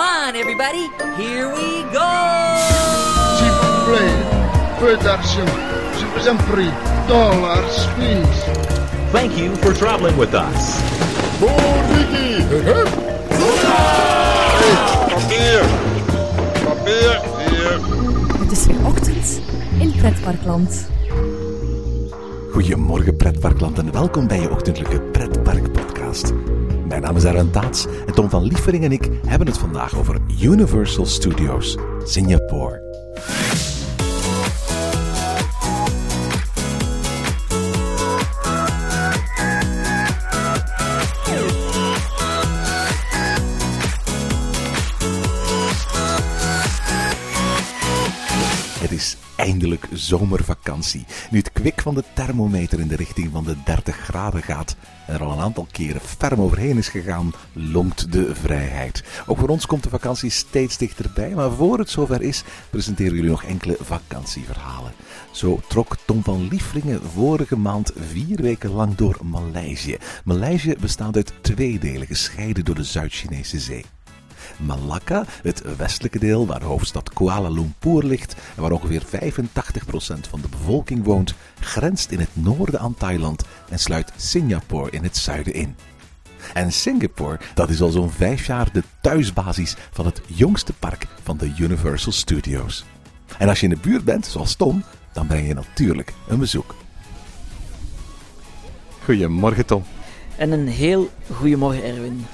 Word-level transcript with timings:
Come 0.00 0.08
on, 0.08 0.34
everybody. 0.34 0.88
Here 1.20 1.46
we 1.52 1.84
go. 1.92 2.10
S'il 3.36 3.52
vous 3.60 3.76
plaît, 3.86 4.16
peu 4.78 4.96
d'argent. 5.04 5.52
Je 5.98 6.06
vous 6.06 6.26
en 6.26 6.36
prie. 6.36 6.72
Dollars, 7.06 7.86
please. 7.96 8.44
Thank 9.12 9.36
you 9.36 9.54
for 9.56 9.74
traveling 9.74 10.16
with 10.16 10.32
us. 10.32 10.80
Ricky. 11.92 12.42
Papier! 15.10 15.60
Papier! 16.64 17.20
Hier! 17.38 17.80
Het 18.38 18.52
is 18.52 18.66
weer 18.66 18.86
ochtend 18.86 19.40
in 19.80 19.92
Pretparkland. 19.96 20.88
Goedemorgen 22.52 23.16
pretparkland 23.16 23.78
en 23.78 23.92
welkom 23.92 24.26
bij 24.26 24.40
je 24.40 24.50
ochtendelijke 24.50 25.00
pretpark 25.00 25.72
podcast. 25.72 26.32
Mijn 26.90 27.02
naam 27.02 27.16
is 27.16 27.24
Aaron 27.24 27.50
Taats 27.50 27.86
en 28.06 28.14
Tom 28.14 28.30
van 28.30 28.42
Liefering 28.42 28.84
en 28.84 28.92
ik 28.92 29.08
hebben 29.26 29.46
het 29.46 29.58
vandaag 29.58 29.96
over 29.98 30.16
Universal 30.42 31.06
Studios 31.06 31.76
Singapore. 32.04 32.89
Zomervakantie. 50.00 51.04
Nu 51.30 51.38
het 51.38 51.52
kwik 51.52 51.80
van 51.80 51.94
de 51.94 52.04
thermometer 52.14 52.80
in 52.80 52.88
de 52.88 52.96
richting 52.96 53.30
van 53.32 53.44
de 53.44 53.56
30 53.64 53.96
graden 53.96 54.42
gaat 54.42 54.76
en 55.06 55.14
er 55.14 55.22
al 55.24 55.32
een 55.32 55.44
aantal 55.44 55.66
keren 55.72 56.00
ferm 56.00 56.40
overheen 56.40 56.76
is 56.76 56.88
gegaan, 56.88 57.32
lonkt 57.52 58.12
de 58.12 58.34
vrijheid. 58.34 59.04
Ook 59.26 59.38
voor 59.38 59.48
ons 59.48 59.66
komt 59.66 59.82
de 59.82 59.88
vakantie 59.88 60.30
steeds 60.30 60.76
dichterbij, 60.76 61.30
maar 61.34 61.50
voor 61.50 61.78
het 61.78 61.90
zover 61.90 62.22
is, 62.22 62.42
presenteren 62.70 63.14
jullie 63.14 63.30
nog 63.30 63.44
enkele 63.44 63.76
vakantieverhalen. 63.80 64.92
Zo 65.32 65.60
trok 65.68 65.96
Tom 66.06 66.22
van 66.22 66.48
Liefringen 66.48 67.02
vorige 67.02 67.56
maand 67.56 67.92
vier 67.96 68.42
weken 68.42 68.70
lang 68.70 68.94
door 68.94 69.18
Maleisië. 69.22 69.96
Maleisië 70.24 70.74
bestaat 70.80 71.16
uit 71.16 71.32
twee 71.40 71.78
delen, 71.78 72.06
gescheiden 72.06 72.64
door 72.64 72.74
de 72.74 72.84
Zuid-Chinese 72.84 73.58
Zee. 73.58 73.84
Malacca, 74.56 75.24
het 75.42 75.76
westelijke 75.76 76.18
deel 76.18 76.46
waar 76.46 76.58
de 76.58 76.64
hoofdstad 76.64 77.12
Kuala 77.12 77.48
Lumpur 77.48 78.04
ligt 78.04 78.34
en 78.56 78.62
waar 78.62 78.70
ongeveer 78.70 79.02
85% 79.02 79.06
van 80.28 80.40
de 80.40 80.48
bevolking 80.50 81.04
woont, 81.04 81.34
grenst 81.60 82.10
in 82.10 82.18
het 82.18 82.30
noorden 82.32 82.80
aan 82.80 82.94
Thailand 82.94 83.44
en 83.68 83.78
sluit 83.78 84.12
Singapore 84.16 84.90
in 84.90 85.02
het 85.02 85.16
zuiden 85.16 85.54
in. 85.54 85.76
En 86.54 86.72
Singapore, 86.72 87.40
dat 87.54 87.70
is 87.70 87.80
al 87.80 87.90
zo'n 87.90 88.10
vijf 88.10 88.46
jaar 88.46 88.72
de 88.72 88.82
thuisbasis 89.00 89.76
van 89.90 90.06
het 90.06 90.20
jongste 90.26 90.72
park 90.72 91.06
van 91.22 91.36
de 91.36 91.52
Universal 91.58 92.12
Studios. 92.12 92.84
En 93.38 93.48
als 93.48 93.60
je 93.60 93.66
in 93.66 93.74
de 93.74 93.80
buurt 93.80 94.04
bent, 94.04 94.26
zoals 94.26 94.54
Tom, 94.54 94.84
dan 95.12 95.26
breng 95.26 95.46
je 95.46 95.54
natuurlijk 95.54 96.12
een 96.28 96.38
bezoek. 96.38 96.74
Goedemorgen 99.04 99.66
Tom. 99.66 99.84
En 100.36 100.52
een 100.52 100.68
heel 100.68 101.10
goedemorgen 101.32 101.84
Erwin. 101.84 102.26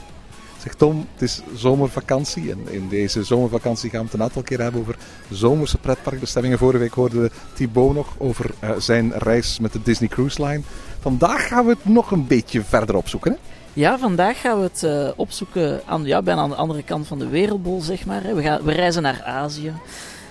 Tom, 0.75 1.07
het 1.13 1.23
is 1.23 1.43
zomervakantie 1.55 2.51
en 2.51 2.69
in 2.69 2.89
deze 2.89 3.25
zomervakantie 3.25 3.91
gaan 3.91 4.01
we 4.01 4.05
het 4.07 4.15
een 4.15 4.23
aantal 4.23 4.43
keer 4.43 4.61
hebben 4.61 4.81
over 4.81 4.97
zomerse 5.31 5.79
pretparkbestemmingen. 5.79 6.59
Vorige 6.59 6.79
week 6.79 6.93
hoorden 6.93 7.23
we 7.23 7.31
Thibaut 7.55 7.95
nog 7.95 8.15
over 8.19 8.51
eh, 8.59 8.71
zijn 8.79 9.13
reis 9.13 9.59
met 9.59 9.73
de 9.73 9.83
Disney 9.83 10.09
Cruise 10.09 10.45
Line. 10.45 10.63
Vandaag 11.01 11.47
gaan 11.47 11.65
we 11.65 11.71
het 11.71 11.85
nog 11.85 12.11
een 12.11 12.27
beetje 12.27 12.63
verder 12.63 12.97
opzoeken. 12.97 13.33
Hè? 13.33 13.39
Ja, 13.73 13.99
vandaag 13.99 14.41
gaan 14.41 14.59
we 14.59 14.63
het 14.65 14.83
eh, 14.83 15.09
opzoeken 15.17 15.81
aan, 15.87 16.05
ja, 16.05 16.23
bijna 16.23 16.41
aan 16.41 16.51
de 16.51 16.57
andere 16.57 16.83
kant 16.83 17.07
van 17.07 17.19
de 17.19 17.29
wereldbol, 17.29 17.81
zeg 17.81 18.07
maar. 18.07 18.35
We, 18.35 18.43
gaan, 18.43 18.63
we 18.63 18.73
reizen 18.73 19.03
naar 19.03 19.23
Azië. 19.23 19.73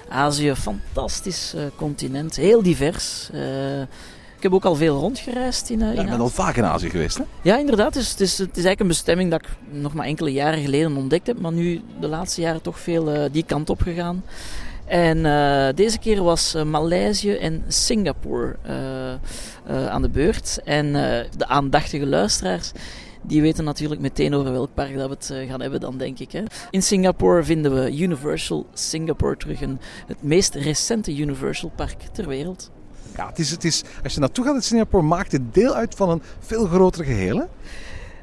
Azië, 0.09 0.55
fantastisch 0.55 1.53
eh, 1.53 1.63
continent, 1.75 2.35
heel 2.35 2.61
divers. 2.63 3.29
Heb 4.45 4.53
ook 4.53 4.65
al 4.65 4.75
veel 4.75 4.99
rondgereisd 4.99 5.69
in, 5.69 5.81
eh, 5.81 5.87
in 5.87 5.93
Ja, 5.95 5.99
ik 6.01 6.05
ben 6.05 6.13
Azië. 6.13 6.21
al 6.23 6.29
vaak 6.29 6.55
in 6.55 6.63
Azië 6.65 6.89
geweest. 6.89 7.17
Hè? 7.17 7.23
Ja, 7.41 7.57
inderdaad. 7.57 7.93
Dus 7.93 8.09
het, 8.11 8.19
is, 8.21 8.31
het 8.31 8.47
is 8.49 8.53
eigenlijk 8.53 8.79
een 8.79 8.87
bestemming 8.87 9.31
dat 9.31 9.41
ik 9.41 9.47
nog 9.81 9.93
maar 9.93 10.05
enkele 10.05 10.31
jaren 10.31 10.61
geleden 10.61 10.95
ontdekt 10.97 11.27
heb, 11.27 11.39
maar 11.39 11.51
nu 11.53 11.81
de 11.99 12.07
laatste 12.07 12.41
jaren 12.41 12.61
toch 12.61 12.79
veel 12.79 13.11
eh, 13.11 13.23
die 13.31 13.43
kant 13.45 13.69
op 13.69 13.81
gegaan. 13.81 14.23
En 14.85 15.25
eh, 15.25 15.75
deze 15.75 15.99
keer 15.99 16.23
was 16.23 16.53
eh, 16.53 16.63
Maleisië 16.63 17.31
en 17.35 17.63
Singapore 17.67 18.55
eh, 18.61 19.11
eh, 19.13 19.17
aan 19.87 20.01
de 20.01 20.09
beurt. 20.09 20.59
En 20.63 20.85
eh, 20.85 21.25
de 21.37 21.47
aandachtige 21.47 22.05
luisteraars, 22.05 22.71
die 23.21 23.41
weten 23.41 23.63
natuurlijk 23.63 24.01
meteen 24.01 24.33
over 24.33 24.51
welk 24.51 24.69
park 24.73 24.97
dat 24.97 25.07
we 25.09 25.13
het 25.15 25.29
eh, 25.29 25.49
gaan 25.49 25.61
hebben 25.61 25.79
dan, 25.79 25.97
denk 25.97 26.19
ik. 26.19 26.31
Hè. 26.31 26.43
In 26.69 26.81
Singapore 26.83 27.43
vinden 27.43 27.83
we 27.83 27.97
Universal 27.97 28.65
Singapore 28.73 29.37
terug, 29.37 29.61
een, 29.61 29.79
het 30.07 30.23
meest 30.23 30.55
recente 30.55 31.15
Universal 31.17 31.71
park 31.75 31.97
ter 32.11 32.27
wereld. 32.27 32.71
Ja, 33.15 33.27
het 33.27 33.39
is, 33.39 33.51
het 33.51 33.63
is, 33.63 33.83
als 34.03 34.13
je 34.13 34.19
naartoe 34.19 34.45
gaat 34.45 34.55
in 34.55 34.61
Singapore, 34.63 35.03
maakt 35.03 35.31
het 35.31 35.53
deel 35.53 35.73
uit 35.73 35.95
van 35.95 36.09
een 36.09 36.21
veel 36.39 36.65
groter 36.65 37.05
geheel. 37.05 37.47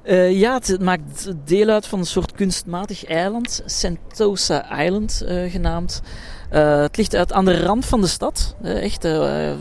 Eh, 0.03 0.39
ja, 0.39 0.55
het, 0.55 0.81
maakt 0.81 1.33
deel 1.45 1.69
uit 1.69 1.87
van 1.87 1.99
een 1.99 2.07
soort 2.07 2.33
kunstmatig 2.33 3.05
eiland, 3.05 3.63
Sentosa 3.67 4.83
Island 4.83 5.23
eh, 5.27 5.51
genaamd. 5.51 6.03
Eh, 6.51 6.81
het 6.81 6.97
ligt 6.97 7.33
aan 7.33 7.45
de 7.45 7.63
rand 7.63 7.85
van 7.85 8.01
de 8.01 8.07
stad, 8.07 8.57
echt 8.63 9.03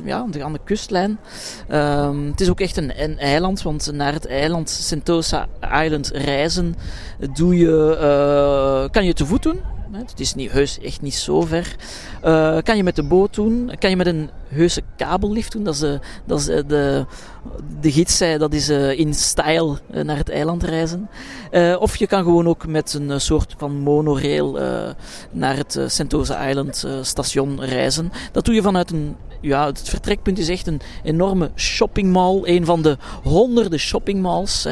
ja, 0.04 0.18
aan 0.20 0.32
de- 0.32 0.60
kustlijn. 0.64 1.20
Ehm, 1.68 2.26
het 2.26 2.42
is 2.42 2.50
ook 2.50 2.60
echt 2.60 2.78
een, 2.78 3.04
een 3.04 3.18
eiland, 3.18 3.62
want 3.62 3.92
naar 3.92 4.14
het 4.14 4.28
eiland 4.28 4.70
Sentosa 4.70 5.48
Island 5.84 6.08
reizen 6.14 6.76
doe 7.34 7.58
je, 7.58 8.88
kan 8.92 9.06
je 9.06 9.14
te 9.14 9.26
voet 9.26 9.44
doen. 9.44 9.60
Het 9.92 10.20
is 10.20 10.34
niet, 10.36 10.52
heus 10.52 10.80
echt 10.80 11.02
niet 11.02 11.16
zo 11.16 11.42
ver. 11.42 11.76
Kan 12.64 12.78
je 12.78 12.84
met 12.84 12.96
de 12.96 13.04
boot 13.04 13.34
doen, 13.34 13.72
kan 13.80 13.90
je 13.90 13.96
met 13.96 14.08
een 14.08 14.30
heuse 14.52 14.82
kabellift 14.96 15.52
doen. 15.52 15.64
Dat 15.64 15.74
is 15.74 16.00
dat 16.26 16.40
is 16.40 16.46
de, 16.46 17.06
de, 17.80 17.92
gids 17.92 18.18
zei, 18.18 18.38
dat 18.38 18.54
is 18.54 18.70
eh, 18.70 19.00
in 19.00 19.14
style 19.14 19.78
eh, 19.92 20.04
naar 20.04 20.18
het 20.18 20.30
eiland 20.30 20.64
reizen. 20.64 21.10
Eh, 21.52 21.76
of 21.80 21.96
je 21.96 22.08
kan 22.08 22.24
gewoon 22.24 22.48
ook 22.48 22.68
met 22.68 22.94
een 22.94 23.22
soort 23.22 23.56
van 23.58 23.76
monorail 23.76 24.60
naar 25.32 25.56
het 25.56 25.80
Sentosa 25.86 26.48
Island 26.48 26.86
station 27.02 27.62
reizen. 27.64 28.12
Dat 28.32 28.46
doe 28.46 28.56
je 28.56 28.62
vanuit 28.62 28.92
een... 28.92 29.16
Ja, 29.42 29.66
het 29.66 29.90
vertrekpunt 29.90 30.38
is 30.38 30.50
echt 30.50 30.68
een 30.68 30.82
enorme 31.04 31.52
shoppingmall. 31.56 32.42
Een 32.44 32.66
van 32.66 32.82
de 32.82 32.98
honderden 33.24 33.80
shoppingmalls. 33.80 34.68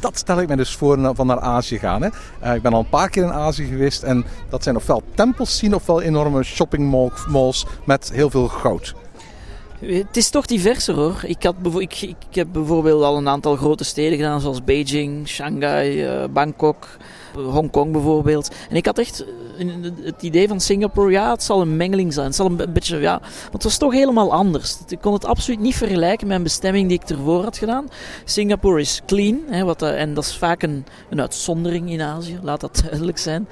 dat 0.00 0.18
stel 0.18 0.40
ik 0.40 0.48
me 0.48 0.56
dus 0.56 0.76
voor 0.76 1.14
van 1.14 1.26
naar 1.26 1.40
Azië 1.40 1.78
gaan. 1.78 2.02
Hè? 2.02 2.08
Ik 2.54 2.62
ben 2.62 2.72
al 2.72 2.78
een 2.78 2.88
paar 2.88 3.10
keer 3.10 3.22
in 3.22 3.32
Azië 3.32 3.64
geweest 3.64 4.02
en 4.02 4.24
dat 4.50 4.62
zijn 4.62 4.76
ofwel 4.76 5.02
tempels 5.14 5.58
zien 5.58 5.74
ofwel 5.74 6.02
enorme 6.02 6.42
shoppingmalls 6.42 7.66
met 7.84 8.10
heel 8.12 8.30
veel 8.30 8.48
goud. 8.48 8.93
Het 9.86 10.16
is 10.16 10.30
toch 10.30 10.46
diverser 10.46 10.94
hoor. 10.94 11.22
Ik, 11.26 11.42
had 11.42 11.54
ik, 11.78 12.00
ik, 12.02 12.16
heb 12.30 12.48
bijvoorbeeld 12.52 13.02
al 13.02 13.16
een 13.16 13.28
aantal 13.28 13.56
grote 13.56 13.84
steden 13.84 14.16
gedaan, 14.18 14.40
zoals 14.40 14.64
Beijing, 14.64 15.28
Shanghai, 15.28 16.04
eh, 16.04 16.24
Bangkok, 16.30 16.88
eh, 17.36 17.46
Hongkong 17.46 17.92
bijvoorbeeld. 17.92 18.50
En 18.70 18.76
ik 18.76 18.86
had 18.86 18.98
echt 18.98 19.24
eh, 19.58 19.66
het 20.02 20.22
idee 20.22 20.48
van 20.48 20.60
Singapore, 20.60 21.10
ja, 21.10 21.30
het 21.30 21.42
zal 21.42 21.60
een 21.60 21.76
mengeling 21.76 22.12
zijn. 22.12 22.26
Het 22.26 22.34
zal 22.34 22.46
een, 22.46 22.56
be- 22.56 22.68
beetje, 22.68 22.98
ja, 22.98 23.18
want 23.20 23.52
het 23.52 23.62
was 23.62 23.76
toch 23.76 23.92
helemaal 23.92 24.32
anders. 24.32 24.76
Ik 24.88 25.00
kon 25.00 25.12
het 25.12 25.24
absoluut 25.24 25.60
niet 25.60 25.76
vergelijken 25.76 26.26
met 26.26 26.36
een 26.36 26.42
bestemming 26.42 26.88
die 26.88 27.00
ik 27.02 27.08
ervoor 27.08 27.42
had 27.42 27.58
gedaan. 27.58 27.88
Singapore 28.24 28.80
is 28.80 29.00
clean, 29.06 29.40
hè, 29.46 29.64
wat, 29.64 29.82
en 29.82 30.14
dat 30.14 30.24
is 30.24 30.36
vaak 30.36 30.62
een, 30.62 30.86
een 31.10 31.20
uitzondering 31.20 31.90
in 31.90 32.02
Azië, 32.02 32.38
laat 32.42 32.60
dat 32.60 32.80
duidelijk 32.84 33.18
zijn. 33.18 33.48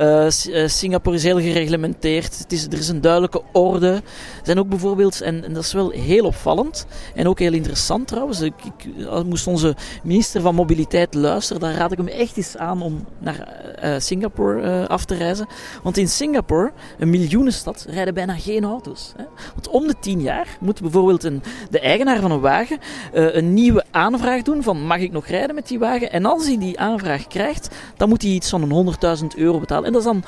Eh, 0.00 0.26
eh, 0.26 0.68
Singapore 0.68 1.16
is 1.16 1.22
heel 1.22 1.40
gereglementeerd. 1.40 2.38
Het 2.38 2.52
is, 2.52 2.66
er 2.66 2.78
is 2.78 2.88
een 2.88 3.00
duidelijke 3.00 3.42
orde. 3.52 3.88
Er 3.88 4.02
zijn 4.42 4.58
ook 4.58 4.68
bijvoorbeeld, 4.68 5.20
en, 5.20 5.40
dat 5.52 5.64
is 5.64 5.72
wel 5.72 5.90
heel 5.90 6.24
opvallend 6.24 6.86
en 7.14 7.28
ook 7.28 7.38
heel 7.38 7.52
interessant 7.52 8.08
trouwens. 8.08 8.40
Ik, 8.40 8.54
ik, 8.64 9.04
moest 9.24 9.46
onze 9.46 9.76
minister 10.02 10.40
van 10.40 10.54
Mobiliteit 10.54 11.14
luisteren, 11.14 11.60
dan 11.60 11.70
raad 11.70 11.92
ik 11.92 11.98
hem 11.98 12.06
echt 12.06 12.36
eens 12.36 12.56
aan 12.56 12.82
om 12.82 13.04
naar 13.18 13.38
eh, 13.38 13.94
Singapore 13.98 14.88
af 14.88 15.04
te 15.04 15.14
reizen. 15.14 15.46
Want 15.82 15.96
in 15.96 16.08
Singapore, 16.08 16.72
een 16.98 17.10
miljoenenstad, 17.10 17.86
rijden 17.88 18.14
bijna 18.14 18.34
geen 18.34 18.64
auto's. 18.64 19.12
Hè. 19.16 19.24
Want 19.54 19.68
om 19.68 19.86
de 19.86 19.94
tien 20.00 20.20
jaar 20.20 20.56
moet 20.60 20.80
bijvoorbeeld 20.80 21.24
een, 21.24 21.42
de 21.70 21.80
eigenaar 21.80 22.20
van 22.20 22.30
een 22.30 22.40
wagen 22.40 22.78
een 23.12 23.54
nieuwe 23.54 23.84
aanvraag 23.90 24.42
doen 24.42 24.62
van 24.62 24.86
mag 24.86 24.98
ik 24.98 25.12
nog 25.12 25.26
rijden 25.26 25.54
met 25.54 25.68
die 25.68 25.78
wagen? 25.78 26.12
En 26.12 26.24
als 26.24 26.46
hij 26.46 26.58
die 26.58 26.78
aanvraag 26.78 27.26
krijgt, 27.26 27.74
dan 27.96 28.08
moet 28.08 28.22
hij 28.22 28.30
iets 28.30 28.48
van 28.48 28.70
een 28.70 28.94
100.000 29.18 29.26
euro 29.36 29.58
betalen. 29.58 29.89
En 29.90 29.96
dat 29.96 30.06
is 30.06 30.12
dan 30.12 30.24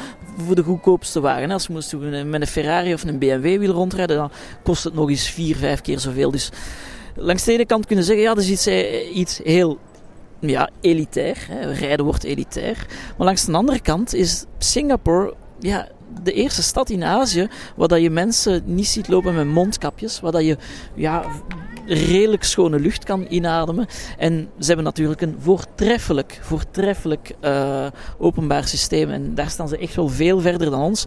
voor 0.46 0.54
de 0.54 0.62
goedkoopste 0.62 1.20
wagen. 1.20 1.50
Als 1.50 1.66
je 1.66 1.72
moest 1.72 1.96
met 2.24 2.40
een 2.40 2.46
Ferrari 2.46 2.94
of 2.94 3.02
een 3.02 3.18
BMW 3.18 3.58
wil 3.58 3.72
rondrijden, 3.72 4.16
dan 4.16 4.30
kost 4.62 4.84
het 4.84 4.94
nog 4.94 5.08
eens 5.08 5.30
vier, 5.30 5.56
vijf 5.56 5.80
keer 5.80 5.98
zoveel. 5.98 6.30
Dus 6.30 6.50
langs 7.16 7.44
de 7.44 7.52
ene 7.52 7.66
kant 7.66 7.86
kunnen 7.86 8.04
we 8.04 8.10
zeggen, 8.10 8.28
ja, 8.28 8.34
dat 8.34 8.44
is 8.44 8.50
iets, 8.50 8.66
eh, 8.66 9.16
iets 9.16 9.40
heel 9.44 9.78
ja, 10.40 10.70
elitair. 10.80 11.46
Hè. 11.50 11.72
Rijden 11.72 12.04
wordt 12.04 12.24
elitair. 12.24 12.86
Maar 13.16 13.26
langs 13.26 13.44
de 13.44 13.52
andere 13.52 13.80
kant 13.80 14.14
is 14.14 14.44
Singapore 14.58 15.34
ja, 15.58 15.88
de 16.22 16.32
eerste 16.32 16.62
stad 16.62 16.90
in 16.90 17.04
Azië 17.04 17.48
waar 17.76 17.88
dat 17.88 18.00
je 18.00 18.10
mensen 18.10 18.62
niet 18.64 18.88
ziet 18.88 19.08
lopen 19.08 19.34
met 19.34 19.46
mondkapjes. 19.46 20.20
Waar 20.20 20.32
dat 20.32 20.44
je 20.44 20.56
ja, 20.94 21.24
redelijk 21.86 22.44
schone 22.44 22.78
lucht 22.78 23.04
kan 23.04 23.26
inademen. 23.28 23.86
En 24.18 24.48
ze 24.58 24.66
hebben 24.66 24.84
natuurlijk 24.84 25.20
een 25.20 25.36
voortreffelijk, 25.38 26.38
voortreffelijk 26.42 27.32
uh, 27.44 27.86
openbaar 28.18 28.68
systeem. 28.68 29.10
En 29.10 29.34
daar 29.34 29.50
staan 29.50 29.68
ze 29.68 29.78
echt 29.78 29.94
wel 29.94 30.08
veel 30.08 30.40
verder 30.40 30.70
dan 30.70 30.80
ons. 30.80 31.04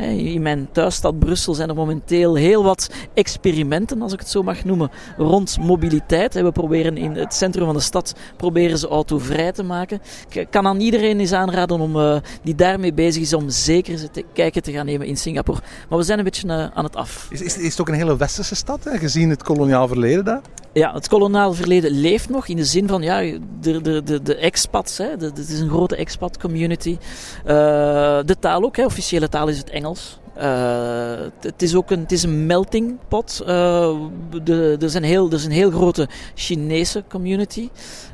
In 0.00 0.42
mijn 0.42 0.68
thuisstad 0.72 1.18
Brussel 1.18 1.54
zijn 1.54 1.68
er 1.68 1.74
momenteel 1.74 2.34
heel 2.34 2.62
wat 2.62 2.90
experimenten, 3.14 4.02
als 4.02 4.12
ik 4.12 4.18
het 4.18 4.28
zo 4.28 4.42
mag 4.42 4.64
noemen, 4.64 4.90
rond 5.16 5.58
mobiliteit. 5.60 6.34
We 6.34 6.52
proberen 6.52 6.96
in 6.96 7.16
het 7.16 7.34
centrum 7.34 7.64
van 7.64 7.74
de 7.74 7.80
stad 7.80 8.14
proberen 8.36 8.78
ze 8.78 8.88
autovrij 8.88 9.52
te 9.52 9.62
maken. 9.62 10.00
Ik 10.30 10.46
kan 10.50 10.66
aan 10.66 10.80
iedereen 10.80 11.20
eens 11.20 11.32
aanraden 11.32 11.80
om, 11.80 11.96
uh, 11.96 12.16
die 12.42 12.54
daarmee 12.54 12.92
bezig 12.92 13.22
is 13.22 13.34
om 13.34 13.48
zeker 13.48 13.92
eens 13.92 14.08
kijken 14.32 14.62
te 14.62 14.72
gaan 14.72 14.86
nemen 14.86 15.06
in 15.06 15.16
Singapore. 15.16 15.60
Maar 15.88 15.98
we 15.98 16.04
zijn 16.04 16.18
een 16.18 16.24
beetje 16.24 16.48
uh, 16.48 16.66
aan 16.74 16.84
het 16.84 16.96
af. 16.96 17.28
Is, 17.30 17.40
is, 17.40 17.58
is 17.58 17.70
het 17.70 17.80
ook 17.80 17.88
een 17.88 17.94
hele 17.94 18.16
westerse 18.16 18.54
stad, 18.54 18.84
hè, 18.84 18.98
gezien 18.98 19.30
het 19.30 19.42
koloniaal 19.42 19.88
verleden 19.88 20.24
daar? 20.24 20.40
Ja, 20.72 20.94
het 20.94 21.08
koloniaal 21.08 21.52
verleden 21.52 21.90
leeft 21.90 22.28
nog 22.28 22.46
in 22.46 22.56
de 22.56 22.64
zin 22.64 22.88
van 22.88 23.02
ja, 23.02 23.20
de, 23.60 23.80
de, 23.80 24.02
de, 24.02 24.22
de 24.22 24.34
expats, 24.34 24.98
hè, 24.98 25.06
het 25.06 25.38
is 25.38 25.60
een 25.60 25.68
grote 25.68 25.96
expat 25.96 26.38
community. 26.38 26.98
Uh, 27.46 27.52
de 28.24 28.36
taal 28.40 28.62
ook, 28.62 28.76
hè, 28.76 28.84
officiële 28.84 29.28
taal 29.28 29.48
is 29.48 29.58
het 29.58 29.70
Engels. 29.70 30.18
Uh, 30.38 31.26
het 31.40 31.62
is 31.62 31.74
ook 31.74 31.90
een, 31.90 32.00
het 32.00 32.12
is 32.12 32.22
een 32.22 32.46
melting 32.46 32.98
pot. 33.08 33.42
Uh, 33.42 33.48
de, 34.42 34.76
er, 34.78 34.82
is 34.82 34.94
een 34.94 35.02
heel, 35.02 35.28
er 35.28 35.34
is 35.34 35.44
een 35.44 35.50
heel 35.50 35.70
grote 35.70 36.08
Chinese 36.34 37.04
community. 37.08 37.68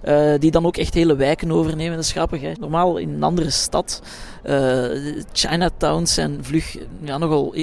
Uh, 0.05 0.33
die 0.39 0.51
dan 0.51 0.67
ook 0.67 0.77
echt 0.77 0.95
hele 0.95 1.17
wijken 1.17 1.53
overnemen. 1.53 1.95
Dat 1.97 2.05
is 2.05 2.13
grappig. 2.13 2.41
Hè? 2.41 2.53
Normaal 2.59 2.97
in 2.97 3.09
een 3.09 3.23
andere 3.23 3.51
stad. 3.51 4.03
Chinatowns 5.33 6.15
zijn 6.15 6.39
vlug 6.45 6.77
ja, 7.03 7.19
nogal 7.19 7.55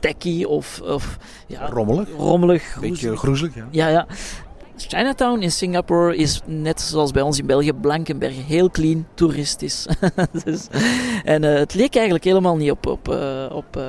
techy 0.00 0.44
of, 0.44 0.80
of 0.80 1.18
ja, 1.46 1.66
rommelig. 1.66 2.08
Rommelig. 2.16 2.76
Beetje 2.80 3.16
groezelig. 3.16 3.54
Ja. 3.54 3.66
ja, 3.70 3.88
ja. 3.88 4.06
Chinatown 4.76 5.42
in 5.42 5.50
Singapore 5.50 6.16
is 6.16 6.40
net 6.46 6.80
zoals 6.80 7.10
bij 7.10 7.22
ons 7.22 7.38
in 7.38 7.46
België, 7.46 7.72
Blankenberg, 7.72 8.46
heel 8.46 8.70
clean, 8.70 9.06
toeristisch. 9.14 9.86
dus, 10.44 10.66
en 11.24 11.42
uh, 11.42 11.54
het 11.54 11.74
leek 11.74 11.94
eigenlijk 11.94 12.24
helemaal 12.24 12.56
niet 12.56 12.70
op, 12.70 12.86
op, 12.86 13.08
uh, 13.08 13.46
op, 13.52 13.76
uh, 13.76 13.84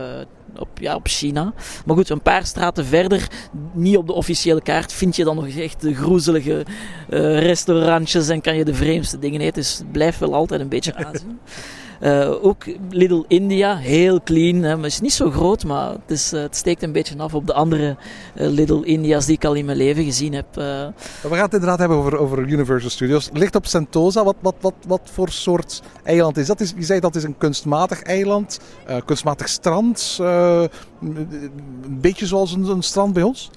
op, 0.56 0.68
ja, 0.80 0.96
op 0.96 1.08
China. 1.08 1.54
Maar 1.86 1.96
goed, 1.96 2.10
een 2.10 2.22
paar 2.22 2.46
straten 2.46 2.86
verder, 2.86 3.28
niet 3.74 3.98
op 3.98 4.08
de 4.08 4.14
officiële 4.14 4.62
kaart, 4.62 4.94
vind 4.94 5.16
je 5.16 5.24
dan 5.24 5.36
nog 5.36 5.48
echt 5.48 5.82
de 5.82 5.96
groezelige 5.96 6.66
restaurantjes 7.10 8.30
en 8.30 8.42
kan 8.42 8.56
je 8.56 8.66
de 8.66 8.74
vreemdste 8.74 9.20
dingen 9.20 9.42
eten. 9.42 9.54
Dus 9.54 9.78
het 9.78 9.92
blijft 9.92 10.20
wel 10.20 10.34
altijd 10.34 10.62
een 10.62 10.70
beetje 10.70 10.96
Azië. 10.96 11.38
Uh, 12.02 12.46
ook 12.46 12.64
Little 12.90 13.26
India, 13.28 13.76
heel 13.78 14.22
clean. 14.24 14.64
Hè. 14.64 14.76
Het 14.76 14.86
is 14.86 15.02
niet 15.02 15.14
zo 15.14 15.32
groot, 15.32 15.64
maar 15.64 15.96
het, 16.06 16.32
uh, 16.34 16.42
het 16.42 16.56
steekt 16.56 16.84
een 16.84 16.92
beetje 16.92 17.18
af 17.18 17.34
op 17.34 17.48
de 17.48 17.54
andere 17.54 17.96
uh, 18.36 18.48
Little 18.50 18.86
India's 18.86 19.26
die 19.26 19.36
ik 19.36 19.46
al 19.46 19.54
in 19.54 19.66
mijn 19.66 19.78
leven 19.78 20.04
gezien 20.04 20.34
heb. 20.34 20.46
We 20.56 20.94
gaan 21.22 21.40
het 21.40 21.54
inderdaad 21.54 21.80
hebben 21.80 21.98
over, 21.98 22.18
over 22.18 22.40
Universal 22.40 22.90
Studios. 22.90 23.30
Ligt 23.34 23.56
op 23.56 23.66
Sentosa. 23.66 24.24
Wat, 24.24 24.36
wat, 24.40 24.56
wat, 24.62 24.74
wat 24.88 25.02
voor 25.04 25.30
soort 25.30 25.82
eiland 26.04 26.38
is 26.38 26.48
dat? 26.48 26.74
Je 26.78 26.84
zei 26.84 27.00
dat 27.00 27.16
is 27.16 27.24
een 27.24 27.38
kunstmatig 27.38 28.02
eiland, 28.02 28.60
kunstmatig 29.06 29.50
strand. 29.50 30.18
een 30.20 32.00
beetje 32.02 32.26
zoals 32.26 32.54
een, 32.54 32.70
een 32.70 32.84
strand 32.84 33.14
bij 33.14 33.24
ons? 33.24 33.52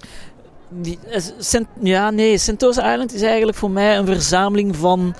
Die, 0.71 0.99
ja, 1.81 2.09
nee, 2.09 2.37
Sentosa 2.37 2.91
Island 2.91 3.13
is 3.13 3.21
eigenlijk 3.21 3.57
voor 3.57 3.71
mij 3.71 3.97
een 3.97 4.05
verzameling 4.05 4.75
van 4.75 5.15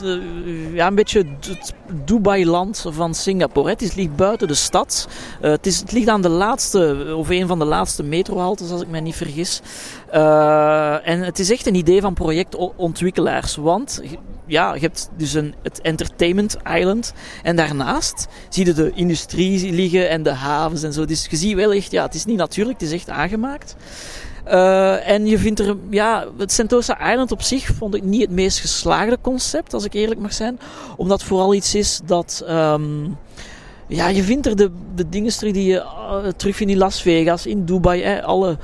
de, 0.00 0.22
ja, 0.72 0.86
een 0.86 0.94
beetje 0.94 1.26
het 1.40 1.74
Dubai-land 2.04 2.84
van 2.88 3.14
Singapore. 3.14 3.70
Het 3.70 3.94
ligt 3.94 4.16
buiten 4.16 4.48
de 4.48 4.54
stad. 4.54 5.08
Uh, 5.42 5.50
het, 5.50 5.66
is, 5.66 5.78
het 5.78 5.92
ligt 5.92 6.08
aan 6.08 6.22
de 6.22 6.28
laatste, 6.28 7.12
of 7.16 7.28
een 7.28 7.46
van 7.46 7.58
de 7.58 7.64
laatste 7.64 8.02
metrohaltes, 8.02 8.70
als 8.70 8.82
ik 8.82 8.88
me 8.88 9.00
niet 9.00 9.16
vergis. 9.16 9.60
En 11.04 11.20
het 11.20 11.38
is 11.38 11.50
echt 11.50 11.66
een 11.66 11.74
idee 11.74 12.00
van 12.00 12.14
projectontwikkelaars. 12.14 13.56
Want 13.56 14.02
ja, 14.46 14.74
je 14.74 14.80
hebt 14.80 15.08
dus 15.16 15.34
een, 15.34 15.54
het 15.62 15.80
Entertainment 15.80 16.56
Island. 16.74 17.12
En 17.42 17.56
daarnaast 17.56 18.26
zie 18.48 18.66
je 18.66 18.72
de 18.72 18.92
industrie 18.94 19.72
liggen 19.72 20.08
en 20.08 20.22
de 20.22 20.32
havens 20.32 20.82
en 20.82 20.92
zo. 20.92 21.04
Dus 21.04 21.26
je 21.30 21.36
ziet 21.36 21.54
wel 21.54 21.72
echt, 21.72 21.90
ja, 21.90 22.02
het 22.02 22.14
is 22.14 22.24
niet 22.24 22.36
natuurlijk, 22.36 22.80
het 22.80 22.88
is 22.88 22.94
echt 22.94 23.10
aangemaakt. 23.10 23.76
Uh, 24.48 25.08
en 25.08 25.26
je 25.26 25.38
vindt 25.38 25.60
er, 25.60 25.76
ja, 25.90 26.26
het 26.38 26.52
Sentosa 26.52 27.10
Island 27.10 27.32
op 27.32 27.42
zich 27.42 27.66
vond 27.66 27.94
ik 27.94 28.02
niet 28.02 28.20
het 28.20 28.30
meest 28.30 28.58
geslaagde 28.58 29.18
concept, 29.20 29.74
als 29.74 29.84
ik 29.84 29.92
eerlijk 29.92 30.20
mag 30.20 30.32
zijn. 30.32 30.58
Omdat 30.96 31.22
vooral 31.22 31.54
iets 31.54 31.74
is 31.74 32.00
dat, 32.04 32.44
um, 32.48 33.16
ja, 33.86 34.08
je 34.08 34.22
vindt 34.22 34.46
er 34.46 34.56
de, 34.56 34.70
de 34.94 35.08
dingen 35.08 35.32
die 35.40 35.64
je 35.64 35.76
uh, 35.76 36.28
terugvindt 36.36 36.72
in 36.72 36.78
Las 36.78 37.02
Vegas, 37.02 37.46
in 37.46 37.64
Dubai, 37.64 38.02
hè, 38.02 38.22
alle 38.22 38.58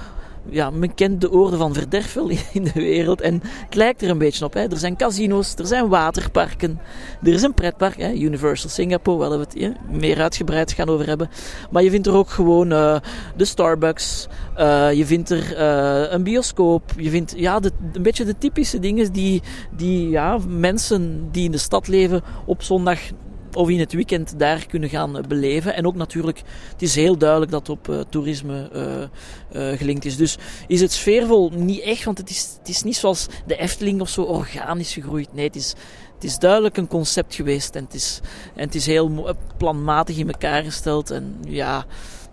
ja, 0.49 0.71
men 0.71 0.95
kent 0.95 1.21
de 1.21 1.31
orde 1.31 1.57
van 1.57 1.75
verderf 1.75 2.15
wel 2.15 2.31
in 2.53 2.65
de 2.65 2.73
wereld. 2.73 3.21
En 3.21 3.43
het 3.43 3.75
lijkt 3.75 4.03
er 4.03 4.11
een 4.11 4.19
beetje 4.19 4.45
op. 4.45 4.55
Hè. 4.55 4.61
Er 4.61 4.77
zijn 4.77 4.97
casino's, 4.97 5.55
er 5.55 5.67
zijn 5.67 5.89
waterparken, 5.89 6.81
er 7.23 7.33
is 7.33 7.43
een 7.43 7.55
pretpark, 7.55 7.97
hè, 7.97 8.13
Universal 8.13 8.71
Singapore, 8.71 9.19
waar 9.19 9.39
we 9.39 9.47
het 9.49 9.77
meer 9.91 10.21
uitgebreid 10.21 10.73
gaan 10.73 10.89
over 10.89 11.07
hebben. 11.07 11.31
Maar 11.71 11.83
je 11.83 11.91
vindt 11.91 12.07
er 12.07 12.15
ook 12.15 12.31
gewoon 12.31 12.73
uh, 12.73 12.97
de 13.37 13.45
Starbucks, 13.45 14.29
uh, 14.59 14.93
je 14.93 15.07
vindt 15.07 15.31
er 15.31 15.59
uh, 15.59 16.13
een 16.13 16.23
bioscoop, 16.23 16.83
je 16.97 17.11
vindt 17.11 17.35
ja, 17.37 17.61
een 17.93 18.03
beetje 18.03 18.25
de 18.25 18.39
typische 18.39 18.79
dingen 18.79 19.13
die, 19.13 19.43
die 19.77 20.09
ja, 20.09 20.39
mensen 20.49 21.29
die 21.31 21.45
in 21.45 21.51
de 21.51 21.59
stad 21.59 21.89
leven 21.89 22.23
op 22.45 22.63
zondag 22.63 23.01
of 23.55 23.69
in 23.69 23.79
het 23.79 23.93
weekend 23.93 24.39
daar 24.39 24.67
kunnen 24.67 24.89
gaan 24.89 25.17
eh, 25.17 25.25
beleven. 25.25 25.75
En 25.75 25.87
ook 25.87 25.95
natuurlijk, 25.95 26.43
het 26.73 26.83
is 26.83 26.95
heel 26.95 27.17
duidelijk 27.17 27.51
dat 27.51 27.69
op 27.69 27.89
uh, 27.89 28.01
toerisme 28.01 28.71
uh, 29.53 29.79
gelinkt 29.79 30.05
is. 30.05 30.17
Dus 30.17 30.39
is 30.67 30.81
het 30.81 30.93
sfeervol? 30.93 31.51
Niet 31.55 31.81
echt, 31.81 32.05
want 32.05 32.19
het 32.19 32.31
is, 32.31 32.57
het 32.59 32.69
is 32.69 32.83
niet 32.83 32.97
zoals 32.97 33.27
de 33.47 33.57
Efteling 33.57 34.01
of 34.01 34.09
zo 34.09 34.23
organisch 34.23 34.93
gegroeid. 34.93 35.35
Nee, 35.35 35.47
het 35.47 35.57
is, 35.57 35.75
het 36.15 36.25
is 36.25 36.39
duidelijk 36.39 36.77
een 36.77 36.89
concept 36.89 37.35
geweest 37.35 37.75
en 37.75 37.85
het 37.85 37.95
is, 37.95 38.21
en 38.55 38.65
het 38.65 38.75
is 38.75 38.87
heel 38.87 39.37
planmatig 39.57 40.17
in 40.17 40.31
elkaar 40.31 40.63
gesteld. 40.63 41.11
En 41.11 41.37
ja, 41.49 41.87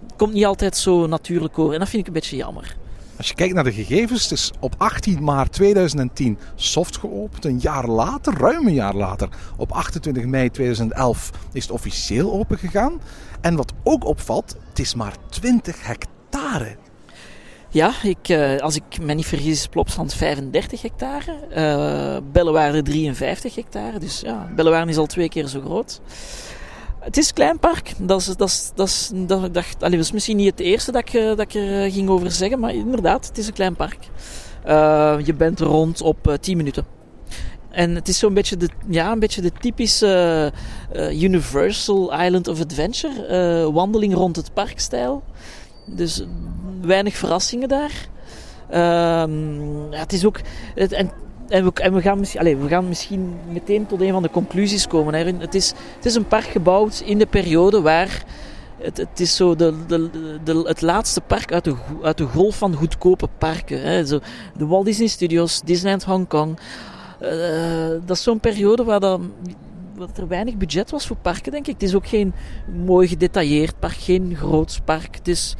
het 0.04 0.15
komt 0.18 0.33
niet 0.33 0.45
altijd 0.45 0.77
zo 0.77 1.07
natuurlijk 1.07 1.60
over. 1.60 1.74
En 1.74 1.80
dat 1.80 1.89
vind 1.89 2.01
ik 2.01 2.07
een 2.07 2.13
beetje 2.13 2.36
jammer. 2.36 2.75
Als 3.19 3.27
je 3.27 3.36
kijkt 3.36 3.54
naar 3.54 3.63
de 3.63 3.74
gegevens, 3.74 4.24
het 4.24 4.31
is 4.31 4.51
op 4.60 4.75
18 4.77 5.24
maart 5.24 5.51
2010 5.51 6.38
soft 6.56 6.98
geopend. 6.98 7.45
Een 7.45 7.60
jaar 7.60 7.88
later, 7.88 8.33
ruim 8.38 8.68
een 8.68 8.74
jaar 8.74 8.95
later, 8.95 9.30
op 9.57 9.71
28 9.71 10.25
mei 10.25 10.50
2011 10.50 11.31
is 11.51 11.63
het 11.63 11.71
officieel 11.71 12.31
open 12.31 12.57
gegaan. 12.57 13.01
En 13.42 13.56
wat 13.56 13.74
ook 13.83 14.06
opvalt, 14.06 14.56
het 14.69 14.80
is 14.80 14.95
maar 14.95 15.13
20 15.30 15.86
hectare. 15.86 16.75
Ja, 17.69 17.94
ik, 18.04 18.30
uh, 18.30 18.57
als 18.57 18.75
ik 18.75 19.01
me 19.01 19.13
niet 19.13 19.25
vergis, 19.25 19.60
is 19.60 19.68
Plopsland 19.68 20.13
35 20.13 20.81
hectare. 20.81 21.38
Uh, 21.50 22.31
Bellewaarde 22.31 22.81
53 22.81 23.56
hectare. 23.56 24.00
Dus 24.00 24.19
ja, 24.19 24.50
Bellewaarde 24.56 24.92
is 24.92 24.98
al 24.98 25.06
twee 25.06 25.30
keer 25.30 25.48
zo 25.48 25.62
groot. 25.62 26.01
Het 27.10 27.18
is 27.18 27.28
een 27.28 27.34
klein 27.34 27.60
park. 27.60 27.94
Dat 27.98 28.20
is, 28.20 28.26
dat 28.26 28.48
is, 28.48 28.72
dat 28.76 28.88
is, 28.88 29.12
dat, 29.13 29.51
allez, 29.51 29.74
dat 29.78 29.94
is 29.94 30.12
misschien 30.12 30.38
niet 30.38 30.50
het 30.50 30.60
eerste 30.60 30.92
dat 30.92 31.01
ik, 31.01 31.13
eh, 31.13 31.25
dat 31.25 31.39
ik 31.39 31.54
er 31.54 31.84
eh, 31.84 31.94
ging 31.94 32.10
over 32.10 32.32
zeggen, 32.32 32.60
maar 32.60 32.74
inderdaad, 32.74 33.28
het 33.28 33.38
is 33.38 33.48
een 33.48 33.54
klein 33.54 33.75
park. 33.75 33.98
Uh, 34.68 35.16
je 35.24 35.34
bent 35.34 35.60
rond 35.60 36.01
op 36.01 36.28
uh, 36.28 36.34
10 36.34 36.58
minuten. 36.58 36.86
En 37.70 37.96
het 37.96 38.08
is 38.08 38.20
zo'n 38.20 38.34
beetje 38.34 38.58
de, 38.58 38.70
ja, 38.89 39.12
een 39.12 39.20
beetje 39.20 39.42
de 39.42 39.51
typische 39.60 40.51
Universal 41.12 42.22
Island 42.22 42.48
of 42.48 42.62
Adventure. 42.62 43.72
wandeling 43.72 44.13
rond 44.13 44.36
het 44.36 44.54
parkstijl. 44.54 45.24
Dus 45.86 46.24
weinig 46.82 47.16
verrassingen 47.16 47.68
daar. 47.68 48.08
Ehm, 48.70 49.92
ja, 49.92 50.00
het 50.00 50.13
is 50.13 50.25
ook. 50.25 50.39
Het, 50.75 50.92
en 50.92 51.12
en 51.50 51.65
we, 51.65 51.72
en 51.74 51.94
we, 51.94 52.01
gaan, 52.01 52.24
allez, 52.36 52.56
we 52.62 52.68
gaan 52.68 52.88
misschien 52.88 53.34
meteen 53.51 53.86
tot 53.86 54.01
een 54.01 54.12
van 54.12 54.24
de 54.24 54.29
conclusies 54.29 54.88
komen. 54.88 55.39
Het, 55.39 55.56
is, 55.56 55.74
het 55.96 56.06
is 56.06 56.15
een 56.15 56.27
park 56.27 56.46
gebouwd 56.46 57.01
in 57.06 57.18
de 57.18 57.25
periode 57.25 57.82
waar. 57.82 58.24
Het, 58.77 58.98
het 58.98 59.20
is 59.20 59.36
zo 59.36 59.56
de, 59.56 59.74
de, 59.88 60.10
de, 60.44 60.62
het 60.65 60.82
laatste 60.82 61.22
park 61.22 61.51
uit 61.51 61.63
de, 61.63 61.75
uit 62.01 62.18
de 62.18 62.25
golf 62.25 62.58
van 62.58 62.74
goedkope 62.74 63.27
parken. 63.38 63.82
Hè. 63.82 64.06
Zo, 64.06 64.20
de 64.58 64.65
Walt 64.65 64.86
Disney 64.86 65.08
Studios, 65.08 65.62
Disneyland 65.62 66.03
Hong 66.03 66.27
Kong. 66.27 66.60
Uh, 67.22 67.29
dat 68.06 68.18
is 68.18 68.24
zo'n 68.24 68.39
periode 68.39 68.84
waar 68.84 69.00
wat 70.00 70.18
er 70.18 70.27
weinig 70.27 70.58
budget 70.58 70.91
was 70.91 71.08
voor 71.08 71.18
parken, 71.22 71.51
denk 71.51 71.68
ik. 71.68 71.74
Het 71.74 71.84
is 71.84 71.96
ook 71.96 72.08
geen 72.08 72.34
mooi 72.86 73.08
gedetailleerd 73.08 73.79
park, 73.79 73.98
geen 73.98 74.36
groots 74.36 74.79
park. 74.79 75.15
Het 75.15 75.27
is 75.27 75.56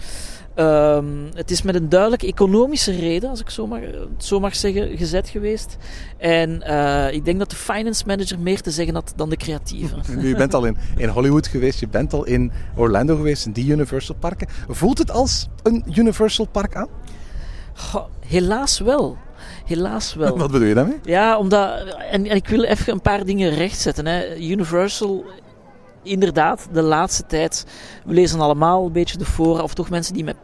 Um, 0.60 1.30
het 1.34 1.52
is 1.52 1.62
met 1.62 1.76
een 1.76 1.90
duidelijke 1.90 2.28
economische 2.28 2.92
reden, 2.92 3.30
als 3.30 3.40
ik 3.40 3.50
zo 3.50 3.68
mag, 3.68 3.80
zo 4.18 4.40
mag 4.40 4.56
zeggen, 4.56 4.98
gezet 4.98 5.30
geweest. 5.30 5.78
En 6.18 6.64
uh, 6.68 7.14
ik 7.14 7.26
denk 7.26 7.40
dat 7.40 7.50
de 7.50 7.56
finance 7.56 8.04
manager 8.06 8.40
meer 8.40 8.62
te 8.62 8.72
zeggen 8.72 8.94
had 8.94 9.14
dan 9.16 9.30
de 9.30 9.38
creatieve. 9.38 9.96
Je 10.28 10.36
bent 10.36 10.54
al 10.54 10.66
in, 10.66 10.78
in 10.98 11.10
Hollywood 11.10 11.48
geweest, 11.48 11.80
je 11.80 11.88
bent 11.88 12.14
al 12.14 12.26
in 12.26 12.52
Orlando 12.76 13.16
geweest, 13.16 13.46
in 13.46 13.52
die 13.52 13.72
Universal 13.72 14.16
parken. 14.16 14.48
Voelt 14.68 14.98
het 14.98 15.12
als 15.12 15.48
een 15.64 15.84
Universal 15.96 16.48
park 16.48 16.76
aan? 16.76 16.88
Goh, 17.74 18.06
helaas 18.20 18.80
wel. 18.80 19.18
Helaas 19.66 20.14
wel. 20.16 20.38
Wat 20.38 20.52
bedoel 20.52 20.68
je 20.68 20.74
daarmee? 20.74 21.00
Ja, 21.04 21.38
omdat. 21.38 21.96
En, 22.12 22.28
en 22.28 22.36
ik 22.36 22.48
wil 22.48 22.64
even 22.64 22.94
een 22.94 23.02
paar 23.02 23.26
dingen 23.26 23.50
rechtzetten. 23.50 24.06
Hè. 24.06 24.38
Universal 24.38 25.26
inderdaad, 26.04 26.68
de 26.72 26.82
laatste 26.82 27.26
tijd, 27.26 27.66
we 28.06 28.14
lezen 28.14 28.40
allemaal 28.40 28.86
een 28.86 28.92
beetje 28.92 29.18
de 29.18 29.26
fora, 29.26 29.64
of 29.64 29.74
toch 29.74 29.90
mensen 29.90 30.14
die 30.14 30.24
met 30.24 30.36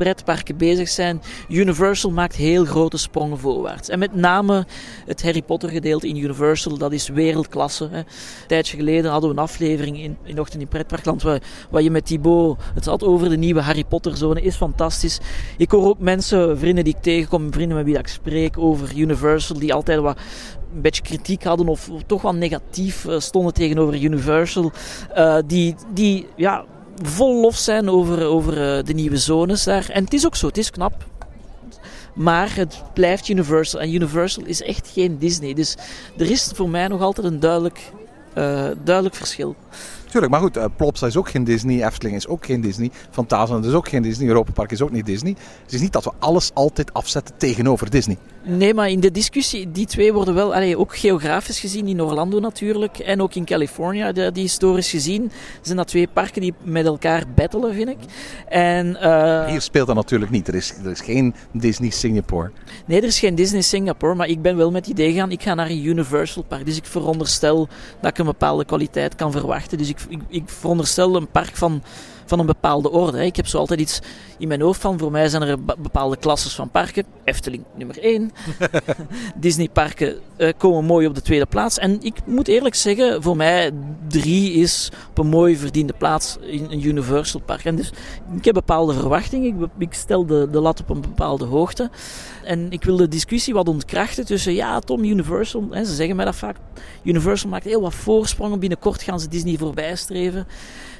pretparken 0.00 0.56
bezig 0.56 0.88
zijn. 0.88 1.22
Universal 1.48 2.10
maakt 2.10 2.36
heel 2.36 2.64
grote 2.64 2.96
sprongen 2.98 3.38
voorwaarts. 3.38 3.88
En 3.88 3.98
met 3.98 4.14
name 4.14 4.66
het 5.06 5.22
Harry 5.22 5.42
Potter 5.42 5.68
gedeelte 5.68 6.08
in 6.08 6.16
Universal, 6.16 6.78
dat 6.78 6.92
is 6.92 7.08
wereldklasse. 7.08 7.88
Hè. 7.90 7.98
Een 7.98 8.04
tijdje 8.46 8.76
geleden 8.76 9.10
hadden 9.10 9.30
we 9.30 9.36
een 9.36 9.42
aflevering 9.42 10.02
in, 10.02 10.16
in 10.24 10.40
Ochtend 10.40 10.62
in 10.62 10.68
Pretparkland 10.68 11.22
waar, 11.22 11.40
waar 11.70 11.82
je 11.82 11.90
met 11.90 12.06
Thibaut 12.06 12.58
het 12.74 12.84
had 12.84 13.04
over 13.04 13.28
de 13.28 13.36
nieuwe 13.36 13.60
Harry 13.60 13.84
Potter 13.84 14.16
zone. 14.16 14.42
Is 14.42 14.56
fantastisch. 14.56 15.20
Ik 15.56 15.70
hoor 15.70 15.86
ook 15.86 15.98
mensen, 15.98 16.58
vrienden 16.58 16.84
die 16.84 16.94
ik 16.94 17.02
tegenkom, 17.02 17.52
vrienden 17.52 17.76
met 17.76 17.86
wie 17.86 17.98
ik 17.98 18.08
spreek 18.08 18.58
over 18.58 18.96
Universal, 18.96 19.58
die 19.58 19.74
altijd 19.74 20.00
wat 20.00 20.18
een 20.74 20.80
beetje 20.80 21.02
kritiek 21.02 21.44
hadden 21.44 21.68
of 21.68 21.90
toch 22.06 22.22
wel 22.22 22.34
negatief 22.34 23.04
uh, 23.04 23.18
stonden 23.18 23.54
tegenover 23.54 24.02
Universal. 24.02 24.72
Uh, 25.16 25.36
die, 25.46 25.74
die 25.94 26.26
ja, 26.36 26.64
vol 27.02 27.40
lof 27.40 27.56
zijn 27.56 27.88
over, 27.88 28.26
over 28.26 28.52
uh, 28.52 28.84
de 28.84 28.92
nieuwe 28.92 29.16
zones 29.16 29.64
daar. 29.64 29.88
En 29.88 30.04
het 30.04 30.12
is 30.12 30.26
ook 30.26 30.36
zo, 30.36 30.46
het 30.46 30.58
is 30.58 30.70
knap. 30.70 31.04
Maar 32.14 32.56
het 32.56 32.82
blijft 32.94 33.28
Universal. 33.28 33.80
En 33.80 33.94
Universal 33.94 34.44
is 34.44 34.62
echt 34.62 34.88
geen 34.88 35.18
Disney. 35.18 35.54
Dus 35.54 35.76
er 36.18 36.30
is 36.30 36.50
voor 36.54 36.68
mij 36.68 36.88
nog 36.88 37.00
altijd 37.00 37.26
een 37.26 37.40
duidelijk, 37.40 37.92
duidelijk 38.84 39.14
verschil. 39.14 39.56
Tuurlijk, 40.10 40.32
maar 40.32 40.40
goed, 40.40 40.56
uh, 40.56 41.08
is 41.08 41.16
ook 41.16 41.30
geen 41.30 41.44
Disney, 41.44 41.86
Efteling 41.86 42.16
is 42.16 42.26
ook 42.26 42.46
geen 42.46 42.60
Disney, 42.60 42.90
Fantasyland 43.10 43.64
is 43.64 43.72
ook 43.72 43.88
geen 43.88 44.02
Disney, 44.02 44.28
Europa 44.28 44.52
Park 44.52 44.72
is 44.72 44.82
ook 44.82 44.90
niet 44.90 45.06
Disney. 45.06 45.36
Het 45.62 45.72
is 45.72 45.80
niet 45.80 45.92
dat 45.92 46.04
we 46.04 46.10
alles 46.18 46.50
altijd 46.54 46.92
afzetten 46.94 47.34
tegenover 47.36 47.90
Disney. 47.90 48.16
Nee, 48.42 48.74
maar 48.74 48.90
in 48.90 49.00
de 49.00 49.10
discussie, 49.10 49.70
die 49.70 49.86
twee 49.86 50.12
worden 50.12 50.34
wel, 50.34 50.54
allee, 50.54 50.78
ook 50.78 50.96
geografisch 50.96 51.60
gezien, 51.60 51.86
in 51.86 52.02
Orlando 52.02 52.38
natuurlijk, 52.38 52.98
en 52.98 53.22
ook 53.22 53.34
in 53.34 53.44
California, 53.44 54.12
die, 54.12 54.32
die 54.32 54.42
historisch 54.42 54.90
gezien, 54.90 55.30
zijn 55.60 55.76
dat 55.76 55.88
twee 55.88 56.08
parken 56.08 56.40
die 56.40 56.54
met 56.62 56.86
elkaar 56.86 57.24
battelen, 57.34 57.74
vind 57.74 57.88
ik. 57.88 57.98
En, 58.48 58.96
uh, 59.02 59.46
Hier 59.46 59.60
speelt 59.60 59.86
dat 59.86 59.96
natuurlijk 59.96 60.30
niet, 60.30 60.48
er 60.48 60.54
is, 60.54 60.74
er 60.84 60.90
is 60.90 61.00
geen 61.00 61.34
Disney 61.52 61.90
Singapore. 61.90 62.50
Nee, 62.86 63.00
er 63.00 63.06
is 63.06 63.18
geen 63.18 63.34
Disney 63.34 63.62
Singapore, 63.62 64.14
maar 64.14 64.28
ik 64.28 64.42
ben 64.42 64.56
wel 64.56 64.70
met 64.70 64.86
het 64.86 64.98
idee 64.98 65.12
gaan, 65.12 65.30
ik 65.30 65.42
ga 65.42 65.54
naar 65.54 65.70
een 65.70 65.86
Universal 65.86 66.42
Park, 66.42 66.66
dus 66.66 66.76
ik 66.76 66.86
veronderstel 66.86 67.68
dat 68.00 68.10
ik 68.10 68.18
een 68.18 68.24
bepaalde 68.24 68.64
kwaliteit 68.64 69.14
kan 69.14 69.32
verwachten. 69.32 69.78
Dus 69.78 69.88
ik, 69.88 69.98
ik, 70.08 70.20
ik 70.28 70.42
veronderstel 70.46 71.16
een 71.16 71.28
park 71.28 71.56
van 71.56 71.82
van 72.30 72.38
een 72.38 72.46
bepaalde 72.46 72.90
orde. 72.90 73.24
Ik 73.24 73.36
heb 73.36 73.46
zo 73.46 73.58
altijd 73.58 73.80
iets 73.80 74.00
in 74.38 74.48
mijn 74.48 74.60
hoofd 74.60 74.80
van. 74.80 74.98
Voor 74.98 75.10
mij 75.10 75.28
zijn 75.28 75.42
er 75.42 75.64
bepaalde 75.64 76.16
klasses 76.16 76.54
van 76.54 76.70
parken. 76.70 77.04
Efteling 77.24 77.64
nummer 77.74 77.98
1. 77.98 78.29
Disneyparken 79.36 80.14
uh, 80.38 80.48
komen 80.56 80.84
mooi 80.84 81.06
op 81.06 81.14
de 81.14 81.22
tweede 81.22 81.46
plaats. 81.46 81.78
En 81.78 82.02
ik 82.02 82.14
moet 82.26 82.48
eerlijk 82.48 82.74
zeggen, 82.74 83.22
voor 83.22 83.36
mij 83.36 83.70
3 84.08 84.52
is 84.52 84.90
op 85.10 85.18
een 85.18 85.26
mooi 85.26 85.56
verdiende 85.56 85.94
plaats 85.98 86.36
in 86.40 86.66
een 86.70 86.86
Universal 86.86 87.40
Park. 87.40 87.64
En 87.64 87.76
dus 87.76 87.92
ik 88.36 88.44
heb 88.44 88.54
bepaalde 88.54 88.92
verwachtingen. 88.92 89.60
Ik, 89.62 89.68
ik 89.78 89.94
stel 89.94 90.26
de, 90.26 90.48
de 90.50 90.60
lat 90.60 90.80
op 90.80 90.90
een 90.90 91.00
bepaalde 91.00 91.44
hoogte. 91.44 91.90
En 92.50 92.70
ik 92.70 92.84
wil 92.84 92.96
de 92.96 93.08
discussie 93.08 93.54
wat 93.54 93.68
ontkrachten 93.68 94.26
tussen, 94.26 94.54
ja, 94.54 94.80
Tom, 94.80 95.04
Universal, 95.04 95.66
hè, 95.70 95.84
ze 95.84 95.94
zeggen 95.94 96.16
mij 96.16 96.24
dat 96.24 96.36
vaak, 96.36 96.56
Universal 97.02 97.50
maakt 97.50 97.64
heel 97.64 97.80
wat 97.80 97.94
voorsprongen, 97.94 98.58
binnenkort 98.58 99.02
gaan 99.02 99.20
ze 99.20 99.28
Disney 99.28 99.56
voorbijstreven. 99.56 100.46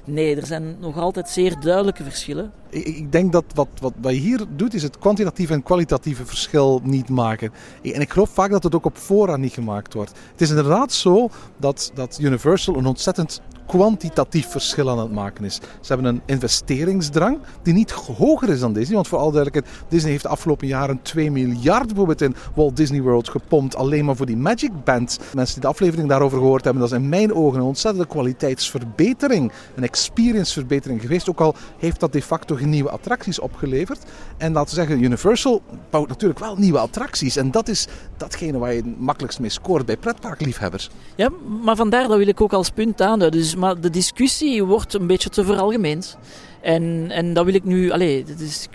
Nee, 0.05 0.37
er 0.37 0.47
zijn 0.47 0.77
nog 0.81 0.97
altijd 0.97 1.29
zeer 1.29 1.61
duidelijke 1.61 2.03
verschillen. 2.03 2.53
Ik, 2.69 3.13
denk 3.13 3.33
dat 3.33 3.45
wat, 3.55 3.69
wat, 3.81 3.93
wat 4.01 4.13
je 4.13 4.21
hier 4.21 4.45
doet, 4.57 4.75
is 4.75 4.83
het 4.83 4.99
kwantitatieve 4.99 5.53
en 5.53 5.63
kwalitatieve 5.63 6.27
verschil 6.27 6.81
niet 6.85 7.09
maken. 7.09 7.53
En 7.83 8.01
ik 8.01 8.11
geloof 8.11 8.31
vaak 8.31 8.51
dat 8.51 8.63
het 8.63 8.75
ook 8.75 8.85
op 8.85 8.97
voorraad 8.97 9.39
niet 9.39 9.53
gemaakt 9.53 9.95
wordt. 9.95 10.13
Het 10.33 10.41
is 10.41 10.49
inderdaad 10.49 10.93
zo 10.93 11.29
dat, 11.57 11.91
dat 11.95 12.19
Universal 12.21 12.77
een 12.77 12.87
ontzettend 12.87 13.41
kwantitatief 13.71 14.49
verschil 14.49 14.91
aan 14.91 14.99
het 14.99 15.13
maken 15.13 15.45
is. 15.45 15.55
Ze 15.55 15.93
hebben 15.93 16.07
een 16.15 16.23
investeringsdrang 16.27 17.39
die 17.63 17.75
niet 17.75 17.91
hoger 17.91 18.49
is 18.49 18.61
dan 18.61 18.73
Disney. 18.73 18.95
Want 18.95 19.09
voor 19.09 19.19
al 19.19 19.31
duidelijkheid, 19.31 19.85
Disney 19.89 20.11
heeft 20.11 20.23
de 20.23 20.29
afgelopen 20.29 20.67
jaren 20.67 21.03
2 21.03 21.31
miljard 21.31 21.87
bijvoorbeeld 21.87 22.21
in 22.21 22.35
Walt 22.55 22.77
Disney 22.77 23.03
World 23.03 23.29
gepompt. 23.29 23.77
Alleen 23.77 24.05
maar 24.05 24.17
voor 24.17 24.27
die 24.27 24.37
Magic 24.37 24.71
Band. 24.85 25.19
Mensen 25.35 25.55
die 25.55 25.63
de 25.63 25.69
aflevering 25.69 26.09
daarover 26.09 26.39
gehoord 26.39 26.65
hebben, 26.65 26.83
dat 26.83 26.93
is 26.93 26.99
in 26.99 27.09
mijn 27.09 27.35
ogen 27.35 27.59
een 27.59 27.67
ontzettende 27.67 28.07
kwaliteitsverbetering. 28.07 29.53
Een 29.75 29.83
experienceverbetering 29.83 31.01
geweest. 31.01 31.29
Ook 31.29 31.41
al 31.41 31.55
heeft 31.79 32.01
dat 32.01 32.13
de 32.13 32.23
facto 32.23 32.57
nieuwe 32.61 32.91
attracties 32.91 33.39
opgeleverd. 33.39 34.05
En 34.37 34.53
laten 34.53 34.75
we 34.75 34.81
zeggen, 34.81 35.05
Universal 35.05 35.63
bouwt 35.91 36.09
natuurlijk 36.09 36.41
wel 36.41 36.57
nieuwe 36.57 36.79
attracties. 36.79 37.37
En 37.37 37.51
dat 37.51 37.69
is 37.69 37.87
datgene 38.17 38.59
waar 38.59 38.75
je 38.75 38.95
makkelijkst 38.99 39.41
mee 39.41 39.51
scoort 39.51 39.87
bij 39.87 39.97
pretparkliefhebbers. 39.97 40.91
Ja, 41.17 41.31
maar 41.63 41.77
vandaar 41.77 42.09
dat 42.09 42.17
wil 42.17 42.29
ik 42.29 42.41
ook 42.41 42.53
als 42.53 42.71
punt 42.71 43.01
aanduiden. 43.01 43.41
Dus 43.41 43.57
maar 43.61 43.81
de 43.81 43.91
discussie 43.91 44.65
wordt 44.65 44.95
een 44.95 45.07
beetje 45.07 45.29
te 45.29 45.45
veralgemeend. 45.45 46.19
En, 46.61 47.11
en 47.11 47.33
dat 47.33 47.45
wil 47.45 47.55
ik 47.55 47.65
nu... 47.65 47.91
Allez, 47.91 48.27
dat 48.27 48.41
is, 48.41 48.69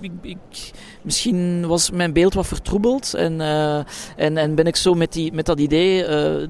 ik, 0.00 0.72
misschien 1.02 1.66
was 1.66 1.90
mijn 1.90 2.12
beeld 2.12 2.34
wat 2.34 2.46
vertroebeld. 2.46 3.14
En, 3.14 3.40
uh, 3.40 3.76
en, 4.16 4.36
en 4.36 4.54
ben 4.54 4.66
ik 4.66 4.76
zo 4.76 4.94
met, 4.94 5.12
die, 5.12 5.32
met 5.32 5.46
dat 5.46 5.60
idee 5.60 6.08
uh, 6.08 6.48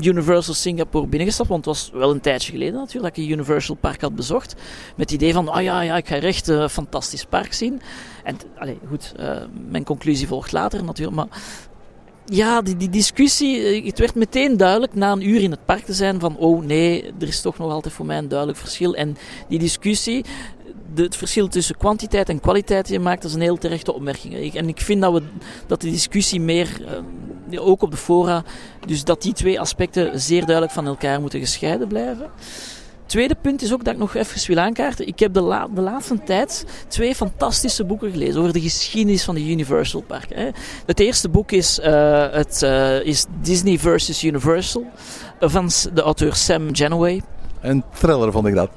Universal 0.00 0.54
Singapore 0.54 1.06
binnengestapt. 1.06 1.48
Want 1.48 1.64
het 1.64 1.74
was 1.74 1.90
wel 1.92 2.10
een 2.10 2.20
tijdje 2.20 2.52
geleden 2.52 2.74
natuurlijk 2.74 3.14
dat 3.14 3.24
ik 3.24 3.30
een 3.30 3.38
Universal 3.38 3.74
Park 3.74 4.00
had 4.00 4.14
bezocht. 4.14 4.54
Met 4.96 5.10
het 5.10 5.20
idee 5.20 5.32
van, 5.32 5.48
ah 5.48 5.56
oh 5.56 5.62
ja, 5.62 5.80
ja, 5.80 5.96
ik 5.96 6.08
ga 6.08 6.16
echt 6.16 6.48
een 6.48 6.70
fantastisch 6.70 7.24
park 7.24 7.52
zien. 7.52 7.80
En 8.24 8.36
allez, 8.58 8.76
goed, 8.88 9.12
uh, 9.20 9.36
mijn 9.68 9.84
conclusie 9.84 10.26
volgt 10.26 10.52
later 10.52 10.84
natuurlijk. 10.84 11.16
Maar 11.16 11.28
ja, 12.24 12.62
die, 12.62 12.76
die 12.76 12.88
discussie, 12.88 13.84
het 13.86 13.98
werd 13.98 14.14
meteen 14.14 14.56
duidelijk 14.56 14.94
na 14.94 15.12
een 15.12 15.28
uur 15.28 15.42
in 15.42 15.50
het 15.50 15.64
park 15.64 15.84
te 15.84 15.92
zijn 15.92 16.20
van, 16.20 16.36
oh 16.36 16.64
nee, 16.64 17.12
er 17.20 17.28
is 17.28 17.40
toch 17.40 17.58
nog 17.58 17.70
altijd 17.70 17.94
voor 17.94 18.06
mij 18.06 18.18
een 18.18 18.28
duidelijk 18.28 18.58
verschil. 18.58 18.94
En 18.94 19.16
die 19.48 19.58
discussie, 19.58 20.24
de, 20.94 21.02
het 21.02 21.16
verschil 21.16 21.48
tussen 21.48 21.76
kwantiteit 21.76 22.28
en 22.28 22.40
kwaliteit 22.40 22.86
die 22.86 22.94
je 22.94 23.00
maakt, 23.00 23.22
dat 23.22 23.30
is 23.30 23.36
een 23.36 23.42
heel 23.42 23.58
terechte 23.58 23.94
opmerking. 23.94 24.54
En 24.54 24.68
ik 24.68 24.80
vind 24.80 25.00
dat, 25.00 25.12
we, 25.12 25.22
dat 25.66 25.80
de 25.80 25.90
discussie 25.90 26.40
meer, 26.40 26.68
uh, 27.50 27.66
ook 27.66 27.82
op 27.82 27.90
de 27.90 27.96
fora, 27.96 28.44
dus 28.86 29.04
dat 29.04 29.22
die 29.22 29.32
twee 29.32 29.60
aspecten 29.60 30.20
zeer 30.20 30.44
duidelijk 30.44 30.74
van 30.74 30.86
elkaar 30.86 31.20
moeten 31.20 31.40
gescheiden 31.40 31.88
blijven 31.88 32.30
tweede 33.12 33.36
punt 33.40 33.62
is 33.62 33.72
ook 33.72 33.84
dat 33.84 33.94
ik 33.94 34.00
nog 34.00 34.14
even 34.14 34.46
wil 34.46 34.64
aankaarten. 34.64 35.06
Ik 35.06 35.18
heb 35.18 35.34
de, 35.34 35.68
de 35.74 35.80
laatste 35.80 36.22
tijd 36.24 36.64
twee 36.88 37.14
fantastische 37.14 37.84
boeken 37.84 38.10
gelezen 38.10 38.40
over 38.40 38.52
de 38.52 38.60
geschiedenis 38.60 39.24
van 39.24 39.34
de 39.34 39.50
Universal 39.50 40.00
Park. 40.00 40.34
Hè. 40.34 40.48
Het 40.86 41.00
eerste 41.00 41.28
boek 41.28 41.52
is, 41.52 41.78
uh, 41.78 42.30
het, 42.30 42.62
uh, 42.64 43.04
is 43.04 43.26
Disney 43.40 43.78
versus 43.78 44.24
Universal 44.24 44.86
van 45.40 45.70
de 45.94 46.02
auteur 46.02 46.34
Sam 46.34 46.74
Genoway. 46.74 47.22
Een 47.60 47.84
thriller 47.98 48.32
vond 48.32 48.46
ik 48.46 48.54
dat. 48.54 48.70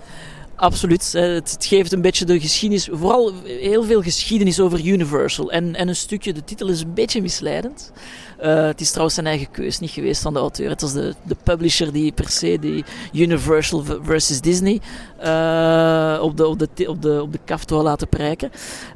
Absoluut. 0.56 1.12
Het, 1.12 1.58
geeft 1.60 1.92
een 1.92 2.02
beetje 2.02 2.26
de 2.26 2.40
geschiedenis, 2.40 2.90
vooral 2.92 3.34
heel 3.44 3.84
veel 3.84 4.02
geschiedenis 4.02 4.60
over 4.60 4.86
Universal. 4.86 5.52
En, 5.52 5.76
en 5.76 5.88
een 5.88 5.96
stukje, 5.96 6.34
de 6.34 6.44
titel 6.44 6.68
is 6.68 6.82
een 6.82 6.94
beetje 6.94 7.22
misleidend. 7.22 7.92
Uh, 8.44 8.66
het 8.66 8.82
is 8.82 8.88
trouwens 8.88 9.16
zijn 9.16 9.28
eigen 9.28 9.52
keus 9.52 9.80
niet 9.80 9.92
geweest 9.92 10.22
van 10.22 10.34
de 10.34 10.40
auteur. 10.40 10.70
Het 10.70 10.82
was 10.82 10.94
de, 10.94 11.16
de 11.24 11.36
publisher 11.44 11.92
die 11.92 12.12
per 12.12 12.30
se 12.30 12.58
die 12.60 12.84
Universal 13.14 13.84
versus 14.02 14.42
Disney 14.42 14.82
op, 16.22 16.38
de, 16.38 16.48
op, 16.48 16.60
de, 16.60 16.90
op, 16.90 17.02
de, 17.02 17.22
op 17.22 17.68
de 17.68 17.76
laten 17.76 18.08
prijken. 18.08 18.52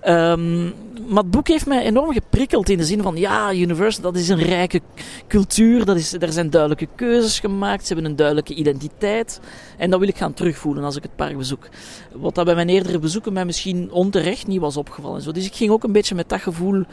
Um, 0.07 0.73
maar 1.09 1.23
het 1.23 1.31
boek 1.31 1.47
heeft 1.47 1.65
mij 1.65 1.83
enorm 1.83 2.13
geprikkeld 2.13 2.69
in 2.69 2.77
de 2.77 2.83
zin 2.83 3.01
van 3.01 3.15
ja, 3.15 3.53
Universal 3.53 4.03
dat 4.03 4.15
is 4.15 4.29
een 4.29 4.39
rijke 4.39 4.81
cultuur, 5.27 5.85
dat 5.85 5.95
is, 5.95 6.13
er 6.13 6.33
zijn 6.33 6.49
duidelijke 6.49 6.87
keuzes 6.95 7.39
gemaakt, 7.39 7.87
ze 7.87 7.93
hebben 7.93 8.11
een 8.11 8.17
duidelijke 8.17 8.53
identiteit. 8.53 9.39
En 9.77 9.89
dat 9.89 9.99
wil 9.99 10.07
ik 10.07 10.17
gaan 10.17 10.33
terugvoelen 10.33 10.83
als 10.83 10.95
ik 10.95 11.03
het 11.03 11.15
park 11.15 11.37
bezoek. 11.37 11.67
Wat 12.11 12.35
dat 12.35 12.45
bij 12.45 12.55
mijn 12.55 12.69
eerdere 12.69 12.99
bezoeken 12.99 13.33
mij 13.33 13.45
misschien 13.45 13.91
onterecht 13.91 14.47
niet 14.47 14.59
was 14.59 14.77
opgevallen. 14.77 15.21
Zo. 15.21 15.31
Dus 15.31 15.45
ik 15.45 15.55
ging 15.55 15.71
ook 15.71 15.83
een 15.83 15.91
beetje 15.91 16.15
met 16.15 16.29
dat 16.29 16.41
gevoel 16.41 16.75
uh, 16.75 16.85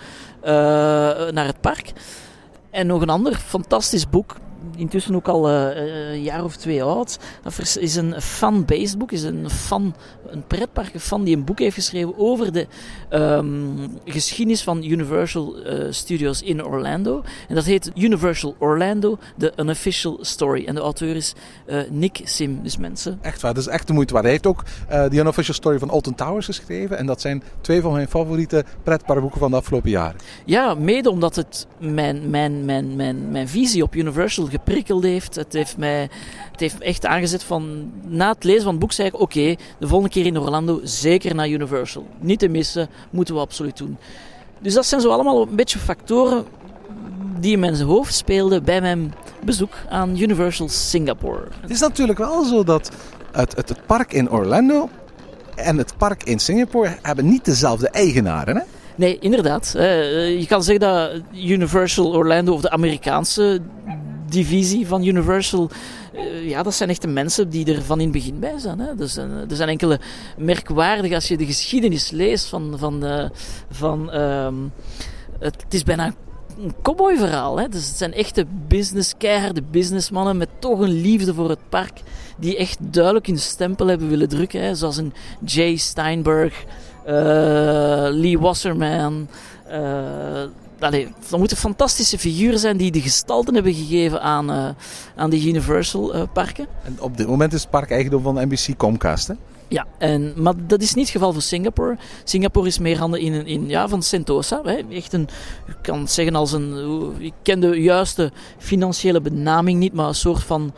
naar 1.30 1.46
het 1.46 1.60
park. 1.60 1.92
En 2.70 2.86
nog 2.86 3.02
een 3.02 3.10
ander 3.10 3.34
fantastisch 3.34 4.08
boek 4.08 4.36
intussen 4.76 5.14
ook 5.14 5.28
al 5.28 5.50
uh, 5.50 6.11
een 6.12 6.23
jaar 6.23 6.44
of 6.44 6.56
twee 6.56 6.82
oud. 6.82 7.18
Dat 7.42 7.76
is 7.80 7.96
een 7.96 8.20
fan-based 8.20 8.99
boek, 8.99 9.12
is 9.12 9.23
een 9.23 9.50
fan, 9.50 9.94
een 10.26 10.44
pretpark 10.46 11.00
fan 11.00 11.25
die 11.25 11.37
een 11.37 11.44
boek 11.44 11.58
heeft 11.58 11.75
geschreven 11.75 12.18
over 12.18 12.52
de 12.52 12.66
um, 13.11 13.99
geschiedenis 14.04 14.62
van 14.62 14.85
Universal 14.85 15.56
uh, 15.66 15.87
Studios 15.90 16.42
in 16.42 16.64
Orlando. 16.64 17.23
En 17.49 17.54
dat 17.54 17.64
heet 17.64 17.90
Universal 17.94 18.54
Orlando, 18.58 19.18
The 19.38 19.52
Unofficial 19.56 20.18
Story. 20.20 20.64
En 20.66 20.75
de 20.75 20.80
auteur 20.80 21.16
is 21.16 21.35
Nick 21.90 22.20
Sim, 22.25 22.62
dus 22.62 22.76
mensen. 22.76 23.18
Echt 23.23 23.42
waar, 23.42 23.54
dat 23.54 23.62
is 23.62 23.68
echt 23.68 23.87
de 23.87 23.92
moeite 23.92 24.12
waard. 24.12 24.25
Hij 24.25 24.32
heeft 24.32 24.46
ook 24.46 24.64
The 24.88 25.16
Unofficial 25.16 25.54
Story 25.54 25.78
van 25.78 25.90
Alton 25.90 26.14
Towers 26.14 26.46
geschreven. 26.46 26.99
En 26.99 27.06
dat 27.06 27.20
zijn 27.20 27.42
twee 27.61 27.80
van 27.80 27.92
mijn 27.92 28.08
favoriete 28.08 28.64
pretparkboeken 28.82 29.40
van 29.40 29.50
de 29.50 29.56
afgelopen 29.56 29.90
jaren. 29.90 30.20
Ja, 30.44 30.75
mede 30.75 31.11
omdat 31.11 31.37
het 31.37 31.66
mijn, 31.78 32.30
mijn, 32.30 32.64
mijn, 32.64 32.96
mijn, 32.96 33.30
mijn 33.30 33.49
visie 33.49 33.82
op 33.82 33.94
Universal 33.94 34.46
geprikkeld 34.56 35.02
heeft. 35.02 35.34
Het 35.34 35.52
heeft 35.52 35.76
mij 35.76 36.08
het 36.50 36.60
heeft 36.60 36.80
echt 36.80 37.06
aangezet 37.06 37.42
van... 37.42 37.92
Na 38.06 38.28
het 38.28 38.44
lezen 38.44 38.62
van 38.62 38.70
het 38.70 38.80
boek 38.80 38.92
zei 38.92 39.08
ik... 39.08 39.20
Oké, 39.20 39.56
de 39.78 39.86
volgende 39.86 40.12
keer 40.12 40.26
in 40.26 40.38
Orlando 40.38 40.80
zeker 40.82 41.34
naar 41.34 41.48
Universal. 41.48 42.06
Niet 42.18 42.38
te 42.38 42.48
missen, 42.48 42.88
moeten 43.10 43.34
we 43.34 43.40
absoluut 43.40 43.76
doen. 43.76 43.96
Dus 44.58 44.75
dat 44.75 44.86
zijn 44.86 45.00
zo 45.00 45.10
allemaal 45.10 45.42
een 45.42 45.56
beetje 45.56 45.78
factoren 45.78 46.44
die 47.40 47.52
in 47.52 47.60
mijn 47.60 47.80
hoofd 47.80 48.14
speelden 48.14 48.64
bij 48.64 48.80
mijn 48.80 49.14
bezoek 49.44 49.75
aan 49.88 50.18
Universal 50.18 50.68
Singapore. 50.68 51.42
Het 51.60 51.70
is 51.70 51.80
natuurlijk 51.80 52.18
wel 52.18 52.44
zo 52.44 52.64
dat 52.64 52.90
het, 53.32 53.56
het, 53.56 53.68
het 53.68 53.86
park 53.86 54.12
in 54.12 54.30
Orlando 54.30 54.88
en 55.54 55.78
het 55.78 55.96
park 55.96 56.25
in 56.25 56.38
Singapore 56.38 56.96
hebben 57.02 57.28
niet 57.28 57.44
dezelfde 57.44 57.88
eigenaren. 57.88 58.56
Hè? 58.56 58.62
Nee, 58.94 59.18
inderdaad. 59.18 59.72
Uh, 59.76 60.40
je 60.40 60.46
kan 60.46 60.62
zeggen 60.62 60.88
dat 60.88 61.10
Universal 61.32 62.14
Orlando, 62.14 62.52
of 62.52 62.60
de 62.60 62.70
Amerikaanse 62.70 63.60
divisie 64.28 64.87
van 64.87 65.04
Universal, 65.04 65.71
uh, 66.14 66.49
ja, 66.49 66.62
dat 66.62 66.75
zijn 66.75 66.90
echte 66.90 67.06
mensen 67.06 67.50
die 67.50 67.75
er 67.75 67.83
van 67.83 67.99
in 67.99 68.04
het 68.04 68.16
begin 68.16 68.38
bij 68.40 68.59
zijn. 68.59 68.78
Hè. 68.78 69.00
Er, 69.00 69.09
zijn 69.09 69.30
er 69.30 69.56
zijn 69.56 69.68
enkele 69.68 70.00
merkwaardig, 70.38 71.12
als 71.12 71.28
je 71.28 71.37
de 71.37 71.47
geschiedenis 71.47 72.11
leest 72.11 72.47
van. 72.47 72.75
van, 72.78 73.04
uh, 73.04 73.25
van 73.71 74.14
um, 74.14 74.73
het, 75.38 75.64
is 75.68 75.83
bijna 75.83 76.12
een 76.59 76.75
cowboyverhaal. 76.83 77.59
Hè. 77.59 77.68
Dus 77.68 77.87
het 77.87 77.97
zijn 77.97 78.12
echte 78.12 78.47
business, 78.68 79.14
keiharde 79.18 79.62
businessmannen 79.71 80.37
met 80.37 80.49
toch 80.59 80.80
een 80.80 81.00
liefde 81.00 81.35
voor 81.35 81.49
het 81.49 81.68
park. 81.68 82.00
Die 82.38 82.56
echt 82.56 82.78
duidelijk 82.80 83.26
hun 83.26 83.38
stempel 83.38 83.87
hebben 83.87 84.09
willen 84.09 84.28
drukken. 84.28 84.62
Hè. 84.62 84.75
Zoals 84.75 84.97
een 84.97 85.12
Jay 85.45 85.76
Steinberg, 85.76 86.64
Lee 88.11 88.38
Wasserman. 88.38 89.28
Allee, 90.78 91.09
dat 91.28 91.38
moeten 91.38 91.56
fantastische 91.56 92.18
figuren 92.18 92.59
zijn 92.59 92.76
die 92.76 92.90
de 92.90 93.00
gestalten 93.00 93.54
hebben 93.54 93.75
gegeven 93.75 94.23
aan, 94.23 94.50
uh, 94.50 94.68
aan 95.16 95.30
die 95.30 95.49
Universal 95.49 96.28
parken. 96.33 96.66
En 96.85 96.97
op 97.00 97.16
dit 97.16 97.26
moment 97.26 97.52
is 97.52 97.61
het 97.61 97.71
park 97.71 97.90
eigendom 97.90 98.23
van 98.23 98.35
NBC 98.35 98.76
Comcast, 98.76 99.28
hè? 99.28 99.35
Ja, 99.68 99.87
en, 99.99 100.33
maar 100.37 100.54
dat 100.66 100.83
is 100.83 100.95
niet 100.95 101.04
het 101.04 101.12
geval 101.12 101.33
voor 101.33 101.42
Singapore. 101.42 101.97
Singapore 102.25 102.66
is 102.66 102.78
meer 102.78 102.99
handen 102.99 103.21
in, 103.21 103.47
in, 103.47 103.68
ja, 103.68 103.88
van 103.88 104.02
Sentosa. 104.02 104.61
Hè. 104.64 104.80
Echt 104.90 105.12
een, 105.12 105.28
ik 105.66 105.76
kan 105.83 106.00
het 106.00 106.11
zeggen 106.11 106.35
als 106.35 106.52
een, 106.52 107.12
ik 107.18 107.33
ken 107.42 107.61
de 107.61 107.80
juiste 107.80 108.33
financiële 108.59 109.21
benaming 109.21 109.78
niet, 109.78 109.92
maar 109.92 110.09
een 110.09 110.14
soort 110.14 110.42
van 110.42 110.75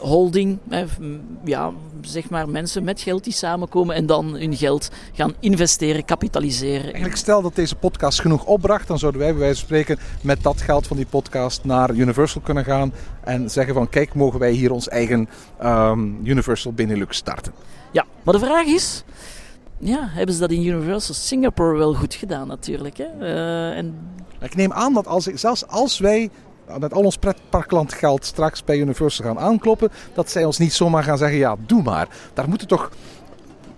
holding. 0.00 0.58
Hè. 0.68 0.84
Ja, 1.44 1.72
zeg 2.00 2.30
maar 2.30 2.48
mensen 2.48 2.84
met 2.84 3.00
geld 3.00 3.24
die 3.24 3.32
samenkomen 3.32 3.94
en 3.94 4.06
dan 4.06 4.36
hun 4.36 4.56
geld 4.56 4.90
gaan 5.12 5.34
investeren, 5.40 6.04
kapitaliseren. 6.04 6.82
Eigenlijk 6.82 7.16
stel 7.16 7.42
dat 7.42 7.54
deze 7.54 7.74
podcast 7.74 8.20
genoeg 8.20 8.44
opbracht, 8.44 8.88
dan 8.88 8.98
zouden 8.98 9.20
wij 9.20 9.30
bij 9.30 9.40
wijze 9.40 9.56
van 9.56 9.64
spreken 9.64 9.98
met 10.20 10.42
dat 10.42 10.60
geld 10.60 10.86
van 10.86 10.96
die 10.96 11.06
podcast 11.06 11.64
naar 11.64 11.94
Universal 11.94 12.40
kunnen 12.40 12.64
gaan 12.64 12.92
en 13.24 13.50
zeggen 13.50 13.74
van 13.74 13.88
kijk, 13.88 14.14
mogen 14.14 14.38
wij 14.38 14.52
hier 14.52 14.72
ons 14.72 14.88
eigen 14.88 15.28
um, 15.62 16.20
Universal 16.24 16.72
Benelux 16.72 17.16
starten? 17.16 17.52
Ja, 17.90 18.04
maar 18.22 18.34
de 18.34 18.40
vraag 18.40 18.66
is, 18.66 19.04
ja, 19.78 20.08
hebben 20.10 20.34
ze 20.34 20.40
dat 20.40 20.50
in 20.50 20.64
Universal 20.64 21.14
Singapore 21.14 21.78
wel 21.78 21.94
goed 21.94 22.14
gedaan 22.14 22.48
natuurlijk. 22.48 22.96
Hè? 22.96 23.06
Uh, 23.20 23.76
en... 23.76 23.94
Ik 24.40 24.54
neem 24.54 24.72
aan 24.72 24.94
dat 24.94 25.06
als, 25.06 25.24
zelfs 25.24 25.66
als 25.66 25.98
wij 25.98 26.30
met 26.78 26.94
al 26.94 27.04
ons 27.04 27.16
pretparklandgeld 27.16 28.24
straks 28.24 28.64
bij 28.64 28.78
Universal 28.78 29.24
gaan 29.24 29.38
aankloppen, 29.38 29.90
dat 30.14 30.30
zij 30.30 30.44
ons 30.44 30.58
niet 30.58 30.72
zomaar 30.72 31.02
gaan 31.02 31.18
zeggen, 31.18 31.38
ja, 31.38 31.56
doe 31.66 31.82
maar. 31.82 32.08
Daar 32.34 32.48
moeten 32.48 32.68
toch 32.68 32.90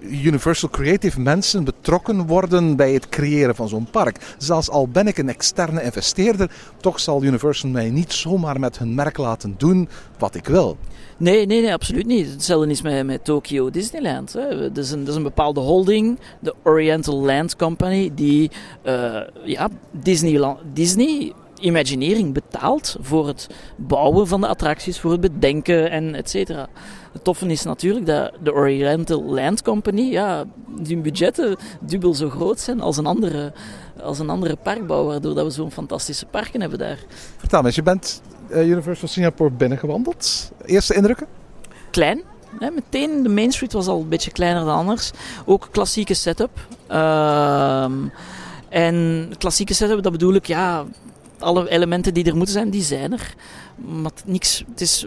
Universal 0.02 0.68
Creative 0.68 1.20
mensen 1.20 1.64
betrokken 1.64 2.26
worden 2.26 2.76
bij 2.76 2.92
het 2.92 3.08
creëren 3.08 3.54
van 3.54 3.68
zo'n 3.68 3.90
park. 3.90 4.34
Zelfs 4.38 4.70
al 4.70 4.88
ben 4.88 5.06
ik 5.06 5.18
een 5.18 5.28
externe 5.28 5.82
investeerder, 5.82 6.50
toch 6.80 7.00
zal 7.00 7.24
Universal 7.24 7.70
mij 7.70 7.90
niet 7.90 8.12
zomaar 8.12 8.60
met 8.60 8.78
hun 8.78 8.94
merk 8.94 9.16
laten 9.16 9.54
doen 9.58 9.88
wat 10.18 10.34
ik 10.34 10.46
wil. 10.46 10.76
Nee, 11.16 11.46
nee, 11.46 11.60
nee, 11.60 11.72
absoluut 11.72 12.06
niet. 12.06 12.30
Hetzelfde 12.30 12.70
is 12.70 12.82
met, 12.82 13.06
met 13.06 13.24
Tokyo 13.24 13.70
Disneyland. 13.70 14.32
Hè. 14.32 14.72
Dat, 14.72 14.84
is 14.84 14.90
een, 14.90 14.98
dat 14.98 15.08
is 15.08 15.14
een 15.14 15.22
bepaalde 15.22 15.60
holding, 15.60 16.18
de 16.40 16.54
Oriental 16.62 17.24
Land 17.24 17.56
Company, 17.56 18.10
die 18.14 18.50
uh, 18.84 19.20
ja, 19.44 19.68
Disneyland, 19.90 20.58
Disney 20.72 21.32
Imagineering 21.60 22.32
betaalt 22.32 22.96
voor 23.00 23.26
het 23.26 23.46
bouwen 23.76 24.26
van 24.26 24.40
de 24.40 24.46
attracties, 24.46 25.00
voor 25.00 25.10
het 25.10 25.20
bedenken 25.20 25.90
en 25.90 26.14
et 26.14 26.30
cetera. 26.30 26.68
Het 27.12 27.24
toffe 27.24 27.46
is 27.46 27.62
natuurlijk 27.62 28.06
dat 28.06 28.32
de 28.42 28.52
Oriental 28.52 29.24
Land 29.24 29.62
Company, 29.62 30.00
ja, 30.00 30.44
die 30.80 30.96
budgetten 30.96 31.56
dubbel 31.80 32.14
zo 32.14 32.30
groot 32.30 32.60
zijn 32.60 32.80
als 32.80 32.96
een 32.96 33.06
andere, 33.06 33.52
als 34.02 34.18
een 34.18 34.30
andere 34.30 34.56
parkbouw, 34.56 35.04
waardoor 35.04 35.34
dat 35.34 35.44
we 35.44 35.50
zo'n 35.50 35.70
fantastische 35.70 36.26
parken 36.26 36.60
hebben 36.60 36.78
daar. 36.78 36.98
Vertel 37.36 37.60
me 37.60 37.66
eens, 37.66 37.76
je 37.76 37.82
bent 37.82 38.22
uh, 38.50 38.68
Universal 38.68 39.08
Singapore 39.08 39.50
binnengewandeld. 39.50 40.52
Eerste 40.64 40.94
indrukken? 40.94 41.26
Klein. 41.90 42.22
Meteen, 42.74 43.22
de 43.22 43.28
Main 43.28 43.52
Street 43.52 43.72
was 43.72 43.86
al 43.86 44.00
een 44.00 44.08
beetje 44.08 44.30
kleiner 44.30 44.64
dan 44.64 44.76
anders. 44.76 45.10
Ook 45.44 45.68
klassieke 45.70 46.14
setup. 46.14 46.66
Uh, 46.90 47.84
en 48.68 49.28
klassieke 49.38 49.74
setup, 49.74 50.02
dat 50.02 50.12
bedoel 50.12 50.34
ik, 50.34 50.46
ja, 50.46 50.84
alle 51.42 51.70
elementen 51.70 52.14
die 52.14 52.24
er 52.24 52.36
moeten 52.36 52.54
zijn, 52.54 52.70
die 52.70 52.82
zijn 52.82 53.12
er. 53.12 53.34
Maar 53.76 54.10
niks, 54.24 54.64
het 54.70 54.80
is 54.80 55.06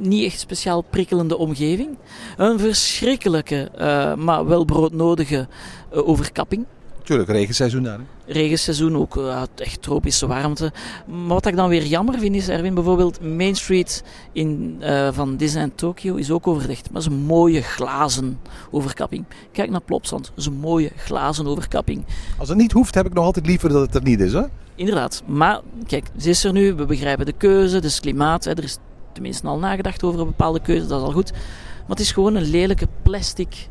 niet 0.00 0.24
echt 0.24 0.40
speciaal 0.40 0.82
prikkelende 0.82 1.36
omgeving. 1.36 1.96
Een 2.36 2.58
verschrikkelijke, 2.58 3.70
uh, 3.78 4.14
maar 4.14 4.46
wel 4.46 4.64
broodnodige 4.64 5.48
uh, 5.94 6.08
overkapping. 6.08 6.64
Tuurlijk, 7.04 7.28
regenseizoen 7.28 7.82
daar. 7.82 7.98
Hè? 7.98 8.32
Regenseizoen, 8.32 8.96
ook 8.96 9.16
uh, 9.16 9.42
echt 9.54 9.82
tropische 9.82 10.26
warmte. 10.26 10.72
Maar 11.06 11.26
wat 11.26 11.46
ik 11.46 11.56
dan 11.56 11.68
weer 11.68 11.86
jammer 11.86 12.18
vind 12.18 12.34
is, 12.34 12.48
Erwin, 12.48 12.74
bijvoorbeeld 12.74 13.20
Main 13.20 13.54
Street 13.54 14.04
in, 14.32 14.76
uh, 14.80 15.08
van 15.12 15.36
Disneyland 15.36 15.78
Tokyo 15.78 16.14
is 16.14 16.30
ook 16.30 16.46
overdekt. 16.46 16.90
Maar 16.90 17.00
is 17.00 17.06
een 17.06 17.12
mooie 17.12 17.62
glazen 17.62 18.40
overkapping. 18.70 19.24
Kijk 19.52 19.70
naar 19.70 19.80
Plopsand, 19.80 20.24
dat 20.24 20.32
is 20.36 20.46
een 20.46 20.60
mooie 20.60 20.90
glazen 20.96 21.46
overkapping. 21.46 22.04
Als 22.38 22.48
het 22.48 22.58
niet 22.58 22.72
hoeft, 22.72 22.94
heb 22.94 23.06
ik 23.06 23.12
nog 23.12 23.24
altijd 23.24 23.46
liever 23.46 23.68
dat 23.68 23.80
het 23.80 23.94
er 23.94 24.02
niet 24.02 24.20
is, 24.20 24.32
hè? 24.32 24.42
Inderdaad. 24.74 25.22
Maar 25.26 25.60
kijk, 25.86 26.06
ze 26.18 26.28
is 26.28 26.44
er 26.44 26.52
nu, 26.52 26.74
we 26.74 26.84
begrijpen 26.84 27.26
de 27.26 27.32
keuze, 27.32 27.74
het 27.74 27.84
is 27.84 28.00
klimaat. 28.00 28.44
Hè, 28.44 28.50
er 28.50 28.64
is 28.64 28.78
tenminste 29.12 29.46
al 29.46 29.58
nagedacht 29.58 30.02
over 30.02 30.20
een 30.20 30.26
bepaalde 30.26 30.60
keuze, 30.60 30.86
dat 30.86 31.00
is 31.00 31.06
al 31.06 31.12
goed. 31.12 31.32
Maar 31.32 31.96
het 31.96 32.00
is 32.00 32.12
gewoon 32.12 32.34
een 32.34 32.50
lelijke 32.50 32.88
plastic 33.02 33.68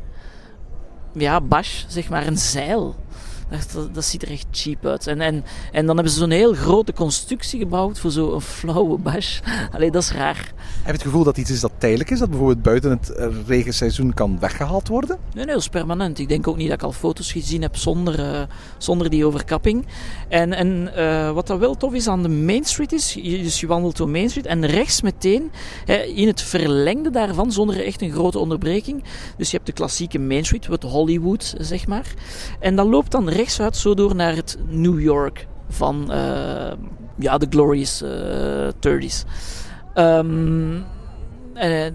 ja, 1.14 1.40
bash, 1.40 1.84
zeg 1.88 2.08
maar, 2.08 2.26
een 2.26 2.38
zeil. 2.38 2.94
Dat, 3.72 3.94
dat, 3.94 4.04
ziet 4.04 4.22
er 4.22 4.30
echt 4.30 4.46
cheap 4.50 4.86
uit. 4.86 5.06
En, 5.06 5.20
en, 5.20 5.44
en 5.72 5.86
dan 5.86 5.94
hebben 5.94 6.12
ze 6.12 6.18
zo'n 6.18 6.30
heel 6.30 6.54
grote 6.54 6.92
constructie 6.92 7.58
gebouwd 7.58 7.98
voor 7.98 8.10
zo'n 8.10 8.40
flauwe 8.40 8.98
bash. 8.98 9.40
Allee, 9.74 9.90
dat 9.90 10.02
is 10.02 10.12
raar. 10.12 10.36
Heb 10.36 10.86
je 10.86 10.92
het 10.92 11.02
gevoel 11.02 11.24
dat 11.24 11.36
iets 11.36 11.50
is 11.50 11.60
dat 11.60 11.72
tijdelijk 11.78 12.10
is? 12.10 12.18
Dat 12.18 12.28
bijvoorbeeld 12.28 12.62
buiten 12.62 12.90
het 12.90 13.10
eh, 13.10 13.28
regenseizoen 13.46 14.14
kan 14.14 14.38
weggehaald 14.38 14.88
worden? 14.88 15.18
Nee, 15.34 15.44
nee, 15.44 15.54
dat 15.54 15.62
is 15.62 15.68
permanent. 15.68 16.18
Ik 16.18 16.28
denk 16.28 16.48
ook 16.48 16.56
niet 16.56 16.68
dat 16.68 16.76
ik 16.76 16.82
al 16.82 16.92
foto's 16.92 17.32
gezien 17.32 17.62
heb 17.62 17.76
zonder, 17.76 18.18
uh, 18.18 18.42
zonder 18.78 19.10
die 19.10 19.26
overkapping. 19.26 19.86
En, 20.28 20.52
en 20.52 20.90
uh, 20.96 21.30
wat 21.30 21.46
dat 21.46 21.58
wel 21.58 21.74
tof 21.74 21.92
is 21.94 22.08
aan 22.08 22.22
de 22.22 22.28
Main 22.28 22.64
Street 22.64 22.92
is, 22.92 23.14
je, 23.14 23.42
dus 23.42 23.60
je 23.60 23.66
wandelt 23.66 23.96
door 23.96 24.08
Main 24.08 24.28
Street 24.28 24.46
en 24.46 24.66
rechts 24.66 25.02
meteen, 25.02 25.50
hè, 25.84 25.96
in 25.96 26.26
het 26.26 26.42
verlengde 26.42 27.10
daarvan, 27.10 27.52
zonder 27.52 27.84
echt 27.84 28.02
een 28.02 28.12
grote 28.12 28.38
onderbreking. 28.38 29.04
Dus 29.36 29.50
je 29.50 29.56
hebt 29.56 29.68
de 29.68 29.74
klassieke 29.74 30.18
Main 30.18 30.44
Street, 30.44 30.66
wat 30.66 30.82
Hollywood, 30.82 31.54
zeg 31.58 31.86
maar. 31.86 32.14
En 32.60 32.76
dat 32.76 32.86
loopt 32.86 33.10
dan 33.10 33.28
rechtsuit 33.44 33.76
zo 33.76 33.94
door 33.94 34.14
naar 34.14 34.34
het 34.34 34.58
New 34.68 35.00
York 35.00 35.46
van 35.68 36.06
uh, 36.10 36.72
ja, 37.18 37.38
de 37.38 37.46
glorious 37.50 38.02
uh, 38.02 38.68
30s. 38.68 39.28
Um, 39.94 40.84
en, 41.54 41.94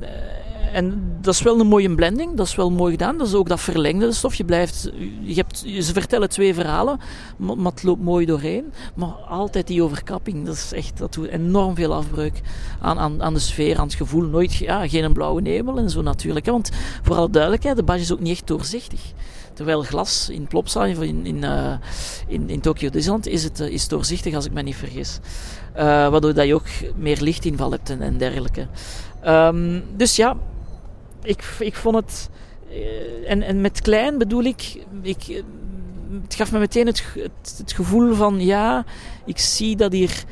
en 0.73 1.17
dat 1.21 1.33
is 1.33 1.41
wel 1.41 1.59
een 1.59 1.67
mooie 1.67 1.95
blending, 1.95 2.35
dat 2.35 2.45
is 2.45 2.55
wel 2.55 2.71
mooi 2.71 2.91
gedaan. 2.91 3.17
Dat 3.17 3.27
is 3.27 3.33
ook 3.33 3.49
dat 3.49 3.59
verlengde 3.59 4.11
stof. 4.11 4.35
Je 4.35 4.45
blijft, 4.45 4.91
je 5.21 5.33
hebt, 5.33 5.57
ze 5.57 5.93
vertellen 5.93 6.29
twee 6.29 6.53
verhalen, 6.53 6.99
maar, 7.37 7.71
het 7.71 7.83
loopt 7.83 8.01
mooi 8.01 8.25
doorheen. 8.25 8.73
Maar 8.95 9.09
altijd 9.09 9.67
die 9.67 9.83
overkapping, 9.83 10.45
dat 10.45 10.55
is 10.55 10.73
echt, 10.73 10.97
dat 10.97 11.13
doet 11.13 11.27
enorm 11.27 11.75
veel 11.75 11.93
afbreuk 11.93 12.41
aan, 12.81 12.99
aan, 12.99 13.23
aan 13.23 13.33
de 13.33 13.39
sfeer, 13.39 13.77
aan 13.77 13.87
het 13.87 13.95
gevoel. 13.95 14.23
Nooit, 14.23 14.55
ja, 14.55 14.87
geen 14.87 15.13
blauwe 15.13 15.41
nevel 15.41 15.77
en 15.77 15.89
zo 15.89 16.01
natuurlijk. 16.01 16.45
Want 16.45 16.69
voor 17.03 17.15
alle 17.15 17.29
duidelijkheid, 17.29 17.75
de 17.75 17.83
badge 17.83 18.01
is 18.01 18.13
ook 18.13 18.19
niet 18.19 18.33
echt 18.33 18.47
doorzichtig. 18.47 19.01
Terwijl 19.59 19.83
glas 19.83 20.29
in 20.29 20.47
Plopsa, 20.47 20.85
in, 20.85 21.25
in, 21.25 21.43
uh, 21.43 21.73
in, 22.27 22.49
in 22.49 22.61
Tokyo 22.61 22.89
Disneyland, 22.89 23.27
is 23.27 23.43
het 23.43 23.59
uh, 23.59 23.67
is 23.67 23.87
doorzichtig 23.87 24.33
als 24.33 24.45
ik 24.45 24.51
me 24.51 24.61
niet 24.61 24.75
vergis. 24.75 25.19
Uh, 25.75 25.81
waardoor 25.81 26.33
dat 26.33 26.47
je 26.47 26.53
ook 26.53 26.67
meer 26.95 27.21
lichtinval 27.21 27.71
hebt 27.71 27.89
en, 27.89 28.17
dergelijke. 28.17 28.67
Um, 29.27 29.83
dus 29.95 30.15
ja, 30.15 30.37
ik, 31.23 31.43
ik 31.59 31.75
vond 31.75 31.95
het... 31.95 32.29
En, 33.27 33.41
en 33.41 33.61
met 33.61 33.81
klein 33.81 34.17
bedoel 34.17 34.43
ik... 34.43 34.83
ik 35.01 35.43
het 36.21 36.35
gaf 36.35 36.51
me 36.51 36.59
meteen 36.59 36.85
het, 36.85 37.03
het, 37.57 37.73
gevoel 37.73 38.13
van, 38.13 38.45
ja, 38.45 38.85
ik 39.25 39.37
zie 39.37 39.75
dat 39.75 39.91
hier 39.91 40.23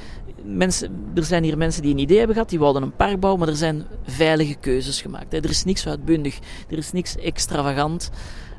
mensen, 0.44 1.12
er 1.16 1.24
zijn 1.24 1.44
hier 1.44 1.58
mensen 1.58 1.82
die 1.82 1.92
een 1.92 2.00
idee 2.00 2.18
hebben 2.18 2.36
gehad, 2.36 2.50
die 2.50 2.60
wouden 2.60 2.82
een 2.82 2.96
park 2.96 3.20
bouwen, 3.20 3.42
maar 3.42 3.50
er 3.52 3.58
zijn 3.60 3.86
veilige 4.06 4.56
keuzes 4.56 5.02
gemaakt. 5.02 5.34
Er 5.34 5.50
is 5.50 5.64
niks 5.64 5.88
uitbundig, 5.88 6.40
er 6.70 6.78
is 6.78 6.92
niks 6.92 7.16
extravagant. 7.16 8.10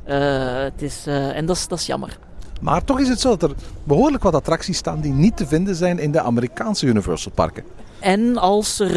Uh, 0.07 0.63
het 0.63 0.81
is, 0.81 1.03
uh, 1.07 1.35
en 1.35 1.45
dat 1.45 1.67
is, 1.69 1.85
jammer. 1.85 2.17
Maar 2.61 2.83
toch 2.83 2.99
is 2.99 3.09
het 3.09 3.19
zo 3.19 3.29
dat 3.37 3.49
er 3.49 3.55
behoorlijk 3.83 4.23
wat 4.23 4.35
attracties 4.35 4.77
staan 4.77 5.01
die 5.01 5.13
niet 5.13 5.37
te 5.37 5.47
vinden 5.47 5.75
zijn 5.75 5.99
in 5.99 6.11
de 6.11 6.21
Amerikaanse 6.21 6.85
Universal 6.85 7.31
parken. 7.31 7.63
En 7.99 8.37
als 8.37 8.79
er, 8.79 8.89
uh, 8.89 8.95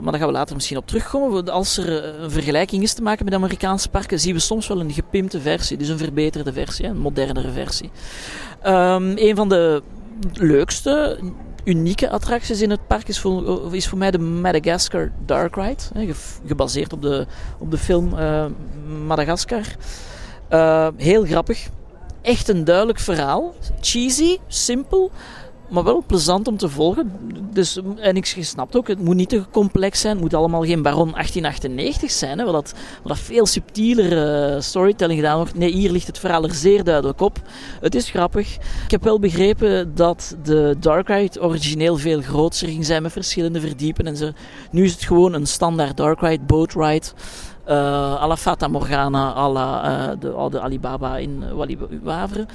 maar 0.00 0.10
daar 0.12 0.18
gaan 0.18 0.26
we 0.26 0.32
later 0.32 0.54
misschien 0.54 0.76
op 0.76 0.86
terugkomen, 0.86 1.48
als 1.48 1.76
er 1.76 2.20
een 2.22 2.30
vergelijking 2.30 2.82
is 2.82 2.94
te 2.94 3.02
maken 3.02 3.24
met 3.24 3.34
Amerikaanse 3.34 3.88
parken, 3.88 4.20
zien 4.20 4.34
we 4.34 4.40
soms 4.40 4.66
wel 4.66 4.80
een 4.80 4.92
gepimpte 4.92 5.40
versie, 5.40 5.76
dus 5.76 5.88
een 5.88 5.98
verbeterde 5.98 6.52
versie, 6.52 6.86
een 6.86 6.98
modernere 6.98 7.50
versie. 7.50 7.90
Um, 8.66 9.12
een 9.16 9.36
van 9.36 9.48
de 9.48 9.82
leukste 10.32 11.18
unieke 11.64 12.10
attracties 12.10 12.60
in 12.62 12.70
het 12.70 12.86
park 12.86 13.08
is 13.08 13.18
voor, 13.20 13.74
is 13.74 13.88
voor 13.88 13.98
mij 13.98 14.10
de 14.10 14.18
Madagascar 14.18 15.10
Dark 15.26 15.56
Ride. 15.56 15.82
hè, 15.94 16.06
ge- 16.06 16.40
Gebaseerd 16.46 16.92
op 16.92 17.02
de, 17.02 17.26
op 17.58 17.70
de 17.70 17.78
film 17.78 18.18
eh, 18.18 18.46
Madagascar. 19.06 19.62
Eh, 20.48 20.88
heel 20.96 21.24
grappig. 21.24 21.68
Echt 22.22 22.48
een 22.48 22.64
duidelijk 22.64 22.98
verhaal. 22.98 23.54
Cheesy, 23.80 24.38
simpel, 24.46 25.10
maar 25.72 25.84
wel 25.84 26.04
plezant 26.06 26.48
om 26.48 26.56
te 26.56 26.68
volgen. 26.68 27.12
Dus, 27.52 27.80
en 27.96 28.16
ik 28.16 28.26
snap 28.26 28.74
ook, 28.74 28.88
het 28.88 29.00
moet 29.00 29.14
niet 29.14 29.28
te 29.28 29.44
complex 29.50 30.00
zijn. 30.00 30.12
Het 30.12 30.22
moet 30.22 30.34
allemaal 30.34 30.64
geen 30.64 30.82
Baron 30.82 31.10
1898 31.12 32.10
zijn, 32.10 32.38
hè, 32.38 32.44
waar, 32.44 32.52
dat, 32.52 32.74
dat 33.04 33.18
veel 33.18 33.46
subtieler 33.46 34.24
eh, 34.52 34.60
storytelling 34.60 35.20
gedaan 35.20 35.36
wordt. 35.36 35.58
Nee, 35.58 35.72
hier 35.72 35.90
ligt 35.90 36.06
het 36.06 36.18
verhaal 36.18 36.44
er 36.44 36.54
zeer 36.54 36.84
duidelijk 36.84 37.20
op. 37.20 37.38
Het 37.80 37.94
is 37.94 38.10
grappig. 38.10 38.54
Ik 38.84 38.90
heb 38.90 39.02
wel 39.02 39.18
begrepen 39.18 39.94
dat 39.94 40.36
de 40.42 40.76
Dark 40.80 41.08
Ride 41.08 41.42
origineel 41.42 41.96
veel 41.96 42.20
groter 42.20 42.68
ging 42.68 42.84
zijn 42.84 43.02
met 43.02 43.12
verschillende 43.12 43.60
verdiepen 43.60 44.06
en 44.06 44.16
zo. 44.16 44.30
Nu 44.70 44.84
is 44.84 44.92
het 44.92 45.04
gewoon 45.04 45.32
een 45.32 45.46
standaard 45.46 45.96
Dark 45.96 46.20
Ride, 46.20 46.44
boat 46.44 46.72
ride. 46.72 47.06
à 47.68 48.26
la 48.26 48.36
Fata 48.36 48.68
Morgana, 48.68 49.34
à 49.36 49.48
la 49.48 50.12
eh, 50.12 50.50
de 50.50 50.60
Alibaba 50.60 51.18
in 51.18 51.42
uh, 51.42 52.00
Wavre. 52.02 52.46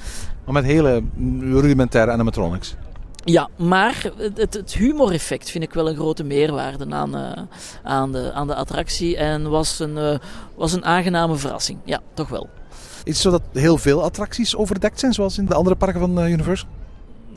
Maar 0.44 0.54
met 0.54 0.64
hele 0.64 1.02
rudimentaire 1.40 2.10
animatronics. 2.10 2.76
Ja, 3.30 3.48
maar 3.56 4.10
het, 4.16 4.54
het 4.54 4.74
humoreffect 4.74 5.50
vind 5.50 5.64
ik 5.64 5.72
wel 5.72 5.88
een 5.88 5.96
grote 5.96 6.24
meerwaarde 6.24 6.86
aan, 6.90 7.16
uh, 7.16 7.32
aan, 7.82 8.12
de, 8.12 8.32
aan 8.32 8.46
de 8.46 8.54
attractie. 8.54 9.16
En 9.16 9.50
was 9.50 9.78
een, 9.78 9.96
uh, 9.96 10.18
was 10.54 10.72
een 10.72 10.84
aangename 10.84 11.36
verrassing. 11.36 11.78
Ja, 11.84 12.00
toch 12.14 12.28
wel. 12.28 12.48
Is 13.04 13.12
het 13.12 13.16
zo 13.16 13.30
dat 13.30 13.42
heel 13.52 13.78
veel 13.78 14.02
attracties 14.02 14.56
overdekt 14.56 15.00
zijn, 15.00 15.12
zoals 15.12 15.38
in 15.38 15.46
de 15.46 15.54
andere 15.54 15.76
parken 15.76 16.00
van 16.00 16.18
uh, 16.18 16.30
Universal? 16.30 16.68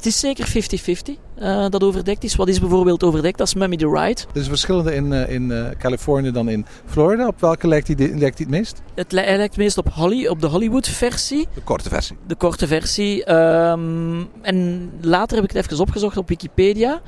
Het 0.02 0.10
is 0.10 0.20
zeker 0.20 0.48
50-50 0.48 1.42
uh, 1.42 1.66
dat 1.70 1.84
overdekt 1.84 2.24
is. 2.24 2.36
Wat 2.36 2.48
is 2.48 2.60
bijvoorbeeld 2.60 3.04
overdekt? 3.04 3.38
Dat 3.38 3.48
is 3.48 3.54
Mummy 3.54 3.76
the 3.76 3.90
Ride. 3.90 4.22
Er 4.34 4.40
is 4.40 4.48
verschillende 4.48 4.96
in, 4.96 5.12
uh, 5.12 5.30
in 5.30 5.50
uh, 5.50 5.66
Californië 5.78 6.32
dan 6.32 6.50
in 6.50 6.66
Florida. 6.86 7.28
Op 7.28 7.40
welke 7.40 7.68
lijkt 7.68 7.88
hij 7.88 7.96
lijkt 7.98 8.38
die 8.38 8.46
het 8.46 8.56
meest? 8.56 8.82
Het 8.96 9.12
li 9.12 9.22
lijkt 9.22 9.58
meest 9.58 9.78
op, 9.78 9.90
Holly, 9.94 10.28
op 10.28 10.42
de 10.42 10.48
Hollywood-versie. 10.48 11.48
De 11.54 11.62
korte 11.62 11.90
versie. 11.90 12.18
De 12.28 12.36
korte 12.36 12.68
versie. 12.68 13.32
Um, 13.34 14.30
en 14.42 14.90
later 15.02 15.36
heb 15.36 15.46
ik 15.46 15.56
het 15.56 15.66
even 15.66 15.80
opgezocht 15.80 16.18
op 16.18 16.28
Wikipedia. 16.28 17.02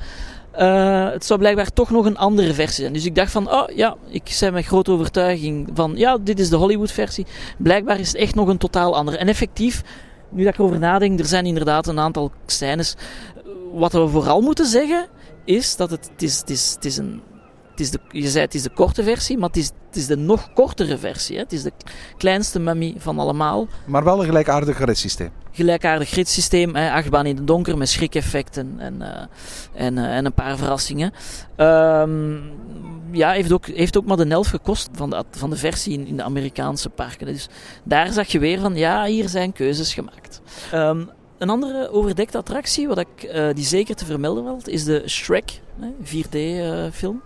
Uh, 0.58 1.10
het 1.10 1.24
zou 1.24 1.38
blijkbaar 1.38 1.72
toch 1.72 1.90
nog 1.90 2.04
een 2.04 2.16
andere 2.16 2.54
versie 2.54 2.80
zijn. 2.80 2.92
Dus 2.92 3.04
ik 3.04 3.14
dacht 3.14 3.32
van, 3.32 3.52
oh 3.52 3.68
ja, 3.76 3.96
ik 4.08 4.28
zei 4.28 4.50
met 4.50 4.66
grote 4.66 4.90
overtuiging 4.90 5.70
van, 5.74 5.92
ja, 5.96 6.18
dit 6.18 6.40
is 6.40 6.48
de 6.48 6.56
Hollywood-versie. 6.56 7.26
Blijkbaar 7.58 8.00
is 8.00 8.08
het 8.08 8.16
echt 8.16 8.34
nog 8.34 8.48
een 8.48 8.58
totaal 8.58 8.96
andere. 8.96 9.16
En 9.16 9.28
effectief, 9.28 9.82
nu 10.34 10.44
dat 10.44 10.52
ik 10.52 10.58
erover 10.58 10.78
nadenk, 10.78 11.20
er 11.20 11.26
zijn 11.26 11.46
inderdaad 11.46 11.86
een 11.86 11.98
aantal 11.98 12.32
scènes. 12.46 12.96
Wat 13.72 13.92
we 13.92 14.08
vooral 14.08 14.40
moeten 14.40 14.66
zeggen, 14.66 15.06
is 15.44 15.76
dat 15.76 15.90
het, 15.90 16.08
het, 16.12 16.22
is, 16.22 16.38
het, 16.38 16.50
is, 16.50 16.72
het 16.74 16.84
is 16.84 16.96
een... 16.96 17.22
Het 17.70 17.82
is 17.82 17.90
de, 17.90 18.00
je 18.10 18.28
zei 18.28 18.44
het 18.44 18.54
is 18.54 18.62
de 18.62 18.70
korte 18.70 19.02
versie, 19.02 19.38
maar 19.38 19.48
het 19.48 19.56
is, 19.56 19.70
het 19.86 19.96
is 19.96 20.06
de 20.06 20.16
nog 20.16 20.52
kortere 20.52 20.98
versie. 20.98 21.36
Hè. 21.36 21.42
Het 21.42 21.52
is 21.52 21.62
de 21.62 21.72
kleinste 22.16 22.58
mummy 22.58 22.94
van 22.98 23.18
allemaal. 23.18 23.66
Maar 23.86 24.04
wel 24.04 24.18
een 24.18 24.24
gelijkaardig 24.24 24.84
ritssysteem. 24.84 25.30
Gelijkaardig 25.52 26.14
ritssysteem, 26.14 26.74
hè, 26.74 26.92
achtbaan 26.92 27.26
in 27.26 27.36
het 27.36 27.46
donker 27.46 27.78
met 27.78 27.88
schrikeffecten 27.88 28.74
en, 28.78 28.94
uh, 29.00 29.08
en, 29.86 29.96
uh, 29.96 30.16
en 30.16 30.24
een 30.24 30.32
paar 30.32 30.56
verrassingen. 30.56 31.12
Um, 31.56 32.42
ja, 33.14 33.30
heeft 33.30 33.52
ook, 33.52 33.66
heeft 33.66 33.96
ook 33.96 34.04
maar 34.04 34.16
de 34.16 34.26
helft 34.26 34.50
gekost 34.50 34.88
van 34.92 35.10
de, 35.10 35.24
van 35.30 35.50
de 35.50 35.56
versie 35.56 35.92
in, 35.92 36.06
in 36.06 36.16
de 36.16 36.22
Amerikaanse 36.22 36.88
parken. 36.88 37.26
Dus 37.26 37.48
daar 37.84 38.12
zag 38.12 38.26
je 38.26 38.38
weer 38.38 38.60
van, 38.60 38.76
ja, 38.76 39.04
hier 39.04 39.28
zijn 39.28 39.52
keuzes 39.52 39.94
gemaakt. 39.94 40.40
Um, 40.74 41.10
een 41.38 41.50
andere 41.50 41.90
overdekte 41.90 42.38
attractie, 42.38 42.88
wat 42.88 42.98
ik, 42.98 43.32
uh, 43.34 43.48
die 43.54 43.64
zeker 43.64 43.94
te 43.94 44.04
vermelden 44.04 44.44
valt, 44.44 44.68
is 44.68 44.84
de 44.84 45.02
Shrek 45.06 45.60
4D-film. 46.02 47.22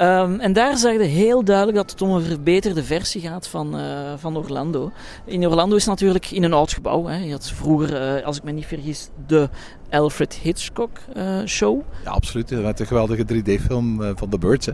Um, 0.00 0.40
en 0.40 0.52
daar 0.52 0.76
zag 0.76 0.92
je 0.92 1.02
heel 1.02 1.44
duidelijk 1.44 1.76
dat 1.76 1.90
het 1.90 2.02
om 2.02 2.10
een 2.10 2.22
verbeterde 2.22 2.84
versie 2.84 3.20
gaat 3.20 3.48
van, 3.48 3.76
uh, 3.76 4.12
van 4.16 4.36
Orlando. 4.36 4.92
In 5.24 5.46
Orlando 5.46 5.76
is 5.76 5.86
natuurlijk 5.86 6.30
in 6.30 6.42
een 6.42 6.52
oud 6.52 6.72
gebouw. 6.72 7.06
Hè. 7.06 7.16
Je 7.16 7.32
had 7.32 7.50
vroeger, 7.50 8.18
uh, 8.18 8.26
als 8.26 8.36
ik 8.36 8.42
me 8.42 8.50
niet 8.50 8.66
vergis, 8.66 9.08
de 9.26 9.48
Alfred 9.90 10.34
Hitchcock 10.34 10.98
uh, 11.16 11.44
show. 11.46 11.80
Ja, 12.04 12.10
absoluut. 12.10 12.50
Met 12.50 12.80
een 12.80 12.86
geweldige 12.86 13.22
3D-film 13.22 14.16
van 14.16 14.28
The 14.28 14.38
Birds. 14.38 14.68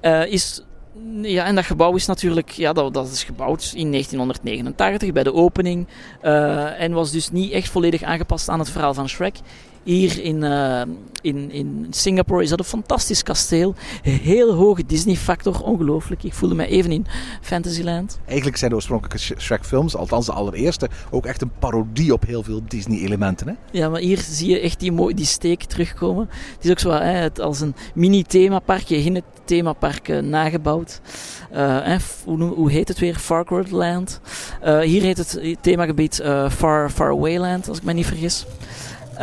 Hè. 0.00 0.24
is 0.24 0.62
ja, 1.22 1.44
en 1.44 1.54
dat 1.54 1.64
gebouw 1.64 1.94
is 1.94 2.06
natuurlijk, 2.06 2.50
ja, 2.50 2.72
dat, 2.72 2.94
dat 2.94 3.08
is 3.08 3.24
gebouwd 3.24 3.72
in 3.74 3.90
1989 3.90 5.12
bij 5.12 5.22
de 5.22 5.34
opening. 5.34 5.86
Uh, 6.22 6.80
en 6.80 6.92
was 6.92 7.10
dus 7.10 7.30
niet 7.30 7.52
echt 7.52 7.70
volledig 7.70 8.02
aangepast 8.02 8.48
aan 8.48 8.58
het 8.58 8.70
verhaal 8.70 8.94
van 8.94 9.08
Shrek. 9.08 9.36
Hier 9.88 10.22
in, 10.22 10.42
uh, 10.42 10.82
in, 11.20 11.50
in 11.50 11.86
Singapore 11.90 12.42
is 12.42 12.48
dat 12.48 12.58
een 12.58 12.64
fantastisch 12.64 13.22
kasteel. 13.22 13.74
Heel 14.02 14.54
hoge 14.54 14.86
Disney-factor, 14.86 15.62
ongelooflijk. 15.62 16.22
Ik 16.22 16.34
voelde 16.34 16.54
me 16.54 16.66
even 16.66 16.92
in 16.92 17.06
Fantasyland. 17.40 18.18
Eigenlijk 18.24 18.56
zijn 18.56 18.70
de 18.70 18.76
oorspronkelijke 18.76 19.18
Shrek-films, 19.18 19.96
althans 19.96 20.26
de 20.26 20.32
allereerste, 20.32 20.88
ook 21.10 21.26
echt 21.26 21.42
een 21.42 21.50
parodie 21.58 22.12
op 22.12 22.26
heel 22.26 22.42
veel 22.42 22.60
Disney-elementen. 22.68 23.48
Hè? 23.48 23.54
Ja, 23.70 23.88
maar 23.88 24.00
hier 24.00 24.18
zie 24.18 24.50
je 24.50 24.60
echt 24.60 24.80
die, 24.80 24.92
mooi, 24.92 25.14
die 25.14 25.26
steek 25.26 25.62
terugkomen. 25.62 26.28
Het 26.54 26.64
is 26.64 26.70
ook 26.70 26.78
zo 26.78 26.90
hè, 26.90 27.12
het, 27.12 27.40
als 27.40 27.60
een 27.60 27.74
mini-themaparkje 27.94 28.96
in 28.96 29.14
het 29.14 29.24
themapark 29.44 30.08
uh, 30.08 30.22
nagebouwd. 30.22 31.00
Uh, 31.52 31.56
hè, 31.82 31.96
hoe, 32.24 32.42
hoe, 32.42 32.70
heet 32.70 32.88
het 32.88 32.98
weer? 32.98 33.14
Farquaad 33.14 33.70
Land. 33.70 34.20
Uh, 34.64 34.80
hier 34.80 35.02
heet 35.02 35.18
het 35.18 35.56
themagebied 35.60 36.22
Far, 36.50 36.90
Far 36.90 37.10
Away 37.10 37.38
Land, 37.38 37.68
als 37.68 37.78
ik 37.78 37.84
me 37.84 37.92
niet 37.92 38.06
vergis. 38.06 38.46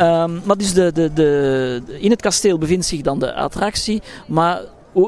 Um, 0.00 0.40
maar 0.44 0.56
dus 0.56 0.72
de, 0.72 0.92
de, 0.92 1.12
de, 1.12 1.82
in 1.98 2.10
het 2.10 2.22
kasteel 2.22 2.58
bevindt 2.58 2.86
zich 2.86 3.00
dan 3.00 3.18
de 3.18 3.34
attractie, 3.34 4.02
maar 4.26 4.60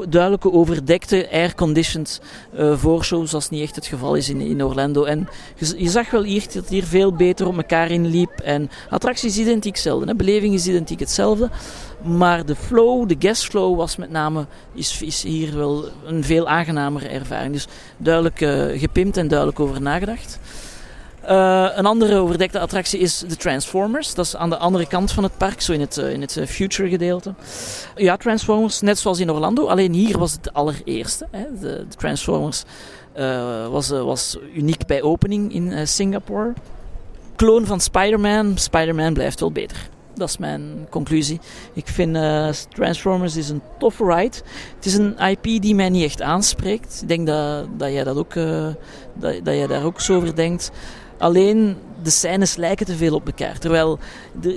duidelijke 0.09 0.51
overdekte 0.51 1.27
air-conditioned 1.31 2.21
uh, 2.59 2.77
voorshow, 2.77 3.27
zoals 3.27 3.49
niet 3.49 3.61
echt 3.61 3.75
het 3.75 3.85
geval 3.85 4.15
is 4.15 4.29
in, 4.29 4.41
in 4.41 4.63
Orlando. 4.63 5.03
En 5.03 5.27
je, 5.77 5.89
zag 5.89 6.11
wel 6.11 6.23
hier 6.23 6.45
dat 6.53 6.69
hier 6.69 6.83
veel 6.83 7.13
beter 7.13 7.47
op 7.47 7.57
elkaar 7.57 7.91
inliep. 7.91 8.39
En 8.43 8.69
attractie 8.89 9.29
is 9.29 9.37
identiek 9.37 9.73
hetzelfde, 9.73 10.05
hè? 10.05 10.15
beleving 10.15 10.53
is 10.53 10.67
identiek 10.67 10.99
hetzelfde. 10.99 11.49
Maar 12.03 12.45
de 12.45 12.55
flow, 12.55 13.09
de 13.09 13.15
guest 13.19 13.45
flow 13.45 13.77
was 13.77 13.95
met 13.95 14.11
name, 14.11 14.45
is, 14.73 15.23
hier 15.23 15.57
wel 15.57 15.85
een 16.05 16.23
veel 16.23 16.47
aangenamere 16.47 17.07
ervaring. 17.07 17.53
Dus 17.53 17.67
duidelijk 17.97 18.41
uh, 18.41 18.79
gepimpt 18.79 19.17
en 19.17 19.27
duidelijk 19.27 19.59
over 19.59 19.81
nagedacht. 19.81 20.39
Uh, 21.23 21.69
een 21.75 21.85
andere 21.85 22.15
overdekte 22.15 22.59
attractie 22.59 22.99
is 22.99 23.23
de 23.27 23.35
Transformers. 23.35 24.13
Dat 24.13 24.25
is 24.25 24.35
aan 24.35 24.49
de 24.49 24.57
andere 24.57 24.87
kant 24.87 25.11
van 25.11 25.23
het 25.23 25.37
park, 25.37 25.61
zo 25.61 25.71
in 25.71 25.79
het, 25.79 25.97
uh, 25.97 26.11
in 26.11 26.21
het 26.21 26.35
uh, 26.35 26.45
future 26.45 26.89
gedeelte. 26.89 27.33
Ja, 27.95 28.17
Transformers, 28.17 28.81
net 28.81 28.99
zoals 28.99 29.19
in 29.19 29.31
Orlando, 29.31 29.67
alleen 29.67 29.93
hier 29.93 30.17
was 30.17 30.31
het 30.31 30.43
de 30.43 30.53
allereerste. 30.53 31.27
Hè. 31.31 31.43
De, 31.59 31.85
de 31.89 31.95
Transformers 31.97 32.63
was, 33.69 33.89
was 33.89 34.37
uniek 34.53 34.85
bij 34.85 35.01
opening 35.01 35.53
in 35.53 35.87
Singapore. 35.87 36.53
Kloon 37.35 37.65
van 37.65 37.79
Spider-Man, 37.79 38.57
Spider-Man 38.57 39.13
blijft 39.13 39.39
wel 39.39 39.51
beter. 39.51 39.89
Dat 40.15 40.29
is 40.29 40.37
mijn 40.37 40.87
conclusie. 40.89 41.39
Ik 41.73 41.87
vind 41.87 42.17
Transformers 42.69 43.35
is 43.35 43.49
een 43.49 43.61
toffe 43.79 44.05
ride. 44.05 44.37
Het 44.75 44.85
is 44.85 44.93
een 44.93 45.17
IP 45.17 45.43
die 45.43 45.75
mij 45.75 45.89
niet 45.89 46.03
echt 46.03 46.21
aanspreekt. 46.21 46.99
Ik 47.01 47.07
denk 47.07 47.27
dat, 47.27 47.67
dat 47.77 47.91
jij 47.91 48.03
dat 48.03 48.17
ook, 48.17 48.33
dat, 48.33 48.75
dat 49.43 49.55
jij 49.55 49.67
daar 49.67 49.83
ook 49.83 50.01
zo 50.01 50.15
over 50.15 50.35
denkt. 50.35 50.71
Alleen 51.19 51.75
de 52.03 52.09
scènes 52.09 52.55
lijken 52.55 52.85
te 52.85 52.95
veel 52.95 53.15
op 53.15 53.25
elkaar. 53.25 53.57
Terwijl 53.57 53.99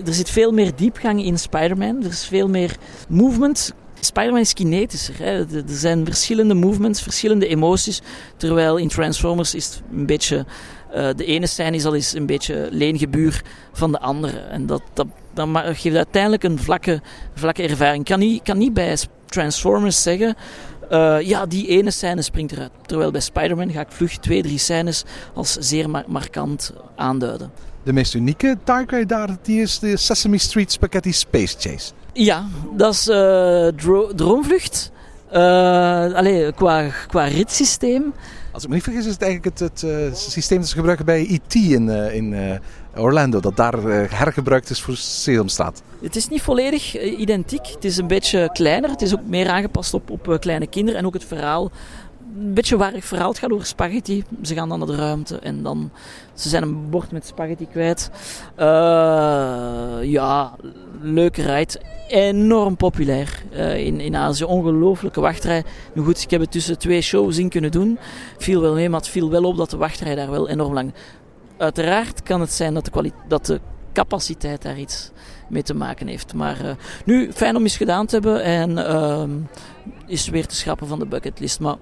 er, 0.04 0.14
zit 0.14 0.30
veel 0.30 0.52
meer 0.52 0.72
diepgang 0.76 1.24
in 1.24 1.38
Spider-Man. 1.38 2.02
Er 2.04 2.10
is 2.10 2.24
veel 2.24 2.48
meer 2.48 2.76
movement. 3.08 3.72
Spider-Man 4.00 4.40
is 4.40 4.52
kinetischer. 4.52 5.18
Hè. 5.18 5.38
Er 5.38 5.62
zijn 5.66 6.04
verschillende 6.04 6.54
movements, 6.54 7.02
verschillende 7.02 7.46
emoties. 7.46 8.00
Terwijl 8.36 8.76
in 8.76 8.88
Transformers 8.88 9.54
is 9.54 9.64
het 9.66 9.82
een 9.92 10.06
beetje. 10.06 10.44
Uh, 10.94 11.08
de 11.16 11.24
ene 11.24 11.46
scène 11.46 11.76
is 11.76 11.84
al 11.84 11.94
eens 11.94 12.14
een 12.14 12.26
beetje 12.26 12.68
leengebuur 12.70 13.42
van 13.72 13.92
de 13.92 14.00
andere. 14.00 14.38
En 14.38 14.66
dat, 14.66 14.82
dat, 14.92 15.06
dat 15.34 15.48
geeft 15.72 15.96
uiteindelijk 15.96 16.42
een 16.42 16.58
vlakke, 16.58 17.00
vlakke 17.34 17.62
ervaring. 17.62 17.98
Ik 17.98 18.10
kan 18.10 18.18
niet, 18.18 18.42
kan 18.42 18.58
niet 18.58 18.74
bij 18.74 18.96
Transformers 19.26 20.02
zeggen. 20.02 20.36
Uh, 20.90 21.20
ja, 21.20 21.46
die 21.46 21.68
ene 21.68 21.90
scène 21.90 22.22
springt 22.22 22.52
eruit. 22.52 22.70
Terwijl 22.86 23.10
bij 23.10 23.20
Spider-Man 23.20 23.70
ga 23.70 23.80
ik 23.80 23.90
vlug 23.90 24.16
twee, 24.16 24.42
drie 24.42 24.58
scènes 24.58 25.04
als 25.34 25.52
zeer 25.52 25.90
mar 25.90 26.04
markant 26.06 26.72
aanduiden. 26.96 27.50
De 27.82 27.92
meest 27.92 28.14
unieke 28.14 28.58
Ride 28.64 29.06
daar, 29.06 29.36
die 29.42 29.60
is 29.60 29.78
de 29.78 29.96
Sesame 29.96 30.38
Street 30.38 30.72
Spaghetti 30.72 31.12
Space 31.12 31.56
Chase. 31.58 31.92
Ja, 32.12 32.46
dat 32.76 32.92
is 32.92 33.08
uh, 33.08 33.66
dro 33.66 34.14
droomvlucht. 34.14 34.90
Uh, 35.32 35.38
allee, 36.14 36.52
qua, 36.52 36.88
qua 37.08 37.24
ritssysteem. 37.24 38.12
Als 38.52 38.62
ik 38.62 38.68
me 38.68 38.74
niet 38.74 38.84
vergis 38.84 39.06
is 39.06 39.12
het 39.12 39.22
eigenlijk 39.22 39.58
het, 39.58 39.70
het 39.70 39.82
uh, 39.82 40.14
systeem 40.14 40.58
dat 40.58 40.68
ze 40.68 40.74
gebruiken 40.74 41.04
bij 41.04 41.26
E.T. 41.28 41.54
in, 41.54 41.88
in 41.88 42.60
Orlando. 42.96 43.40
Dat 43.40 43.56
daar 43.56 43.82
hergebruikt 44.10 44.70
is 44.70 44.80
voor 44.80 44.96
Sesamstraat. 44.96 45.82
Het 46.02 46.16
is 46.16 46.28
niet 46.28 46.42
volledig 46.42 47.02
identiek. 47.02 47.66
Het 47.66 47.84
is 47.84 47.96
een 47.96 48.06
beetje 48.06 48.50
kleiner. 48.52 48.90
Het 48.90 49.02
is 49.02 49.14
ook 49.14 49.26
meer 49.26 49.48
aangepast 49.48 49.94
op, 49.94 50.10
op 50.10 50.36
kleine 50.40 50.66
kinderen. 50.66 51.00
En 51.00 51.06
ook 51.06 51.14
het 51.14 51.24
verhaal 51.24 51.70
een 52.38 52.54
beetje 52.54 52.76
warig 52.76 53.04
verhaal. 53.04 53.28
Het 53.28 53.38
gaat 53.38 53.52
over 53.52 53.66
spaghetti. 53.66 54.24
Ze 54.42 54.54
gaan 54.54 54.68
dan 54.68 54.78
naar 54.78 54.88
de 54.88 54.96
ruimte 54.96 55.38
en 55.38 55.62
dan... 55.62 55.90
Ze 56.34 56.48
zijn 56.48 56.62
een 56.62 56.90
bord 56.90 57.12
met 57.12 57.26
spaghetti 57.26 57.66
kwijt. 57.66 58.10
Uh, 58.58 58.64
ja, 60.02 60.56
leuke 61.00 61.42
ride. 61.42 61.80
Enorm 62.08 62.76
populair 62.76 63.42
uh, 63.52 63.86
in, 63.86 64.00
in 64.00 64.16
Azië. 64.16 64.44
Ongelooflijke 64.44 65.20
wachtrij. 65.20 65.64
Nu 65.94 66.02
goed, 66.02 66.22
ik 66.22 66.30
heb 66.30 66.40
het 66.40 66.50
tussen 66.50 66.78
twee 66.78 67.00
shows 67.00 67.38
in 67.38 67.48
kunnen 67.48 67.70
doen. 67.70 67.98
Viel 68.38 68.60
wel 68.60 68.74
mee, 68.74 68.88
maar 68.88 69.00
het 69.00 69.08
viel 69.08 69.30
wel 69.30 69.44
op 69.44 69.56
dat 69.56 69.70
de 69.70 69.76
wachtrij 69.76 70.14
daar 70.14 70.30
wel 70.30 70.48
enorm 70.48 70.72
lang... 70.72 70.94
Uiteraard 71.56 72.22
kan 72.22 72.40
het 72.40 72.52
zijn 72.52 72.74
dat 72.74 72.84
de, 72.84 73.12
dat 73.28 73.46
de 73.46 73.60
capaciteit 73.92 74.62
daar 74.62 74.78
iets 74.78 75.10
mee 75.52 75.62
te 75.62 75.74
maken 75.74 76.06
heeft. 76.06 76.34
Maar 76.34 76.64
uh, 76.64 76.70
nu, 77.04 77.32
fijn 77.32 77.56
om 77.56 77.62
eens 77.62 77.76
gedaan 77.76 78.06
te 78.06 78.14
hebben 78.14 78.42
en 78.42 78.70
uh, 78.70 79.22
is 80.06 80.28
weer 80.28 80.46
te 80.46 80.54
schrappen 80.54 80.86
van 80.88 80.98
de 80.98 81.06
bucketlist. 81.06 81.60
Maar 81.60 81.76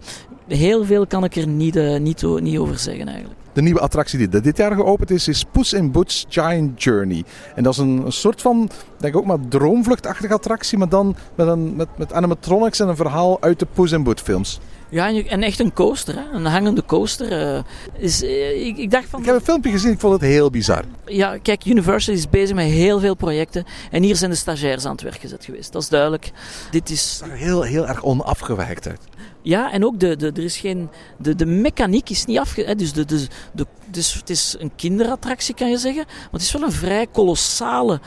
heel 0.46 0.84
veel 0.84 1.06
kan 1.06 1.24
ik 1.24 1.36
er 1.36 1.46
niet, 1.46 1.76
uh, 1.76 1.98
niet, 1.98 2.22
niet 2.40 2.58
over 2.58 2.78
zeggen 2.78 3.08
eigenlijk. 3.08 3.38
De 3.52 3.62
nieuwe 3.62 3.80
attractie 3.80 4.18
die 4.18 4.40
dit 4.40 4.56
jaar 4.56 4.74
geopend 4.74 5.10
is, 5.10 5.28
is 5.28 5.44
Puss 5.44 5.72
in 5.72 5.90
Boots 5.90 6.26
Giant 6.28 6.82
Journey. 6.82 7.24
En 7.54 7.62
dat 7.62 7.72
is 7.72 7.78
een, 7.78 8.04
een 8.04 8.12
soort 8.12 8.42
van, 8.42 8.70
denk 8.96 9.14
ik 9.14 9.20
ook 9.20 9.26
maar 9.26 9.48
droomvluchtachtige 9.48 10.34
attractie, 10.34 10.78
maar 10.78 10.88
dan 10.88 11.16
met, 11.34 11.46
een, 11.46 11.76
met, 11.76 11.88
met 11.98 12.12
animatronics 12.12 12.80
en 12.80 12.88
een 12.88 12.96
verhaal 12.96 13.42
uit 13.42 13.58
de 13.58 13.66
Puss 13.72 13.92
in 13.92 14.02
Boots 14.02 14.22
films. 14.22 14.60
Ja, 14.90 15.08
en 15.08 15.42
echt 15.42 15.60
een 15.60 15.72
coaster, 15.72 16.14
hè? 16.14 16.22
een 16.32 16.44
hangende 16.44 16.84
coaster. 16.84 17.54
Uh, 17.54 17.62
is, 17.98 18.22
uh, 18.22 18.66
ik, 18.66 18.76
ik, 18.76 18.90
dacht 18.90 19.08
van... 19.08 19.20
Ik 19.20 19.26
heb 19.26 19.34
een 19.34 19.40
filmpje 19.40 19.70
gezien, 19.70 19.92
ik 19.92 20.00
vond 20.00 20.12
het 20.12 20.30
heel 20.30 20.50
bizar. 20.50 20.84
Ja, 21.06 21.38
kijk, 21.38 21.64
Universal 21.64 22.14
is 22.14 22.28
bezig 22.28 22.56
met 22.56 22.66
heel 22.66 23.00
veel 23.00 23.14
projecten. 23.14 23.64
En 23.90 24.02
hier 24.02 24.16
zijn 24.16 24.30
de 24.30 24.36
stagiairs 24.36 24.84
aan 24.84 24.92
het 24.92 25.02
werk 25.02 25.20
gezet 25.20 25.44
geweest. 25.44 25.72
Dat 25.72 25.82
is 25.82 25.88
duidelijk. 25.88 26.30
Dit 26.70 26.90
is... 26.90 27.20
Heel, 27.28 27.62
heel 27.62 27.88
erg 27.88 28.02
onafgewerkt 28.02 28.88
uit. 28.88 29.00
Ja, 29.42 29.72
en 29.72 29.84
ook 29.84 30.00
de, 30.00 30.16
de, 30.16 30.26
er 30.26 30.44
is 30.44 30.56
geen, 30.56 30.88
de, 31.18 31.34
de 31.34 31.46
mechaniek 31.46 32.10
is 32.10 32.24
niet 32.24 32.38
afge... 32.38 32.74
Dus, 32.74 32.92
de, 32.92 33.04
de, 33.04 33.26
de, 33.52 33.66
dus 33.86 34.14
het 34.14 34.30
is 34.30 34.56
een 34.58 34.72
kinderattractie, 34.76 35.54
kan 35.54 35.70
je 35.70 35.78
zeggen. 35.78 36.04
Maar 36.06 36.28
het 36.30 36.42
is 36.42 36.52
wel 36.52 36.62
een 36.62 36.72
vrij 36.72 37.06
kolossale 37.06 38.00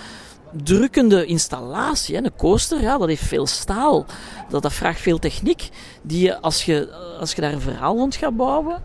drukkende 0.64 1.26
installatie. 1.26 2.18
Een 2.18 2.36
coaster, 2.38 2.82
ja, 2.82 2.98
dat 2.98 3.08
heeft 3.08 3.24
veel 3.24 3.48
staal. 3.48 4.06
Dat, 4.50 4.62
dat 4.62 4.74
vraagt 4.74 5.00
veel 5.00 5.20
techniek. 5.20 5.70
Die 6.02 6.34
als, 6.34 6.66
je, 6.66 6.92
als 7.20 7.34
je 7.34 7.42
daar 7.42 7.54
een 7.54 7.62
verhaal 7.62 7.96
rond 7.96 8.16
gaat 8.16 8.36
bouwen 8.36 8.82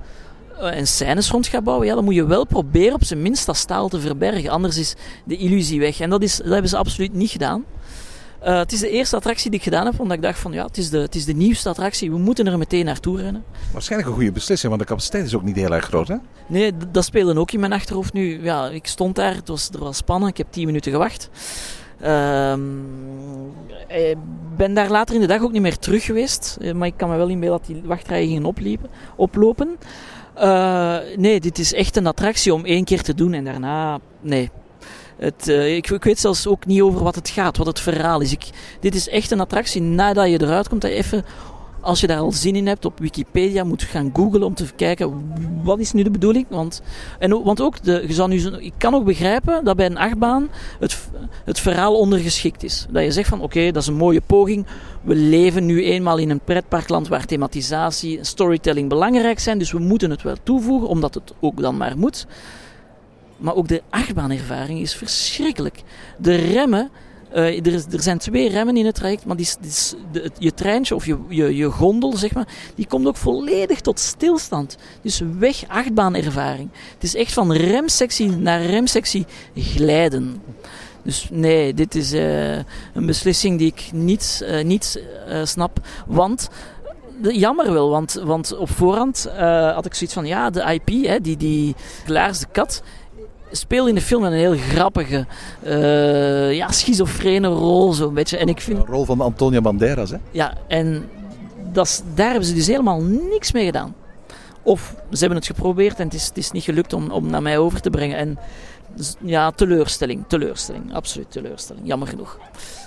en 0.61 0.87
scènes 0.87 1.31
rond 1.31 1.47
gaat 1.47 1.65
bouwen, 1.65 1.87
ja, 1.87 1.95
dan 1.95 2.05
moet 2.05 2.15
je 2.15 2.27
wel 2.27 2.47
proberen 2.47 2.95
op 2.95 3.05
zijn 3.05 3.23
minst 3.23 3.47
dat 3.47 3.57
staal 3.57 3.89
te 3.89 4.01
verbergen. 4.01 4.51
Anders 4.51 4.77
is 4.77 4.95
de 5.25 5.37
illusie 5.37 5.81
weg. 5.81 6.01
En 6.01 6.11
dat, 6.11 6.23
is, 6.23 6.37
dat 6.37 6.53
hebben 6.53 6.69
ze 6.69 6.77
absoluut 6.77 7.13
niet 7.13 7.31
gedaan. 7.31 7.65
Uh, 8.43 8.59
het 8.59 8.73
is 8.73 8.81
de 8.81 8.91
eerste 8.91 9.17
attractie 9.17 9.51
die 9.51 9.59
ik 9.59 9.65
gedaan 9.65 9.87
heb, 9.87 10.01
omdat 10.01 10.17
ik 10.17 10.23
dacht 10.23 10.39
van 10.39 10.53
ja, 10.53 10.65
het 10.65 10.79
is, 10.79 10.91
de, 10.91 10.99
het 10.99 11.15
is 11.15 11.25
de 11.25 11.33
nieuwste 11.33 11.69
attractie, 11.69 12.11
we 12.11 12.19
moeten 12.19 12.47
er 12.47 12.59
meteen 12.59 12.85
naartoe 12.85 13.21
rennen. 13.21 13.45
Waarschijnlijk 13.73 14.11
een 14.11 14.17
goede 14.17 14.33
beslissing, 14.33 14.69
want 14.69 14.83
de 14.83 14.89
capaciteit 14.89 15.25
is 15.25 15.35
ook 15.35 15.43
niet 15.43 15.57
heel 15.57 15.75
erg 15.75 15.85
groot 15.85 16.09
hè? 16.09 16.17
Nee, 16.47 16.73
dat 16.91 17.05
speelde 17.05 17.39
ook 17.39 17.53
in 17.53 17.61
mijn 17.61 17.73
achterhoofd 17.73 18.13
nu. 18.13 18.43
Ja, 18.43 18.69
ik 18.69 18.87
stond 18.87 19.17
daar, 19.17 19.35
het 19.35 19.49
was, 19.49 19.69
er 19.73 19.79
was 19.79 20.03
ik 20.29 20.37
heb 20.37 20.47
tien 20.51 20.67
minuten 20.67 20.93
gewacht. 20.93 21.31
Uh, 22.03 22.53
ik 23.89 24.17
ben 24.57 24.75
daar 24.75 24.91
later 24.91 25.15
in 25.15 25.21
de 25.21 25.27
dag 25.27 25.43
ook 25.43 25.53
niet 25.53 25.63
meer 25.63 25.79
terug 25.79 26.05
geweest, 26.05 26.57
eh, 26.61 26.73
maar 26.73 26.87
ik 26.87 26.97
kan 26.97 27.11
me 27.11 27.17
wel 27.17 27.29
inbeelden 27.29 27.59
dat 27.59 27.77
die 27.77 27.89
wachtrijen 27.89 28.29
gingen 28.29 28.45
opliepen, 28.45 28.91
oplopen. 29.17 29.77
Uh, 30.37 30.97
nee, 31.17 31.41
dit 31.41 31.59
is 31.59 31.73
echt 31.73 31.97
een 31.97 32.07
attractie 32.07 32.55
om 32.55 32.65
één 32.65 32.85
keer 32.85 33.03
te 33.03 33.15
doen 33.15 33.33
en 33.33 33.45
daarna, 33.45 33.99
nee, 34.21 34.51
het, 35.19 35.49
uh, 35.49 35.77
ik, 35.77 35.91
ik, 35.91 36.05
weet 36.05 36.19
zelfs 36.19 36.47
ook 36.47 36.67
niet 36.67 36.81
over 36.81 37.03
wat 37.03 37.15
het 37.15 37.29
gaat, 37.29 37.57
wat 37.57 37.67
het 37.67 37.81
verhaal 37.81 38.21
is. 38.21 38.33
Ik, 38.33 38.51
dit 38.81 38.95
is 38.95 39.09
echt 39.09 39.31
een 39.31 39.41
attractie 39.41 39.83
nadat 39.83 40.31
je 40.31 40.43
eruit 40.43 40.69
komt, 40.69 40.81
dat 40.81 40.91
even, 40.91 41.25
als 41.81 42.01
je 42.01 42.07
daar 42.07 42.19
al 42.19 42.33
zin 42.33 42.57
in 42.57 42.67
hebt, 42.67 42.85
op 42.85 42.99
Wikipedia 42.99 43.65
moet 43.65 43.83
gaan 43.83 44.11
googlen 44.13 44.43
om 44.43 44.55
te 44.55 44.65
kijken 44.77 45.33
wat 45.63 45.79
is 45.79 45.93
nu 45.93 46.03
de 46.03 46.11
bedoeling. 46.11 46.47
Want, 46.49 46.83
en, 47.19 47.43
want 47.43 47.61
ook, 47.61 47.83
de, 47.83 48.05
je 48.07 48.13
zou 48.13 48.29
nu, 48.29 48.37
ik 48.59 48.73
kan 48.79 48.95
ook 48.95 49.05
begrijpen 49.05 49.65
dat 49.65 49.77
bij 49.77 49.87
een 49.87 49.99
achtbaan 49.99 50.49
het, 50.81 51.09
het 51.45 51.61
verhaal 51.61 51.99
ondergeschikt 51.99 52.63
is. 52.63 52.87
Dat 52.91 53.05
je 53.05 53.13
zegt 53.13 53.29
van 53.29 53.41
oké, 53.41 53.71
dat 53.71 53.83
is 53.83 53.89
een 53.89 53.95
mooie 53.95 54.23
poging. 54.27 54.67
We 55.03 55.15
leven 55.15 55.67
nu 55.67 55.85
eenmaal 55.85 56.19
in 56.19 56.31
een 56.31 56.41
pretparkland 56.45 57.09
waar 57.09 57.25
thematisatie 57.25 58.19
en 58.19 58.25
storytelling 58.25 58.89
belangrijk 58.89 59.39
zijn. 59.39 59.59
Dus 59.59 59.73
we 59.73 59.79
moeten 59.79 60.11
het 60.11 60.23
wel 60.23 60.37
toevoegen, 60.43 60.89
omdat 60.89 61.15
het 61.15 61.33
ook 61.41 61.61
dan 61.61 61.77
maar 61.77 61.99
moet. 61.99 62.27
Maar 63.39 63.55
ook 63.55 63.69
de 63.69 63.83
achtbaanervaring 63.91 64.81
is 64.81 64.95
verschrikkelijk. 64.95 65.83
De 66.19 66.35
remmen, 66.35 66.91
uh, 67.35 67.67
er, 67.67 67.73
is, 67.73 67.85
er, 67.91 68.03
zijn 68.03 68.19
twee 68.19 68.49
remmen 68.49 68.77
in 68.77 68.87
het 68.87 68.95
traject, 68.95 69.25
maar 69.25 69.37
die, 69.37 69.49
de, 70.13 70.31
je 70.39 70.55
treintje 70.55 70.95
of 70.95 71.07
je, 71.07 71.19
je, 71.29 71.57
je, 71.57 71.71
gondel, 71.71 72.17
zeg 72.17 72.35
maar, 72.35 72.49
die 72.75 72.87
komt 72.87 73.07
ook 73.07 73.17
volledig 73.17 73.81
tot 73.81 73.99
stilstand. 73.99 74.77
Dus 75.03 75.23
weg 75.39 75.69
achtbaanervaring. 75.69 76.71
Het 76.95 77.03
is 77.03 77.15
echt 77.15 77.33
van 77.33 77.53
remsectie 77.53 78.31
naar 78.31 78.63
remsectie 78.63 79.27
glijden. 79.55 80.43
Dus 81.03 81.29
nee, 81.31 81.75
dit 81.75 81.95
is 81.95 82.13
uh, 82.13 82.57
een 82.57 83.07
beslissing 83.07 83.59
die 83.59 83.67
ik 83.67 83.91
niet, 83.93 84.45
uh, 84.45 84.65
niet 84.65 85.03
snap. 85.43 85.79
Want 86.07 86.49
jammer 87.23 87.73
wel, 87.73 87.91
want, 87.91 88.13
want 88.13 88.57
op 88.57 88.71
voorhand 88.71 89.31
had 89.75 89.87
ik 89.87 89.95
zoiets 89.95 90.15
van, 90.15 90.27
ja, 90.27 90.51
de 90.51 90.81
IP, 90.81 91.07
hè, 91.07 91.21
die, 91.21 91.37
die 91.37 91.75
Glaars 92.05 92.39
de 92.39 92.47
kat, 92.53 92.83
speelt 93.51 93.89
in 93.89 93.95
de 93.95 94.01
film 94.01 94.25
een 94.25 94.33
heel 94.33 94.57
grappige, 94.57 95.27
uh, 95.67 96.55
ja, 96.55 96.71
schizofrene 96.71 97.49
rol 97.49 97.93
zo'n 97.93 98.15
beetje. 98.15 98.37
En 98.37 98.49
ik 98.49 98.61
vind... 98.61 98.87
De 98.87 98.93
rol 98.93 99.05
van 99.05 99.21
Antonia 99.21 99.61
Banderas, 99.61 100.11
hè? 100.11 100.17
Ja, 100.31 100.55
en 100.69 101.09
dat 101.73 102.03
daar 102.15 102.31
hebben 102.31 102.49
ze 102.49 102.55
dus 102.55 102.67
helemaal 102.67 103.03
niks 103.03 103.53
mee 103.53 103.65
gedaan. 103.65 103.95
Of 104.63 104.95
ze 105.11 105.19
hebben 105.19 105.39
het 105.39 105.47
geprobeerd 105.47 105.99
en 105.99 106.05
het 106.05 106.15
is, 106.15 106.27
het 106.27 106.37
is 106.37 106.51
niet 106.51 106.65
gelukt 106.65 106.93
om, 106.93 107.11
om 107.11 107.31
naar 107.31 107.43
mij 107.43 107.59
over 107.59 107.81
te 107.81 107.91
brengen. 107.91 108.17
En 108.17 108.39
ja, 109.21 109.51
teleurstelling, 109.51 110.25
teleurstelling, 110.29 110.95
absoluut 110.95 111.31
teleurstelling, 111.31 111.87
jammer 111.87 112.09
genoeg. 112.09 112.39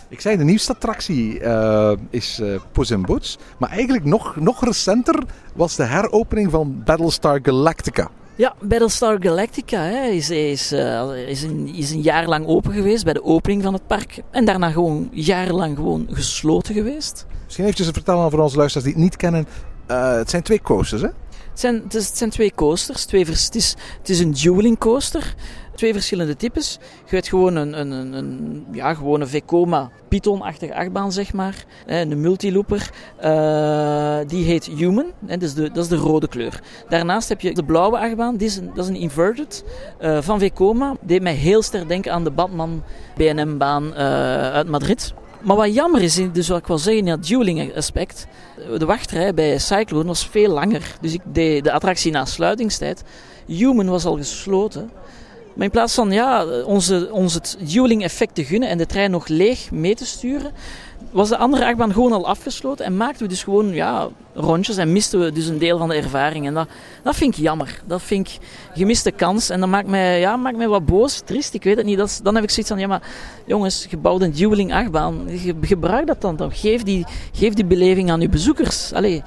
Ik 0.10 0.21
zei, 0.21 0.38
de 0.38 0.43
nieuwste 0.43 0.71
attractie 0.71 1.39
uh, 1.39 1.91
is 2.10 2.39
uh, 2.41 2.60
Puss 2.71 2.91
in 2.91 3.02
Boots. 3.02 3.38
Maar 3.58 3.69
eigenlijk 3.69 4.06
nog, 4.06 4.36
nog 4.36 4.63
recenter 4.63 5.24
was 5.54 5.76
de 5.76 5.84
heropening 5.84 6.52
van 6.52 6.82
Battlestar 6.86 7.39
Galactica. 7.41 8.10
Ja, 8.35 8.55
Battlestar 8.61 9.17
Galactica 9.19 9.81
hè, 9.81 10.07
is, 10.07 10.29
is, 10.29 10.73
uh, 10.73 11.27
is, 11.27 11.43
een, 11.43 11.67
is 11.75 11.91
een 11.91 12.01
jaar 12.01 12.27
lang 12.27 12.47
open 12.47 12.73
geweest 12.73 13.03
bij 13.03 13.13
de 13.13 13.23
opening 13.23 13.63
van 13.63 13.73
het 13.73 13.87
park. 13.87 14.21
En 14.31 14.45
daarna 14.45 14.71
gewoon 14.71 15.09
jarenlang 15.11 15.75
gewoon 15.75 16.07
gesloten 16.11 16.73
geweest. 16.73 17.25
Misschien 17.43 17.63
eventjes 17.63 17.87
een 17.87 17.93
vertellen 17.93 18.31
voor 18.31 18.39
onze 18.39 18.57
luisteraars 18.57 18.85
die 18.85 18.95
het 18.95 19.03
niet 19.03 19.17
kennen. 19.17 19.47
Uh, 19.87 20.13
het 20.13 20.29
zijn 20.29 20.43
twee 20.43 20.61
coasters, 20.61 21.01
hè? 21.01 21.07
Het 21.07 21.59
zijn, 21.59 21.75
het, 21.83 21.95
is, 21.95 22.07
het 22.07 22.17
zijn 22.17 22.29
twee 22.29 22.51
coasters. 22.55 23.05
Twee 23.05 23.25
vers, 23.25 23.45
het, 23.45 23.55
is, 23.55 23.75
het 23.97 24.09
is 24.09 24.19
een 24.19 24.31
dueling 24.31 24.77
coaster. 24.77 25.35
Twee 25.75 25.93
verschillende 25.93 26.36
types. 26.36 26.79
Je 27.05 27.15
hebt 27.15 27.27
gewoon 27.27 27.55
een, 27.55 27.79
een, 27.79 27.91
een, 27.91 28.13
een 28.13 28.65
ja, 28.71 28.95
Vekoma 29.25 29.89
Python-achtige 30.07 30.75
achtbaan, 30.75 31.12
zeg 31.12 31.34
maar. 31.34 31.65
Een 31.86 32.21
multilooper. 32.21 32.89
Uh, 33.23 34.17
die 34.27 34.45
heet 34.45 34.65
Human. 34.65 35.05
Dat 35.19 35.41
is, 35.41 35.53
de, 35.53 35.71
dat 35.71 35.84
is 35.84 35.89
de 35.89 35.95
rode 35.95 36.27
kleur. 36.27 36.62
Daarnaast 36.89 37.29
heb 37.29 37.41
je 37.41 37.53
de 37.53 37.63
blauwe 37.63 37.97
achtbaan. 37.97 38.38
Die 38.38 38.47
is 38.47 38.60
dat 38.75 38.77
is 38.77 38.88
een 38.88 38.95
inverted 38.95 39.63
uh, 40.01 40.21
van 40.21 40.39
Vekoma. 40.39 40.95
Deed 41.01 41.21
mij 41.21 41.34
heel 41.34 41.62
sterk 41.62 41.88
denken 41.88 42.13
aan 42.13 42.23
de 42.23 42.31
Batman 42.31 42.84
BNM-baan 43.15 43.93
uit 43.93 44.67
Madrid. 44.67 45.13
Maar 45.41 45.55
wat 45.55 45.73
jammer 45.73 46.01
is, 46.01 46.21
dus 46.31 46.47
wat 46.47 46.60
ik 46.60 46.67
wil 46.67 46.77
zeggen, 46.77 47.01
in 47.01 47.10
dat 47.10 47.27
dueling 47.27 47.75
aspect, 47.75 48.27
de 48.77 48.86
wachtrij 48.86 49.34
bij 49.34 49.57
Cyclone 49.57 50.07
was 50.07 50.27
veel 50.27 50.53
langer. 50.53 50.95
Dus 51.01 51.13
ik 51.13 51.21
deed 51.25 51.63
de 51.63 51.71
attractie 51.71 52.12
na 52.12 52.25
sluitingstijd. 52.25 53.03
Human 53.47 53.89
was 53.89 54.05
al 54.05 54.15
gesloten. 54.15 54.89
Maar 55.53 55.65
in 55.65 55.71
plaats 55.71 55.93
van 55.93 56.11
ja, 56.11 56.45
onze, 56.63 57.09
ons 57.11 57.33
het 57.33 57.57
dueling 57.59 58.03
effect 58.03 58.35
te 58.35 58.43
gunnen 58.43 58.69
en 58.69 58.77
de 58.77 58.85
trein 58.85 59.11
nog 59.11 59.27
leeg 59.27 59.71
mee 59.71 59.95
te 59.95 60.05
sturen, 60.05 60.51
was 61.11 61.29
de 61.29 61.37
andere 61.37 61.65
achtbaan 61.65 61.93
gewoon 61.93 62.11
al 62.11 62.27
afgesloten 62.27 62.85
en 62.85 62.97
maakten 62.97 63.21
we 63.21 63.27
dus 63.27 63.43
gewoon 63.43 63.73
ja, 63.73 64.07
rondjes 64.33 64.77
en 64.77 64.91
misten 64.91 65.19
we 65.19 65.31
dus 65.31 65.47
een 65.47 65.57
deel 65.57 65.77
van 65.77 65.89
de 65.89 65.95
ervaring. 65.95 66.45
En 66.45 66.53
dat, 66.53 66.67
dat 67.03 67.15
vind 67.15 67.35
ik 67.35 67.41
jammer. 67.41 67.81
Dat 67.85 68.01
vind 68.01 68.27
ik 68.27 68.37
gemiste 68.73 69.11
kans. 69.11 69.49
En 69.49 69.59
dat 69.59 69.69
maakt 69.69 69.87
mij, 69.87 70.19
ja, 70.19 70.35
maakt 70.35 70.57
mij 70.57 70.67
wat 70.67 70.85
boos, 70.85 71.21
triest. 71.25 71.53
Ik 71.53 71.63
weet 71.63 71.77
het 71.77 71.85
niet. 71.85 71.97
Dat 71.97 72.19
dan 72.23 72.35
heb 72.35 72.43
ik 72.43 72.49
zoiets 72.49 72.71
van, 72.71 72.79
ja 72.79 72.87
maar 72.87 73.01
jongens, 73.45 73.85
gebouwd 73.89 74.21
een 74.21 74.31
dueling 74.31 74.73
achtbaan. 74.73 75.27
Gebruik 75.61 76.07
dat 76.07 76.21
dan 76.21 76.35
toch. 76.35 76.59
Geef 76.59 76.83
die, 76.83 77.05
geef 77.31 77.53
die 77.53 77.65
beleving 77.65 78.11
aan 78.11 78.21
uw 78.21 78.29
bezoekers. 78.29 78.93
Allee, 78.93 79.23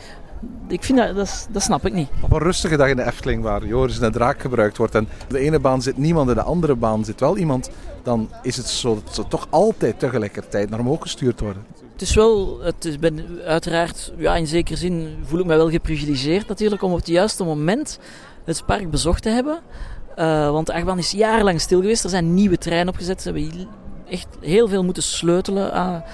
ik 0.69 0.85
vind 0.85 0.99
dat, 0.99 1.17
dat, 1.17 1.49
dat, 1.51 1.63
snap 1.63 1.87
ik 1.87 1.93
niet. 1.93 2.09
Op 2.21 2.33
een 2.33 2.39
rustige 2.39 2.77
dag 2.77 2.89
in 2.89 2.97
de 2.97 3.05
Efteling 3.05 3.43
waar 3.43 3.67
Joris 3.67 4.01
en 4.01 4.13
Draak 4.13 4.41
gebruikt 4.41 4.77
wordt 4.77 4.95
en 4.95 5.09
de 5.29 5.39
ene 5.39 5.59
baan 5.59 5.83
zit 5.83 5.97
niemand 5.97 6.29
en 6.29 6.35
de 6.35 6.43
andere 6.43 6.75
baan 6.75 7.05
zit 7.05 7.21
wel 7.21 7.37
iemand, 7.37 7.71
dan 8.03 8.31
is 8.43 8.57
het 8.57 8.67
zo 8.67 9.01
dat 9.05 9.15
ze 9.15 9.29
toch 9.29 9.47
altijd 9.51 9.99
tegelijkertijd 9.99 10.71
naar 10.71 10.81
omhoog 10.81 11.03
gestuurd 11.03 11.41
worden. 11.41 11.65
Het 11.93 12.03
is 12.03 12.15
wel, 12.15 12.61
het 12.61 12.85
is, 12.85 12.99
ben, 12.99 13.25
uiteraard, 13.45 14.13
ja, 14.17 14.37
in 14.37 14.47
zekere 14.47 14.77
zin 14.77 15.17
voel 15.25 15.41
ik 15.41 15.47
me 15.47 15.57
wel 15.57 15.71
geprivilegeerd 15.71 16.49
natuurlijk 16.49 16.83
om 16.83 16.91
op 16.91 16.99
het 16.99 17.07
juiste 17.07 17.45
moment 17.45 17.99
het 18.45 18.67
park 18.67 18.91
bezocht 18.91 19.23
te 19.23 19.29
hebben. 19.29 19.59
Uh, 20.19 20.51
want 20.51 20.67
de 20.67 20.75
achtbaan 20.75 20.99
is 20.99 21.11
jarenlang 21.11 21.61
stil 21.61 21.81
geweest. 21.81 22.05
Er 22.05 22.11
zijn 22.11 22.35
nieuwe 22.35 22.59
treinen 22.59 22.89
opgezet. 22.89 23.23
Ze 23.23 23.33
hebben 23.33 23.69
echt 24.09 24.27
heel 24.41 24.69
veel 24.69 24.85
moeten 24.85 25.03
sleutelen 25.03 25.73
aan, 25.73 26.05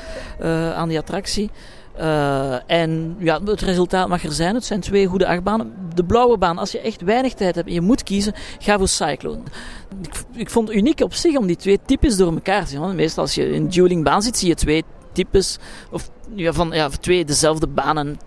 uh, 0.42 0.72
aan 0.72 0.88
die 0.88 0.98
attractie. 0.98 1.50
Uh, 1.98 2.70
en 2.70 3.16
ja, 3.18 3.40
het 3.44 3.60
resultaat 3.60 4.08
mag 4.08 4.24
er 4.24 4.32
zijn. 4.32 4.54
Het 4.54 4.64
zijn 4.64 4.80
twee 4.80 5.06
goede 5.06 5.26
achtbanen. 5.26 5.72
De 5.94 6.04
blauwe 6.04 6.38
baan, 6.38 6.58
als 6.58 6.72
je 6.72 6.80
echt 6.80 7.02
weinig 7.02 7.34
tijd 7.34 7.54
hebt 7.54 7.68
en 7.68 7.74
je 7.74 7.80
moet 7.80 8.02
kiezen, 8.02 8.34
ga 8.58 8.78
voor 8.78 8.88
Cyclone. 8.88 9.40
Ik, 10.32 10.50
vond 10.50 10.68
het 10.68 10.76
uniek 10.76 11.00
op 11.00 11.14
zich 11.14 11.36
om 11.36 11.46
die 11.46 11.56
twee 11.56 11.78
types 11.86 12.16
door 12.16 12.32
elkaar 12.32 12.64
te 12.64 12.68
zien. 12.68 12.94
Meestal 12.94 13.22
als 13.22 13.34
je 13.34 13.50
in 13.52 13.68
duelingbaan 13.68 14.22
zit, 14.22 14.36
zie 14.36 14.48
je 14.48 14.54
twee 14.54 14.84
types, 15.12 15.58
of 15.90 16.10
ja, 16.34 16.52
van 16.52 16.70
ja, 16.72 16.88
twee 16.88 17.24
dezelfde 17.24 17.66
banen 17.66 18.18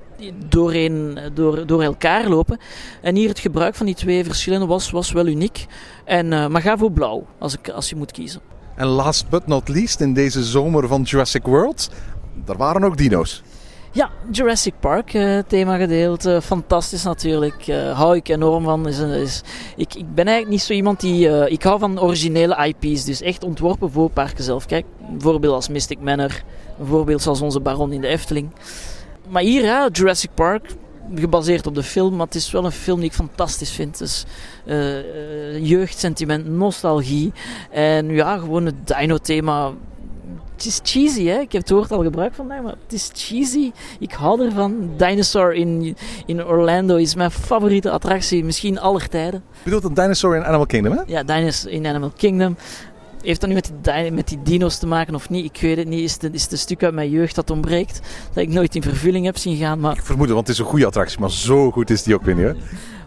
door, 1.34 1.66
door 1.66 1.84
elkaar 1.84 2.30
lopen. 2.30 2.60
En 3.02 3.16
hier 3.16 3.30
het 3.30 3.40
gebruik 3.40 3.76
van 3.76 3.86
die 3.86 3.96
twee 3.96 4.24
verschillende 4.24 4.66
was, 4.66 4.92
was 4.92 5.12
wel 5.12 5.28
uniek. 5.28 5.66
En, 6.06 6.32
uh, 6.32 6.48
maar 6.48 6.62
ga 6.62 6.78
voor 6.78 6.92
blauw 6.92 7.26
als, 7.40 7.54
ik, 7.58 7.70
als 7.70 7.90
je 7.90 7.96
moet 7.96 8.12
kiezen. 8.12 8.42
En 8.76 8.88
last 8.88 9.30
but 9.30 9.48
not 9.48 9.70
least, 9.70 10.02
in 10.02 10.14
deze 10.14 10.44
zomer 10.44 10.88
van 10.88 11.02
Jurassic 11.02 11.46
World, 11.46 11.90
er 12.46 12.58
waren 12.58 12.84
ook 12.84 12.98
dino's. 12.98 13.44
Ja, 13.94 14.10
Jurassic 14.32 14.74
Park 14.80 15.14
uh, 15.14 15.40
thema 15.48 15.78
gedeeld. 15.78 16.26
Uh, 16.26 16.40
fantastisch 16.40 17.04
natuurlijk. 17.04 17.68
Uh, 17.68 17.98
hou 18.00 18.16
ik 18.16 18.28
enorm 18.28 18.64
van. 18.64 18.88
Is, 18.88 19.00
is, 19.00 19.42
ik, 19.76 19.96
ik 19.96 20.16
ben 20.16 20.26
eigenlijk 20.26 20.50
niet 20.50 20.62
zo 20.62 20.74
iemand 20.74 21.00
die... 21.00 21.48
ik 21.50 21.64
hou 21.64 21.80
van 21.80 22.02
originele 22.02 22.74
IP's. 22.80 23.06
Dus 23.06 23.22
echt 23.22 23.44
ontworpen 23.44 23.92
voor 23.92 24.10
parken 24.10 24.44
zelf. 24.44 24.66
Kijk, 24.66 24.86
een 25.12 25.22
voorbeeld 25.22 25.54
als 25.54 25.68
Mystic 25.68 26.00
Manor. 26.00 26.44
Een 26.80 26.86
voorbeeld 26.86 27.22
zoals 27.22 27.42
onze 27.42 27.60
Baron 27.60 27.92
in 27.94 28.02
de 28.02 28.08
Efteling. 28.08 28.50
Maar 29.30 29.42
hier, 29.42 29.92
Jurassic 29.92 30.30
Park, 30.34 30.76
gebaseerd 31.16 31.68
op 31.68 31.76
de 31.76 31.84
film, 31.84 32.16
maar 32.16 32.26
het 32.26 32.36
is 32.36 32.52
wel 32.52 32.66
een 32.66 32.72
film 32.72 33.00
die 33.00 33.10
ik 33.10 33.16
fantastisch 33.16 33.72
vind. 33.72 33.98
Dus 33.98 34.26
jeugdsentiment, 35.62 36.48
nostalgie 36.48 37.32
en 37.72 38.10
ja, 38.10 38.38
gewoon 38.38 38.66
het 38.66 38.88
dino-thema. 38.88 39.72
Het 40.56 40.66
is 40.66 40.80
cheesy, 40.84 41.26
hè? 41.26 41.40
ik 41.40 41.52
heb 41.52 41.62
het 41.62 41.70
woord 41.72 41.92
al 41.92 42.04
gebruikt 42.04 42.36
vandaag, 42.36 42.62
maar 42.62 42.76
het 42.84 42.94
is 42.94 43.10
cheesy. 43.14 43.72
Ik 44.00 44.12
hou 44.12 44.46
ervan. 44.46 44.90
Dinosaur 44.98 45.54
in, 45.54 45.96
in 46.26 46.46
Orlando 46.46 46.96
is 46.96 47.16
mijn 47.16 47.32
favoriete 47.32 47.90
attractie, 47.92 48.44
misschien 48.44 48.80
aller 48.80 49.10
tijden. 49.10 49.44
Je 49.52 49.64
bedoelt 49.64 49.84
een 49.84 49.94
dinosaur 49.94 50.36
in 50.36 50.44
Animal 50.44 50.66
Kingdom, 50.66 50.94
hè? 50.94 51.02
Ja, 51.06 51.24
Dinosaur 51.24 51.74
in 51.74 51.88
Animal 51.88 52.12
Kingdom. 52.18 52.58
Heeft 53.24 53.42
dat 53.42 53.50
nu 53.50 53.56
met 53.56 53.72
die, 53.82 54.12
met 54.12 54.28
die 54.28 54.42
dino's 54.44 54.78
te 54.78 54.88
maken 54.88 55.16
of 55.16 55.30
niet? 55.30 55.46
Ik 55.46 55.62
weet 55.62 55.78
het 55.78 55.88
niet. 55.88 56.00
Is 56.00 56.14
het, 56.14 56.34
is 56.34 56.44
het 56.44 56.52
een 56.52 56.58
stuk 56.58 56.84
uit 56.84 56.94
mijn 56.94 57.10
jeugd 57.10 57.36
dat 57.36 57.50
ontbreekt? 57.50 58.00
Dat 58.34 58.44
ik 58.44 58.50
nooit 58.50 58.76
in 58.76 58.82
vervulling 58.82 59.26
heb 59.26 59.38
zien 59.38 59.58
gaan. 59.58 59.80
Maar... 59.80 59.96
Ik 59.96 60.04
vermoed 60.04 60.26
het, 60.26 60.34
want 60.34 60.48
het 60.48 60.56
is 60.56 60.62
een 60.64 60.70
goede 60.70 60.86
attractie. 60.86 61.20
Maar 61.20 61.32
zo 61.32 61.72
goed 61.72 61.90
is 61.90 62.04
die 62.04 62.14
ook 62.14 62.24
weer 62.24 62.36
niet, 62.36 62.46
hè? 62.46 62.54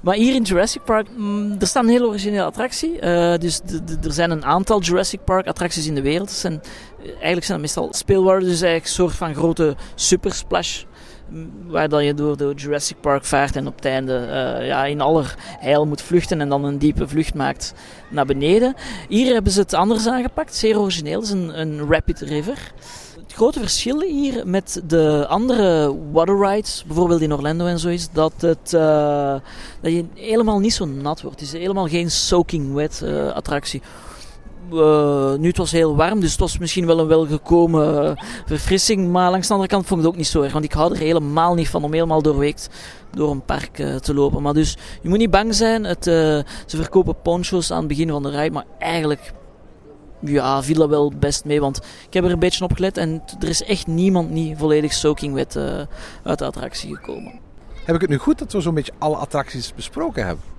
Maar 0.01 0.15
hier 0.15 0.35
in 0.35 0.43
Jurassic 0.43 0.85
Park, 0.85 1.07
mm, 1.17 1.57
er 1.59 1.67
staat 1.67 1.85
een 1.85 1.91
hele 1.91 2.07
originele 2.07 2.45
attractie. 2.45 2.93
Uh, 2.93 3.37
dus 3.37 3.61
er 4.05 4.13
zijn 4.13 4.31
een 4.31 4.45
aantal 4.45 4.81
Jurassic 4.81 5.25
Park 5.25 5.47
attracties 5.47 5.87
in 5.87 5.95
de 5.95 6.03
wereld. 6.03 6.31
Zijn, 6.31 6.63
eigenlijk 6.99 7.45
zijn 7.45 7.59
dat 7.59 7.61
meestal 7.61 7.89
speelwaarden. 7.91 8.49
Dus 8.49 8.61
eigenlijk 8.61 8.85
een 8.85 8.91
soort 8.91 9.15
van 9.15 9.35
grote 9.35 9.77
super 9.95 10.35
splash 10.35 10.83
waar 11.67 11.89
dan 11.89 12.05
je 12.05 12.15
door 12.15 12.37
de 12.37 12.53
Jurassic 12.57 13.01
Park 13.01 13.25
vaart 13.25 13.57
en 13.57 13.67
op 13.67 13.77
het 13.77 13.85
einde 13.85 14.13
uh, 14.13 14.67
ja, 14.67 14.85
in 14.85 15.01
aller 15.01 15.35
heil 15.39 15.87
moet 15.87 16.03
vluchten 16.03 16.41
en 16.41 16.49
dan 16.49 16.65
een 16.65 16.79
diepe 16.79 17.09
vlucht 17.09 17.35
maakt 17.35 17.75
naar 18.09 18.27
beneden. 18.27 18.75
Hier 19.09 19.33
hebben 19.33 19.53
ze 19.53 19.61
het 19.61 19.75
anders 19.75 20.07
aangepakt, 20.07 20.55
zeer 20.55 20.79
origineel. 20.79 21.21
Het 21.21 21.29
is 21.29 21.35
een, 21.35 21.61
een 21.61 21.87
rapid 21.89 22.21
river. 22.21 22.73
Het 23.23 23.35
grote 23.35 23.61
verschil 23.61 24.01
hier 24.01 24.47
met 24.47 24.83
de 24.87 25.27
andere 25.29 25.97
water 26.13 26.39
rides, 26.39 26.85
bijvoorbeeld 26.87 27.21
in 27.21 27.33
Orlando 27.33 27.67
en 27.67 27.79
zo, 27.79 27.89
is 27.89 28.09
dat, 28.13 28.33
het, 28.41 28.73
uh, 28.75 29.35
dat 29.81 29.93
je 29.93 30.05
helemaal 30.15 30.59
niet 30.59 30.75
zo 30.75 30.85
nat 30.85 31.23
wordt. 31.23 31.41
Het 31.41 31.55
is 31.55 31.61
helemaal 31.61 31.89
geen 31.89 32.11
soaking 32.11 32.75
wet 32.75 33.01
uh, 33.05 33.33
attractie. 33.33 33.83
Uh, 34.73 35.35
nu 35.35 35.49
het 35.49 35.57
was 35.57 35.71
heel 35.71 35.97
warm, 35.97 36.21
dus 36.21 36.31
het 36.31 36.41
was 36.41 36.59
misschien 36.59 36.87
wel 36.87 36.99
een 36.99 37.07
welgekomen 37.07 38.19
verfrissing. 38.47 39.11
Maar 39.11 39.31
langs 39.31 39.47
de 39.47 39.53
andere 39.53 39.71
kant 39.71 39.87
vond 39.87 40.01
ik 40.01 40.07
het 40.07 40.15
ook 40.15 40.21
niet 40.21 40.31
zo 40.31 40.43
erg. 40.43 40.53
Want 40.53 40.65
ik 40.65 40.73
hou 40.73 40.93
er 40.93 40.99
helemaal 40.99 41.55
niet 41.55 41.69
van 41.69 41.85
om 41.85 41.93
helemaal 41.93 42.23
doorweekt 42.23 42.69
door 43.11 43.31
een 43.31 43.45
park 43.45 43.79
uh, 43.79 43.95
te 43.95 44.15
lopen. 44.15 44.43
Maar 44.43 44.53
dus, 44.53 44.77
je 45.03 45.09
moet 45.09 45.19
niet 45.19 45.31
bang 45.31 45.55
zijn. 45.55 45.85
Het, 45.85 46.05
ze 46.05 46.45
verkopen 46.67 47.21
poncho's 47.23 47.71
aan 47.71 47.79
het 47.79 47.89
begin 47.89 48.09
van 48.09 48.23
de 48.23 48.31
rij. 48.31 48.51
Maar 48.51 48.65
eigenlijk 48.79 49.33
ja, 50.21 50.63
viel 50.63 50.77
dat 50.77 50.89
wel 50.89 51.13
best 51.19 51.45
mee. 51.45 51.61
Want 51.61 51.77
ik 52.07 52.15
heb 52.15 52.25
er 52.25 52.31
een 52.31 52.39
beetje 52.39 52.65
op 52.65 52.73
gelet. 52.73 52.97
En 52.97 53.23
er 53.41 53.49
is 53.49 53.63
echt 53.63 53.87
niemand 53.87 54.31
niet 54.31 54.59
volledig 54.59 54.93
soaking 54.93 55.35
wet 55.35 55.57
uit 56.23 56.39
de 56.39 56.45
attractie 56.45 56.95
gekomen. 56.95 57.41
Heb 57.85 57.95
ik 57.95 58.01
het 58.01 58.11
nu 58.11 58.19
goed 58.19 58.39
dat 58.39 58.53
we 58.53 58.61
zo'n 58.61 58.75
beetje 58.75 58.93
alle 58.99 59.17
attracties 59.17 59.75
besproken 59.75 60.27
hebben? 60.27 60.56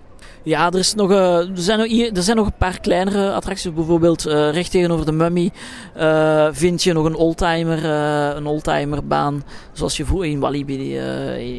Ja, 0.47 0.71
er, 0.71 0.79
is 0.79 0.93
nog, 0.93 1.12
uh, 1.12 1.38
er, 1.38 1.47
zijn 1.53 1.79
nog, 1.79 1.88
er 2.15 2.23
zijn 2.23 2.38
nog 2.38 2.45
een 2.45 2.57
paar 2.57 2.79
kleinere 2.79 3.33
attracties. 3.33 3.73
Bijvoorbeeld 3.73 4.27
uh, 4.27 4.51
recht 4.51 4.71
tegenover 4.71 5.05
de 5.05 5.12
Mummy 5.12 5.51
uh, 5.97 6.47
vind 6.51 6.83
je 6.83 6.93
nog 6.93 7.05
een 7.05 7.15
oldtimer, 7.15 7.86
een 8.36 8.45
oldtimerbaan. 8.45 9.43
Zoals 9.71 9.97
je 9.97 10.05
vroeger 10.05 10.29
in 10.29 10.39
Walibi, 10.39 10.77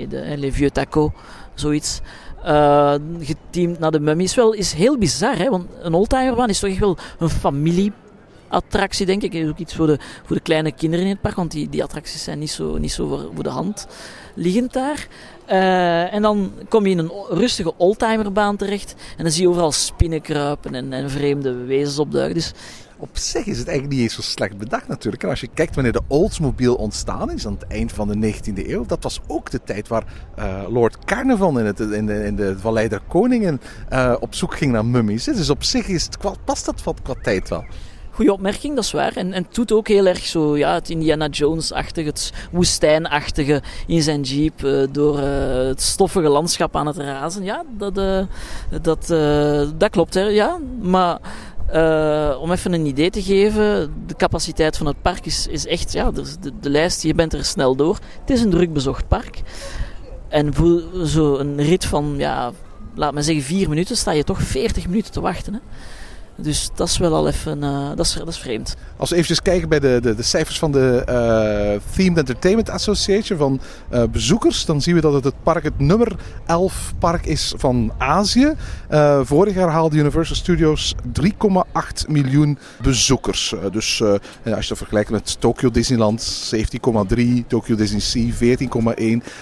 de 0.08 0.34
Les 0.36 0.54
Vieux 0.54 0.72
Taco, 0.72 1.12
zoiets. 1.54 2.00
geteamd 3.20 3.78
naar 3.78 3.90
de 3.90 4.00
Mummy. 4.00 4.22
Is 4.22 4.34
wel 4.34 4.52
is 4.52 4.72
heel 4.72 4.98
bizar, 4.98 5.36
hè? 5.36 5.50
want 5.50 5.66
een 5.82 5.94
oldtimerbaan 5.94 6.48
is 6.48 6.58
toch 6.58 6.70
echt 6.70 6.78
wel 6.78 6.96
een 7.18 7.30
familie 7.30 7.92
attractie, 8.48 9.06
denk 9.06 9.22
ik. 9.22 9.32
Is 9.32 9.48
ook 9.48 9.58
iets 9.58 9.74
voor 9.74 9.86
de, 9.86 9.98
voor 10.24 10.36
de 10.36 10.42
kleine 10.42 10.72
kinderen 10.72 11.04
in 11.04 11.10
het 11.10 11.20
park, 11.20 11.36
want 11.36 11.50
die, 11.50 11.68
die 11.68 11.82
attracties 11.82 12.24
zijn 12.24 12.38
niet 12.38 12.50
zo, 12.50 12.78
niet 12.78 12.92
zo 12.92 13.08
voor, 13.08 13.30
voor 13.34 13.44
de 13.44 13.50
hand 13.50 13.86
liggend 14.34 14.72
daar. 14.72 15.06
Uh, 15.50 16.14
en 16.14 16.22
dan 16.22 16.52
kom 16.68 16.86
je 16.86 16.90
in 16.90 16.98
een 16.98 17.12
rustige 17.28 17.76
oldtimerbaan 17.76 18.56
terecht. 18.56 18.94
En 19.16 19.22
dan 19.22 19.32
zie 19.32 19.42
je 19.42 19.48
overal 19.48 19.72
spinnen 19.72 20.20
kruipen 20.20 20.74
en, 20.74 20.92
en 20.92 21.10
vreemde 21.10 21.52
wezens 21.52 21.98
opduiken. 21.98 22.34
Dus 22.34 22.52
op 23.00 23.08
zich 23.12 23.46
is 23.46 23.58
het 23.58 23.68
eigenlijk 23.68 23.96
niet 23.96 24.02
eens 24.02 24.14
zo 24.14 24.22
slecht 24.22 24.56
bedacht 24.56 24.88
natuurlijk. 24.88 25.22
En 25.22 25.28
als 25.28 25.40
je 25.40 25.48
kijkt 25.54 25.74
wanneer 25.74 25.92
de 25.92 26.02
Oldsmobile 26.08 26.76
ontstaan 26.76 27.30
is, 27.30 27.46
aan 27.46 27.52
het 27.52 27.66
eind 27.66 27.92
van 27.92 28.08
de 28.08 28.34
19e 28.34 28.68
eeuw, 28.68 28.86
dat 28.86 29.02
was 29.02 29.20
ook 29.26 29.50
de 29.50 29.60
tijd 29.64 29.88
waar 29.88 30.04
uh, 30.38 30.62
Lord 30.68 31.04
Carnarvon 31.04 31.58
in, 31.58 31.66
het, 31.66 31.80
in, 31.80 32.06
de, 32.06 32.24
in 32.24 32.36
de 32.36 32.58
Vallei 32.58 32.88
der 32.88 33.00
Koningen 33.08 33.60
uh, 33.92 34.14
op 34.20 34.34
zoek 34.34 34.56
ging 34.56 34.72
naar 34.72 34.84
mummies. 34.84 35.24
Dus 35.24 35.50
op 35.50 35.64
zich 35.64 35.88
is 35.88 36.04
het, 36.04 36.18
past 36.44 36.64
dat 36.64 36.82
wat 36.82 37.02
qua 37.02 37.14
tijd 37.22 37.48
wel. 37.48 37.64
Goeie 38.18 38.32
opmerking, 38.32 38.74
dat 38.74 38.84
is 38.84 38.92
waar. 38.92 39.16
En, 39.16 39.32
en 39.32 39.42
het 39.42 39.54
doet 39.54 39.72
ook 39.72 39.88
heel 39.88 40.06
erg 40.06 40.26
zo, 40.26 40.56
ja, 40.56 40.74
het 40.74 40.90
Indiana 40.90 41.26
Jones-achtige, 41.26 42.08
het 42.08 42.32
woestijnachtige 42.50 43.62
in 43.86 44.02
zijn 44.02 44.20
jeep 44.20 44.62
uh, 44.64 44.86
door 44.90 45.18
uh, 45.18 45.66
het 45.66 45.82
stoffige 45.82 46.28
landschap 46.28 46.76
aan 46.76 46.86
het 46.86 46.96
razen. 46.96 47.44
Ja, 47.44 47.64
dat, 47.76 47.98
uh, 47.98 48.22
dat, 48.82 49.06
dat 49.78 49.90
klopt, 49.90 50.14
hè. 50.14 50.22
Ja, 50.22 50.58
maar 50.80 51.18
om 52.40 52.52
even 52.52 52.72
een 52.72 52.86
idee 52.86 53.10
te 53.10 53.22
geven, 53.22 53.94
de 54.06 54.16
capaciteit 54.16 54.76
van 54.76 54.86
het 54.86 55.02
park 55.02 55.26
is, 55.26 55.66
echt, 55.66 55.92
ja, 55.92 56.10
de, 56.10 56.22
de, 56.40 56.52
de 56.60 56.70
lijst, 56.70 57.02
je 57.02 57.14
bent 57.14 57.32
er 57.32 57.44
snel 57.44 57.76
door. 57.76 57.98
Het 58.20 58.30
is 58.30 58.42
een 58.42 58.50
druk 58.50 58.72
bezocht 58.72 59.08
park. 59.08 59.42
En 60.28 60.54
voor 60.54 60.82
zo'n 61.02 61.60
rit 61.60 61.84
van, 61.84 62.14
ja, 62.16 62.52
laat 62.94 63.14
me 63.14 63.22
zeggen, 63.22 63.44
vier 63.44 63.68
minuten, 63.68 63.96
sta 63.96 64.12
je 64.12 64.24
toch 64.24 64.42
40 64.42 64.86
minuten 64.86 65.12
te 65.12 65.20
wachten. 65.20 65.52
Hè. 65.52 65.60
Dus 66.40 66.70
dat 66.74 66.88
is 66.88 66.98
wel 66.98 67.14
al 67.14 67.28
even, 67.28 67.58
uh, 67.58 67.88
dat, 67.88 68.06
is, 68.06 68.12
dat 68.12 68.28
is 68.28 68.38
vreemd. 68.38 68.76
Als 68.96 69.10
we 69.10 69.16
even 69.16 69.42
kijken 69.42 69.68
bij 69.68 69.80
de, 69.80 69.98
de, 70.02 70.14
de 70.14 70.22
cijfers 70.22 70.58
van 70.58 70.72
de 70.72 71.02
uh, 71.08 71.94
Themed 71.94 72.18
Entertainment 72.18 72.70
Association 72.70 73.38
van 73.38 73.60
uh, 73.92 74.02
bezoekers, 74.12 74.64
dan 74.64 74.80
zien 74.80 74.94
we 74.94 75.00
dat 75.00 75.24
het 75.24 75.34
park 75.42 75.64
het 75.64 75.78
nummer 75.78 76.16
11 76.46 76.94
park 76.98 77.26
is 77.26 77.54
van 77.56 77.92
Azië. 77.98 78.54
vorig 79.22 79.54
jaar 79.54 79.68
haalde 79.68 79.96
Universal 79.96 80.36
Studios 80.36 80.94
3,8 81.20 81.30
miljoen 82.08 82.58
bezoekers. 82.82 83.54
dus 83.72 84.02
als 84.02 84.62
je 84.62 84.68
dat 84.68 84.78
vergelijkt 84.78 85.10
met 85.10 85.40
Tokyo 85.40 85.70
Disneyland 85.70 86.50
17,3, 86.54 87.20
Tokyo 87.46 87.76
Disney 87.76 88.00
Sea 88.00 88.32
14,1, 88.32 88.68
maar 88.68 88.92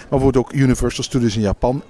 bijvoorbeeld 0.08 0.36
ook 0.36 0.52
Universal 0.52 1.04
Studios 1.04 1.36
in 1.36 1.42
Japan 1.42 1.82
11,8 1.82 1.88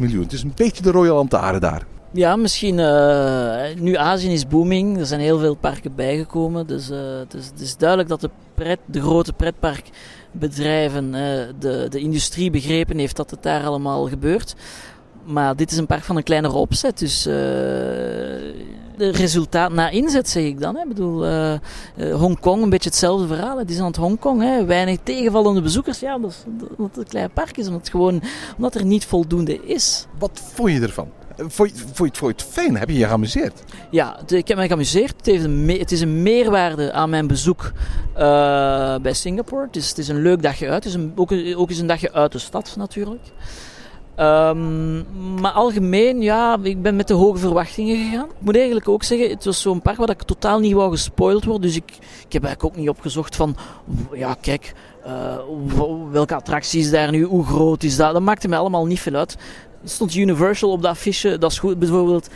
miljoen. 0.00 0.22
Het 0.22 0.32
is 0.32 0.42
een 0.42 0.52
beetje 0.54 0.82
de 0.82 0.90
Royal 0.90 1.18
Antare 1.18 1.58
daar. 1.58 1.82
Ja, 2.12 2.36
misschien. 2.36 2.78
Uh, 2.78 3.62
nu 3.76 3.96
Azië 3.96 4.32
is 4.32 4.46
booming. 4.46 4.98
Er 4.98 5.06
zijn 5.06 5.20
heel 5.20 5.38
veel 5.38 5.54
parken 5.54 5.94
bijgekomen. 5.94 6.66
Dus 6.66 6.90
uh, 6.90 6.98
het, 7.18 7.34
is, 7.34 7.46
het, 7.46 7.60
is, 7.60 7.76
duidelijk 7.76 8.08
dat 8.08 8.20
de, 8.20 8.30
pret, 8.54 8.78
de 8.86 9.00
grote 9.00 9.32
pretparkbedrijven 9.32 11.04
uh, 11.04 11.20
de, 11.58 11.86
de 11.90 11.98
industrie 11.98 12.50
begrepen 12.50 12.98
heeft 12.98 13.16
dat 13.16 13.30
het 13.30 13.42
daar 13.42 13.64
allemaal 13.64 14.08
gebeurt. 14.08 14.54
Maar 15.24 15.56
dit 15.56 15.70
is 15.70 15.78
een 15.78 15.86
park 15.86 16.02
van 16.02 16.16
een 16.16 16.22
kleinere 16.22 16.54
opzet. 16.54 16.98
Dus 16.98 17.22
de 17.22 18.54
resultaat 18.96 19.72
na 19.72 19.90
inzet, 19.90 20.28
zeg 20.28 20.44
ik 20.44 20.60
dan. 20.60 20.78
Ik 20.78 20.88
bedoel, 20.88 21.26
Hongkong, 22.12 22.62
een 22.62 22.70
beetje 22.70 22.88
hetzelfde 22.88 23.26
verhaal. 23.26 23.58
Het 23.58 23.70
is 23.70 23.78
aan 23.78 23.86
het 23.86 23.96
Hongkong. 23.96 24.42
Hè. 24.42 24.64
Weinig 24.64 24.98
tegenvallende 25.02 25.62
bezoekers. 25.62 26.00
Ja, 26.00 26.14
omdat 26.14 26.44
het 26.78 26.96
een 26.96 27.08
klein 27.08 27.30
park 27.30 27.56
is. 27.56 27.66
Omdat, 27.66 27.80
het 27.80 27.90
gewoon, 27.90 28.22
omdat 28.56 28.74
er 28.74 28.84
niet 28.84 29.04
voldoende 29.04 29.64
is. 29.64 30.06
Wat 30.18 30.40
vond 30.54 30.72
je 30.72 30.80
ervan? 30.80 31.08
Vond 31.36 31.78
je, 31.78 31.84
vond, 31.92 32.16
je, 32.16 32.26
het 32.26 32.42
fijn? 32.42 32.76
Heb 32.76 32.88
je 32.88 32.98
je 32.98 33.06
geamuseerd? 33.06 33.62
Ja, 33.90 34.20
ik 34.26 34.48
heb 34.48 34.56
mij 34.56 34.66
geamuseerd. 34.66 35.14
Het, 35.16 35.26
heeft 35.26 35.44
een 35.44 35.68
het 35.68 35.92
is 35.92 36.00
een 36.00 36.22
meerwaarde 36.22 36.92
aan 36.92 37.10
mijn 37.10 37.26
bezoek 37.26 37.72
uh, 38.14 38.96
bij 38.96 39.12
Singapore. 39.12 39.66
Het 39.72 39.98
is, 39.98 40.08
een 40.08 40.22
leuk 40.22 40.42
dagje 40.42 40.68
uit. 40.68 40.84
Het 40.84 40.84
is 40.84 40.94
een, 40.94 41.12
ook, 41.16 41.32
ook 41.56 41.70
een 41.70 41.86
dagje 41.86 42.12
uit 42.12 42.32
de 42.32 42.38
stad 42.38 42.74
natuurlijk. 42.76 43.22
Ehm, 44.14 45.40
maar 45.40 45.52
algemeen, 45.52 46.22
ja, 46.22 46.58
ik 46.62 46.82
ben 46.82 46.96
met 46.96 47.08
de 47.08 47.14
hoge 47.14 47.38
verwachtingen 47.38 47.96
gegaan. 47.96 48.28
Ik 48.28 48.40
moet 48.44 48.56
eigenlijk 48.56 48.88
ook 48.88 49.02
zeggen, 49.02 49.30
het 49.30 49.44
was 49.44 49.60
zo'n 49.60 49.82
park 49.82 49.96
waar 49.96 50.10
ik 50.10 50.22
totaal 50.22 50.58
niet 50.58 50.72
wou 50.72 50.90
gespoild 50.90 51.44
worden. 51.44 51.62
Dus 51.62 51.76
ik, 51.76 51.90
ik 52.26 52.32
heb 52.32 52.44
eigenlijk 52.44 52.64
ook 52.64 52.80
niet 52.80 52.88
opgezocht 52.88 53.36
van, 53.36 53.56
ja, 54.12 54.34
kijk, 54.40 54.72
uh, 55.06 55.36
welke 56.10 56.34
attractie 56.34 56.80
is 56.80 56.90
daar 56.90 57.10
nu, 57.10 57.22
hoe 57.22 57.44
groot 57.44 57.82
is 57.82 57.96
dat? 57.96 58.12
Dat 58.12 58.22
maakte 58.22 58.48
mij 58.48 58.58
allemaal 58.58 58.86
niet 58.86 59.00
veel 59.00 59.14
uit. 59.14 59.36
Stond 59.84 60.14
Universal 60.14 60.70
op 60.70 60.82
dat 60.82 60.90
affiche, 60.90 61.38
dat 61.38 61.50
is 61.50 61.58
goed. 61.58 61.78
Bijvoorbeeld, 61.78 62.28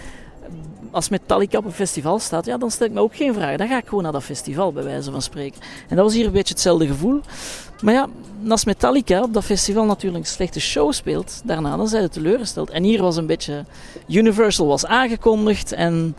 als 0.91 1.09
Metallica 1.09 1.59
op 1.59 1.65
een 1.65 1.73
festival 1.73 2.19
staat, 2.19 2.47
ja, 2.47 2.57
dan 2.57 2.71
stel 2.71 2.87
ik 2.87 2.93
me 2.93 3.01
ook 3.01 3.17
geen 3.17 3.35
vragen. 3.35 3.59
Dan 3.59 3.69
ga 3.69 3.79
ik 3.79 3.89
gewoon 3.89 4.03
naar 4.03 4.13
dat 4.13 4.23
festival, 4.23 4.73
bij 4.73 4.85
wijze 4.85 5.11
van 5.11 5.23
spreken. 5.23 5.61
En 5.89 5.97
dat 5.97 6.05
was 6.05 6.15
hier 6.15 6.27
een 6.27 6.33
beetje 6.33 6.55
hetzelfde 6.55 6.87
gevoel. 6.87 7.21
Maar 7.83 7.95
ja, 7.95 8.09
als 8.49 8.65
Metallica 8.65 9.23
op 9.23 9.33
dat 9.33 9.45
festival 9.45 9.85
natuurlijk 9.85 10.25
een 10.25 10.31
slechte 10.31 10.61
show 10.61 10.93
speelt, 10.93 11.43
daarna 11.45 11.77
dan 11.77 11.89
zijn 11.89 12.03
ze 12.03 12.09
teleurgesteld. 12.09 12.71
En 12.71 12.83
hier 12.83 13.03
was 13.03 13.17
een 13.17 13.27
beetje... 13.27 13.65
Universal 14.09 14.67
was 14.67 14.87
aangekondigd 14.87 15.73
en 15.73 16.17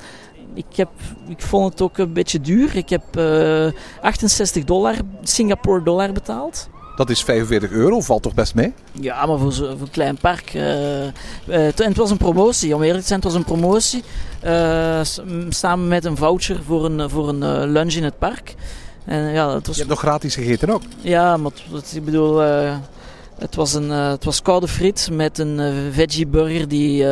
ik, 0.53 0.75
heb, 0.75 0.89
ik 1.27 1.41
vond 1.41 1.71
het 1.71 1.81
ook 1.81 1.97
een 1.97 2.13
beetje 2.13 2.41
duur. 2.41 2.75
Ik 2.75 2.89
heb 2.89 3.17
uh, 3.17 3.71
68 4.01 4.63
dollar, 4.63 4.95
Singapore 5.23 5.83
dollar 5.83 6.11
betaald. 6.11 6.69
Dat 6.95 7.09
is 7.09 7.23
45 7.23 7.69
euro, 7.71 8.01
valt 8.01 8.21
toch 8.21 8.33
best 8.33 8.55
mee? 8.55 8.73
Ja, 8.91 9.25
maar 9.25 9.37
voor 9.37 9.51
zo'n 9.51 9.89
klein 9.91 10.17
park. 10.17 10.53
Uh, 10.53 11.03
uh, 11.03 11.09
en 11.47 11.73
het 11.75 11.97
was 11.97 12.11
een 12.11 12.17
promotie, 12.17 12.75
om 12.75 12.83
eerlijk 12.83 13.01
te 13.01 13.07
zijn, 13.07 13.19
het 13.19 13.29
was 13.29 13.37
een 13.37 13.45
promotie. 13.45 14.03
Uh, 14.45 14.99
samen 15.49 15.87
met 15.87 16.05
een 16.05 16.17
voucher 16.17 16.63
voor 16.65 16.85
een, 16.85 17.09
voor 17.09 17.29
een 17.29 17.71
lunch 17.71 17.93
in 17.93 18.03
het 18.03 18.17
park. 18.17 18.55
En, 19.05 19.31
ja, 19.31 19.53
het 19.53 19.67
was... 19.67 19.75
Je 19.75 19.81
hebt 19.81 19.93
nog 19.93 20.03
gratis 20.03 20.35
gegeten 20.35 20.69
ook? 20.69 20.81
Ja, 21.01 21.37
maar 21.37 21.51
het, 21.71 21.93
ik 21.95 22.05
bedoel, 22.05 22.37
het, 23.37 23.55
was 23.55 23.73
een, 23.73 23.89
het 23.89 24.23
was 24.23 24.41
koude 24.41 24.67
friet 24.67 25.09
met 25.11 25.37
een 25.37 25.91
veggie 25.91 26.27
burger 26.27 26.67
die 26.67 27.03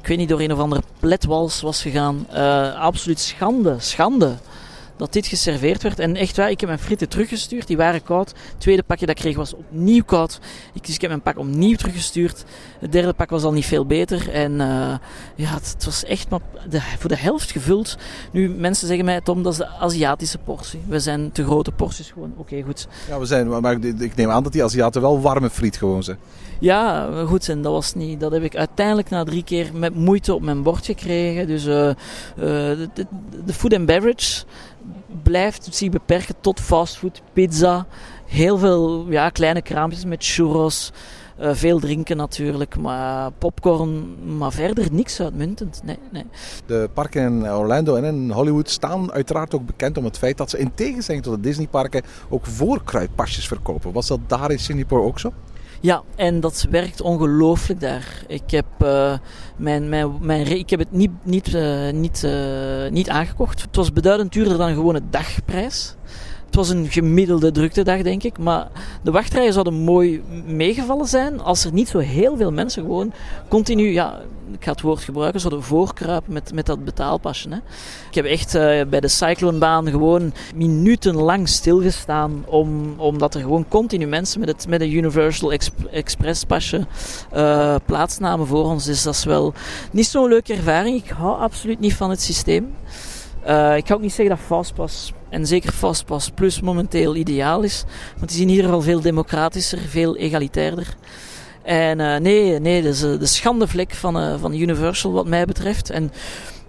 ik 0.00 0.06
weet 0.06 0.18
niet, 0.18 0.28
door 0.28 0.40
een 0.40 0.52
of 0.52 0.58
andere 0.58 0.82
pletwals 1.00 1.60
was 1.60 1.82
gegaan. 1.82 2.26
absoluut 2.78 3.20
schande, 3.20 3.76
schande 3.78 4.36
dat 4.96 5.12
dit 5.12 5.26
geserveerd 5.26 5.82
werd. 5.82 5.98
En 5.98 6.16
echt 6.16 6.36
waar, 6.36 6.50
ik 6.50 6.60
heb 6.60 6.68
mijn 6.68 6.80
frieten 6.80 7.08
teruggestuurd. 7.08 7.66
Die 7.66 7.76
waren 7.76 8.02
koud. 8.02 8.28
Het 8.28 8.60
tweede 8.60 8.82
pakje 8.82 9.06
dat 9.06 9.16
ik 9.16 9.22
kreeg 9.22 9.36
was 9.36 9.54
opnieuw 9.54 10.04
koud. 10.04 10.40
Ik, 10.72 10.86
dus 10.86 10.94
ik 10.94 11.00
heb 11.00 11.10
mijn 11.10 11.22
pak 11.22 11.38
opnieuw 11.38 11.76
teruggestuurd. 11.76 12.44
Het 12.78 12.92
derde 12.92 13.12
pak 13.12 13.30
was 13.30 13.42
al 13.42 13.52
niet 13.52 13.66
veel 13.66 13.86
beter. 13.86 14.30
En 14.30 14.52
uh, 14.52 14.94
ja, 15.34 15.54
het, 15.54 15.84
was 15.84 16.04
echt 16.04 16.28
maar 16.28 16.40
de, 16.68 16.80
voor 16.98 17.10
de 17.10 17.16
helft 17.16 17.50
gevuld. 17.50 17.96
Nu, 18.30 18.48
mensen 18.48 18.86
zeggen 18.86 19.04
mij, 19.04 19.20
Tom, 19.20 19.42
dat 19.42 19.52
is 19.52 19.58
de 19.58 19.68
Aziatische 19.68 20.38
portie. 20.38 20.80
We 20.88 21.00
zijn 21.00 21.32
te 21.32 21.44
grote 21.44 21.72
porties 21.72 22.10
gewoon. 22.10 22.32
Oké, 22.36 22.62
goed. 22.62 22.88
Ja, 23.08 23.18
we 23.18 23.26
zijn, 23.26 23.60
maar 23.60 23.84
ik 23.84 24.16
neem 24.16 24.30
aan 24.30 24.42
dat 24.42 24.52
die 24.52 24.64
Aziaten 24.64 25.00
wel 25.00 25.20
warme 25.20 25.50
friet 25.50 25.76
gewoon 25.76 26.02
zijn. 26.02 26.18
Ja, 26.58 27.08
goed. 27.26 27.48
En 27.48 27.62
dat 27.62 27.72
was 27.72 27.94
niet. 27.94 28.20
Dat 28.20 28.32
heb 28.32 28.42
ik 28.42 28.56
uiteindelijk 28.56 29.10
na 29.10 29.24
drie 29.24 29.44
keer 29.44 29.70
met 29.74 29.94
moeite 29.94 30.34
op 30.34 30.42
mijn 30.42 30.62
bord 30.62 30.86
gekregen. 30.86 31.46
Dus 31.46 31.66
uh, 31.66 31.74
uh, 31.74 31.94
de, 32.36 32.88
de, 32.94 33.06
de 33.44 33.52
food 33.52 33.74
and 33.74 33.86
beverage 33.86 34.44
blijft 35.22 35.68
zich 35.70 35.90
beperken 35.90 36.34
tot 36.40 36.60
fastfood, 36.60 37.22
pizza. 37.32 37.86
Heel 38.26 38.58
veel 38.58 39.06
ja, 39.08 39.30
kleine 39.30 39.62
kraampjes 39.62 40.04
met 40.04 40.24
churros. 40.24 40.92
Uh, 41.40 41.50
veel 41.52 41.78
drinken 41.78 42.16
natuurlijk, 42.16 42.78
maar 42.78 43.30
popcorn, 43.30 44.16
maar 44.36 44.52
verder 44.52 44.92
niks 44.92 45.20
uitmuntend. 45.20 45.80
Nee, 45.84 45.98
nee. 46.12 46.24
De 46.66 46.90
parken 46.94 47.22
in 47.22 47.50
Orlando 47.50 47.94
en 47.94 48.04
in 48.04 48.30
Hollywood 48.30 48.70
staan 48.70 49.12
uiteraard 49.12 49.54
ook 49.54 49.66
bekend 49.66 49.98
om 49.98 50.04
het 50.04 50.18
feit 50.18 50.36
dat 50.36 50.50
ze 50.50 50.58
in 50.58 50.74
tegenstelling 50.74 51.24
tot 51.24 51.34
de 51.34 51.40
Disneyparken 51.40 52.02
ook 52.28 52.46
voorkruidpasjes 52.46 53.48
verkopen. 53.48 53.92
Was 53.92 54.06
dat 54.06 54.20
daar 54.26 54.50
in 54.50 54.58
Singapore 54.58 55.02
ook 55.02 55.18
zo? 55.18 55.32
Ja, 55.80 56.02
en 56.16 56.40
dat 56.40 56.66
werkt 56.70 57.00
ongelooflijk 57.00 57.80
daar. 57.80 58.22
Ik 58.26 58.50
heb, 58.50 58.66
uh, 58.82 59.18
mijn, 59.56 59.88
mijn, 59.88 60.16
mijn, 60.20 60.46
ik 60.46 60.70
heb 60.70 60.78
het 60.78 60.92
niet, 60.92 61.10
niet, 61.22 61.54
uh, 61.54 61.90
niet, 61.90 62.22
uh, 62.24 62.90
niet 62.90 63.10
aangekocht. 63.10 63.62
Het 63.62 63.76
was 63.76 63.92
beduidend 63.92 64.32
duurder 64.32 64.58
dan 64.58 64.74
gewoon 64.74 64.94
de 64.94 65.08
dagprijs. 65.10 65.94
Het 66.46 66.54
was 66.54 66.68
een 66.68 66.90
gemiddelde 66.90 67.50
druktedag, 67.50 68.02
denk 68.02 68.22
ik. 68.22 68.38
Maar 68.38 68.68
de 69.02 69.10
wachtrijen 69.10 69.52
zouden 69.52 69.74
mooi 69.74 70.22
meegevallen 70.46 71.06
zijn 71.06 71.40
als 71.40 71.64
er 71.64 71.72
niet 71.72 71.88
zo 71.88 71.98
heel 71.98 72.36
veel 72.36 72.52
mensen 72.52 72.82
gewoon 72.82 73.12
continu, 73.48 73.92
ja, 73.92 74.20
ik 74.52 74.64
ga 74.64 74.70
het 74.70 74.80
woord 74.80 75.00
gebruiken, 75.00 75.40
zouden 75.40 75.62
voorkruipen 75.62 76.32
met, 76.32 76.54
met 76.54 76.66
dat 76.66 76.84
betaalpasje. 76.84 77.48
Hè. 77.48 77.56
Ik 78.08 78.14
heb 78.14 78.24
echt 78.24 78.54
uh, 78.54 78.84
bij 78.84 79.00
de 79.00 79.08
cyclonebaan 79.08 79.90
gewoon 79.90 80.32
minutenlang 80.54 81.48
stilgestaan, 81.48 82.44
om, 82.46 82.94
omdat 82.96 83.34
er 83.34 83.40
gewoon 83.40 83.68
continu 83.68 84.06
mensen 84.06 84.40
met, 84.40 84.48
het, 84.48 84.68
met 84.68 84.80
een 84.80 84.92
Universal 84.92 85.52
Express 85.90 86.44
pasje 86.44 86.86
uh, 87.34 87.74
plaatsnamen 87.84 88.46
voor 88.46 88.64
ons. 88.64 88.84
Dus 88.84 89.02
dat 89.02 89.14
is 89.14 89.24
wel 89.24 89.54
niet 89.90 90.06
zo'n 90.06 90.28
leuke 90.28 90.54
ervaring. 90.54 91.04
Ik 91.04 91.10
hou 91.10 91.40
absoluut 91.40 91.80
niet 91.80 91.94
van 91.94 92.10
het 92.10 92.20
systeem. 92.20 92.74
Uh, 93.46 93.76
ik 93.76 93.86
ga 93.86 93.94
ook 93.94 94.00
niet 94.00 94.12
zeggen 94.12 94.36
dat 94.36 94.46
Fastpass 94.46 95.12
en 95.36 95.46
zeker 95.46 95.72
Fastpass 95.72 96.30
Plus 96.30 96.60
momenteel 96.60 97.16
ideaal 97.16 97.62
is. 97.62 97.84
Want 98.16 98.28
die 98.28 98.38
zien 98.38 98.48
hier 98.48 98.68
al 98.68 98.82
veel 98.82 99.00
democratischer, 99.00 99.78
veel 99.78 100.16
egalitairder. 100.16 100.96
En 101.62 101.98
uh, 101.98 102.16
nee, 102.16 102.58
nee, 102.60 102.82
dat 102.82 102.92
is 102.92 103.02
uh, 103.02 103.18
de 103.18 103.26
schandevlek 103.26 103.94
van, 103.94 104.20
uh, 104.20 104.34
van 104.40 104.54
Universal 104.54 105.12
wat 105.12 105.26
mij 105.26 105.44
betreft. 105.44 105.90
En 105.90 106.12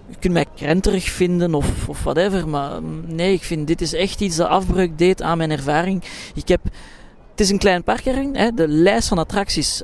je 0.10 0.16
kunt 0.20 0.34
mij 0.34 0.46
krenterig 0.56 1.04
vinden 1.04 1.56
of, 1.56 1.88
of 1.88 2.04
whatever, 2.04 2.48
maar 2.48 2.82
mm, 2.82 3.04
nee, 3.08 3.34
ik 3.34 3.44
vind 3.44 3.68
dit 3.68 3.82
is 3.82 3.94
echt 3.94 4.22
iets 4.22 4.36
dat 4.36 4.48
afbreuk 4.48 4.98
deed 4.98 5.22
aan 5.22 5.38
mijn 5.38 5.52
ervaring. 5.52 6.04
Ik 6.34 6.48
heb 6.48 6.62
het 7.32 7.46
is 7.46 7.52
een 7.52 7.58
klein 7.58 7.84
park 7.84 8.04
Hè. 8.04 8.54
De 8.54 8.68
lijst 8.68 9.08
van 9.08 9.18
attracties 9.18 9.84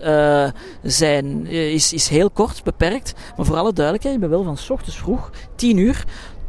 zijn, 0.83 1.45
is, 1.47 1.93
is 1.93 2.07
heel 2.07 2.29
kort, 2.29 2.63
beperkt. 2.63 3.13
Maar 3.37 3.45
voor 3.45 3.57
alle 3.57 3.73
duidelijkheid, 3.73 4.15
ik 4.15 4.21
ben 4.21 4.29
wel 4.29 4.43
van 4.43 4.57
s 4.57 4.69
ochtends 4.69 4.97
vroeg, 4.97 5.29
10 5.55 5.77
uur, 5.77 6.03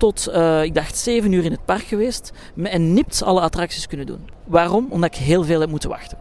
tot, 0.05 0.29
uh, 0.29 0.63
ik 0.63 0.75
dacht, 0.75 0.97
7 0.97 1.33
uur 1.33 1.45
in 1.45 1.51
het 1.51 1.65
park 1.65 1.83
geweest. 1.83 2.33
En 2.63 2.95
nipt 2.95 3.23
alle 3.23 3.41
attracties 3.41 3.87
kunnen 3.87 4.07
doen. 4.07 4.29
Waarom? 4.45 4.87
Omdat 4.91 5.15
ik 5.15 5.21
heel 5.21 5.45
veel 5.45 5.61
heb 5.61 5.71
moeten 5.71 5.89
wachten. 5.89 6.19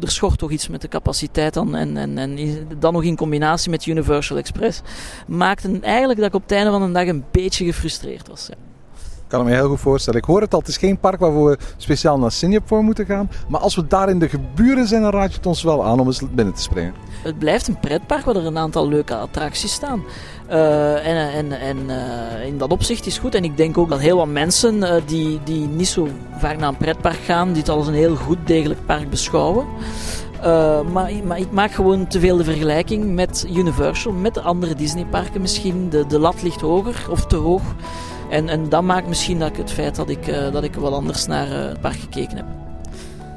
Er 0.00 0.10
schort 0.10 0.38
toch 0.38 0.50
iets 0.50 0.68
met 0.68 0.80
de 0.80 0.88
capaciteit 0.88 1.54
dan. 1.54 1.74
En, 1.74 1.96
en, 1.96 2.18
en 2.18 2.38
dan 2.78 2.92
nog 2.92 3.02
in 3.02 3.16
combinatie 3.16 3.70
met 3.70 3.86
Universal 3.86 4.36
Express. 4.36 4.80
Maakte 5.26 5.78
eigenlijk 5.80 6.18
dat 6.18 6.28
ik 6.28 6.34
op 6.34 6.42
het 6.42 6.52
einde 6.52 6.70
van 6.70 6.86
de 6.86 6.92
dag 6.92 7.06
een 7.06 7.24
beetje 7.30 7.64
gefrustreerd 7.64 8.28
was. 8.28 8.46
Ja. 8.46 8.54
Ik 9.26 9.32
kan 9.32 9.44
me 9.44 9.50
heel 9.50 9.68
goed 9.68 9.80
voorstellen. 9.80 10.20
Ik 10.20 10.26
hoor 10.26 10.40
het 10.40 10.54
al, 10.54 10.58
het 10.58 10.68
is 10.68 10.76
geen 10.76 10.98
park 10.98 11.20
waar 11.20 11.44
we 11.44 11.58
speciaal 11.76 12.18
naar 12.18 12.32
Singapore 12.32 12.82
moeten 12.82 13.06
gaan. 13.06 13.30
Maar 13.48 13.60
als 13.60 13.74
we 13.74 13.86
daar 13.86 14.08
in 14.08 14.18
de 14.18 14.28
geburen 14.28 14.86
zijn, 14.86 15.02
dan 15.02 15.10
raad 15.10 15.30
je 15.30 15.36
het 15.36 15.46
ons 15.46 15.62
wel 15.62 15.84
aan 15.84 16.00
om 16.00 16.06
eens 16.06 16.22
binnen 16.34 16.54
te 16.54 16.62
springen. 16.62 16.94
Het 17.22 17.38
blijft 17.38 17.68
een 17.68 17.80
pretpark 17.80 18.24
waar 18.24 18.36
er 18.36 18.46
een 18.46 18.58
aantal 18.58 18.88
leuke 18.88 19.16
attracties 19.16 19.72
staan. 19.72 20.02
Uh, 20.50 21.06
en 21.06 21.32
en, 21.32 21.60
en 21.60 21.76
uh, 21.86 22.46
in 22.46 22.58
dat 22.58 22.70
opzicht 22.70 23.06
is 23.06 23.18
goed. 23.18 23.34
En 23.34 23.44
ik 23.44 23.56
denk 23.56 23.78
ook 23.78 23.88
dat 23.88 24.00
heel 24.00 24.16
wat 24.16 24.26
mensen 24.26 25.02
die, 25.06 25.40
die 25.44 25.66
niet 25.66 25.88
zo 25.88 26.08
vaak 26.38 26.58
naar 26.58 26.68
een 26.68 26.76
pretpark 26.76 27.18
gaan, 27.24 27.52
dit 27.52 27.68
als 27.68 27.86
een 27.86 27.94
heel 27.94 28.16
goed 28.16 28.38
degelijk 28.44 28.86
park 28.86 29.10
beschouwen. 29.10 29.66
maar, 30.92 31.10
maar 31.24 31.38
ik 31.38 31.50
maak 31.50 31.72
gewoon 31.72 32.06
te 32.06 32.20
veel 32.20 32.36
de 32.36 32.44
vergelijking 32.44 33.14
met 33.14 33.46
Universal, 33.54 34.12
met 34.12 34.34
de 34.34 34.40
andere 34.40 34.74
Disneyparken 34.74 35.40
misschien. 35.40 35.90
De, 35.90 36.06
de 36.06 36.18
lat 36.18 36.42
ligt 36.42 36.60
hoger 36.60 37.06
of 37.10 37.26
te 37.26 37.36
hoog. 37.36 37.62
En, 38.30 38.48
en 38.48 38.68
dat 38.68 38.82
maakt 38.82 39.08
misschien 39.08 39.38
dat 39.38 39.48
ik 39.48 39.56
het 39.56 39.72
feit 39.72 39.94
dat 39.94 40.08
ik, 40.08 40.52
dat 40.52 40.64
ik 40.64 40.74
wel 40.74 40.94
anders 40.94 41.26
naar 41.26 41.48
het 41.48 41.80
park 41.80 41.96
gekeken 41.96 42.36
heb. 42.36 42.65